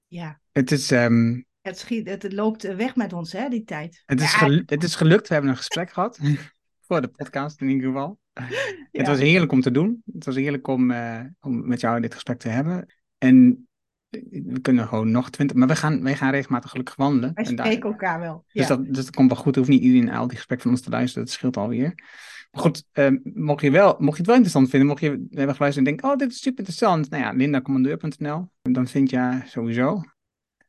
[0.07, 0.41] Ja.
[0.53, 0.91] Het is...
[0.91, 4.03] Um, het, schiet, het loopt weg met ons, hè, die tijd.
[4.07, 4.63] Het is, ja.
[4.67, 6.19] het is gelukt, we hebben een gesprek gehad.
[6.87, 8.21] Voor de podcast in ieder geval.
[8.33, 8.47] Ja.
[9.03, 10.03] Het was heerlijk om te doen.
[10.13, 12.95] Het was heerlijk om, uh, om met jou dit gesprek te hebben.
[13.19, 13.69] En
[14.31, 17.35] we kunnen gewoon nog twintig, maar we gaan, wij gaan regelmatig gelukkig wandelen.
[17.35, 18.45] Wij spreken daar, elkaar wel.
[18.53, 18.77] Dus, ja.
[18.77, 19.57] dat, dus dat komt wel goed.
[19.57, 21.25] Hoeft niet iedereen al die gesprekken van ons te luisteren.
[21.25, 21.95] Dat scheelt alweer.
[22.51, 25.55] Maar goed, uh, mocht, je wel, mocht je het wel interessant vinden, mocht je hebben
[25.55, 27.11] geluisterd en denken, oh, dit is super interessant.
[27.11, 28.51] Nou ja, lindacommandeur.nl.
[28.63, 30.03] Dan vind je sowieso.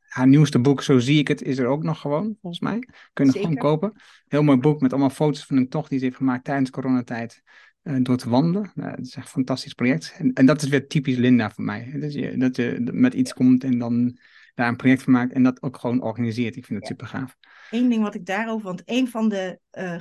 [0.08, 2.78] Haar nieuwste boek, Zo zie ik het, is er ook nog gewoon, volgens mij.
[3.12, 3.92] Kun je nog gewoon kopen.
[4.26, 7.42] Heel mooi boek met allemaal foto's van een tocht die ze heeft gemaakt tijdens coronatijd.
[7.84, 8.72] Uh, door te wandelen.
[8.74, 10.14] Uh, het is echt een fantastisch project.
[10.18, 11.92] En, en, dat is weer typisch Linda voor mij.
[12.00, 14.18] Dat je, dat je met iets komt en dan
[14.54, 16.56] daar een project van maakt en dat ook gewoon organiseert.
[16.56, 16.94] Ik vind het ja.
[16.94, 17.36] super gaaf.
[17.70, 20.00] Eén ding wat ik daarover, want een van de uh,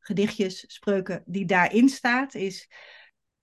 [0.00, 2.70] gedichtjes, spreuken die daarin staat, is: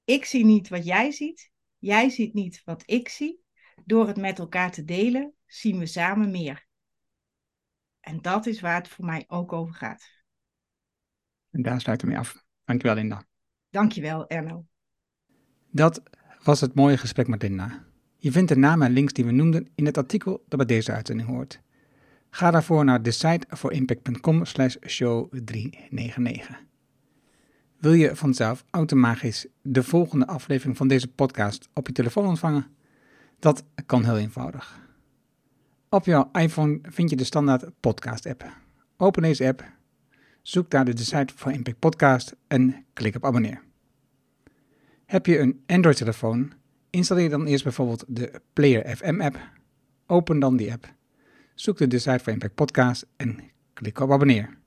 [0.03, 3.43] Ik zie niet wat jij ziet, jij ziet niet wat ik zie.
[3.85, 6.67] Door het met elkaar te delen, zien we samen meer.
[7.99, 10.09] En dat is waar het voor mij ook over gaat.
[11.49, 12.43] En daar sluiten we mee af.
[12.63, 13.25] Dankjewel, Linda.
[13.75, 14.65] Dankjewel, Erno.
[15.71, 16.01] Dat
[16.43, 17.41] was het mooie gesprek met.
[18.17, 20.91] Je vindt de namen en links die we noemden in het artikel dat bij deze
[20.91, 21.61] uitzending hoort.
[22.29, 26.63] Ga daarvoor naar decideforimpact.com slash show 399.
[27.79, 32.67] Wil je vanzelf automatisch de volgende aflevering van deze podcast op je telefoon ontvangen?
[33.39, 34.79] Dat kan heel eenvoudig.
[35.89, 38.45] Op jouw iPhone vind je de standaard podcast app.
[38.97, 39.74] Open deze app,
[40.47, 43.61] zoek daar de Decide for Impact podcast en klik op abonneer.
[45.05, 46.53] Heb je een Android telefoon?
[46.89, 49.39] Installeer dan eerst bijvoorbeeld de Player FM app.
[50.07, 50.93] Open dan die app.
[51.55, 53.39] Zoek de Decide for Impact podcast en
[53.73, 54.57] klik op abonneer.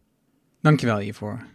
[0.61, 1.47] Dankjewel hiervoor.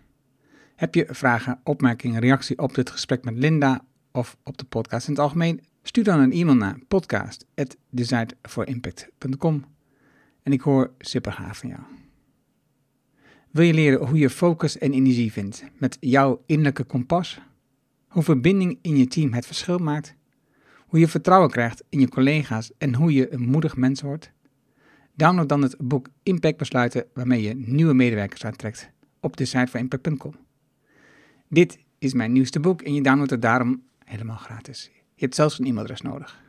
[0.75, 5.13] Heb je vragen, opmerkingen, reactie op dit gesprek met Linda of op de podcast in
[5.13, 5.61] het algemeen?
[5.81, 9.65] Stuur dan een e-mail naar podcast.decideforimpact.com
[10.43, 11.81] en ik hoor super gaaf van jou.
[13.53, 17.41] Wil je leren hoe je focus en energie vindt met jouw innerlijke kompas?
[18.07, 20.15] Hoe verbinding in je team het verschil maakt?
[20.87, 24.31] Hoe je vertrouwen krijgt in je collega's en hoe je een moedig mens wordt?
[25.15, 28.89] Download dan het boek Impact Besluiten waarmee je nieuwe medewerkers aantrekt
[29.19, 30.35] op decideforimpact.com.
[31.49, 34.89] Dit is mijn nieuwste boek en je downloadt het daarom helemaal gratis.
[34.93, 36.41] Je hebt zelfs een e-mailadres nodig.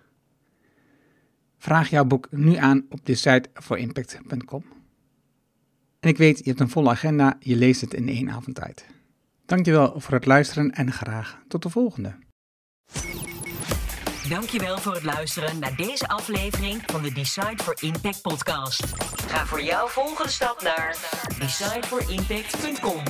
[1.58, 4.73] Vraag jouw boek nu aan op decideforimpact.com.
[6.04, 8.86] En ik weet, je hebt een volle agenda, je leest het in één avond tijd.
[9.46, 12.14] Dankjewel voor het luisteren en graag tot de volgende.
[14.28, 18.84] Dankjewel voor het luisteren naar deze aflevering van de Decide for Impact podcast.
[19.28, 20.96] Ga voor jouw volgende stap naar
[21.38, 23.02] decideforimpact.com.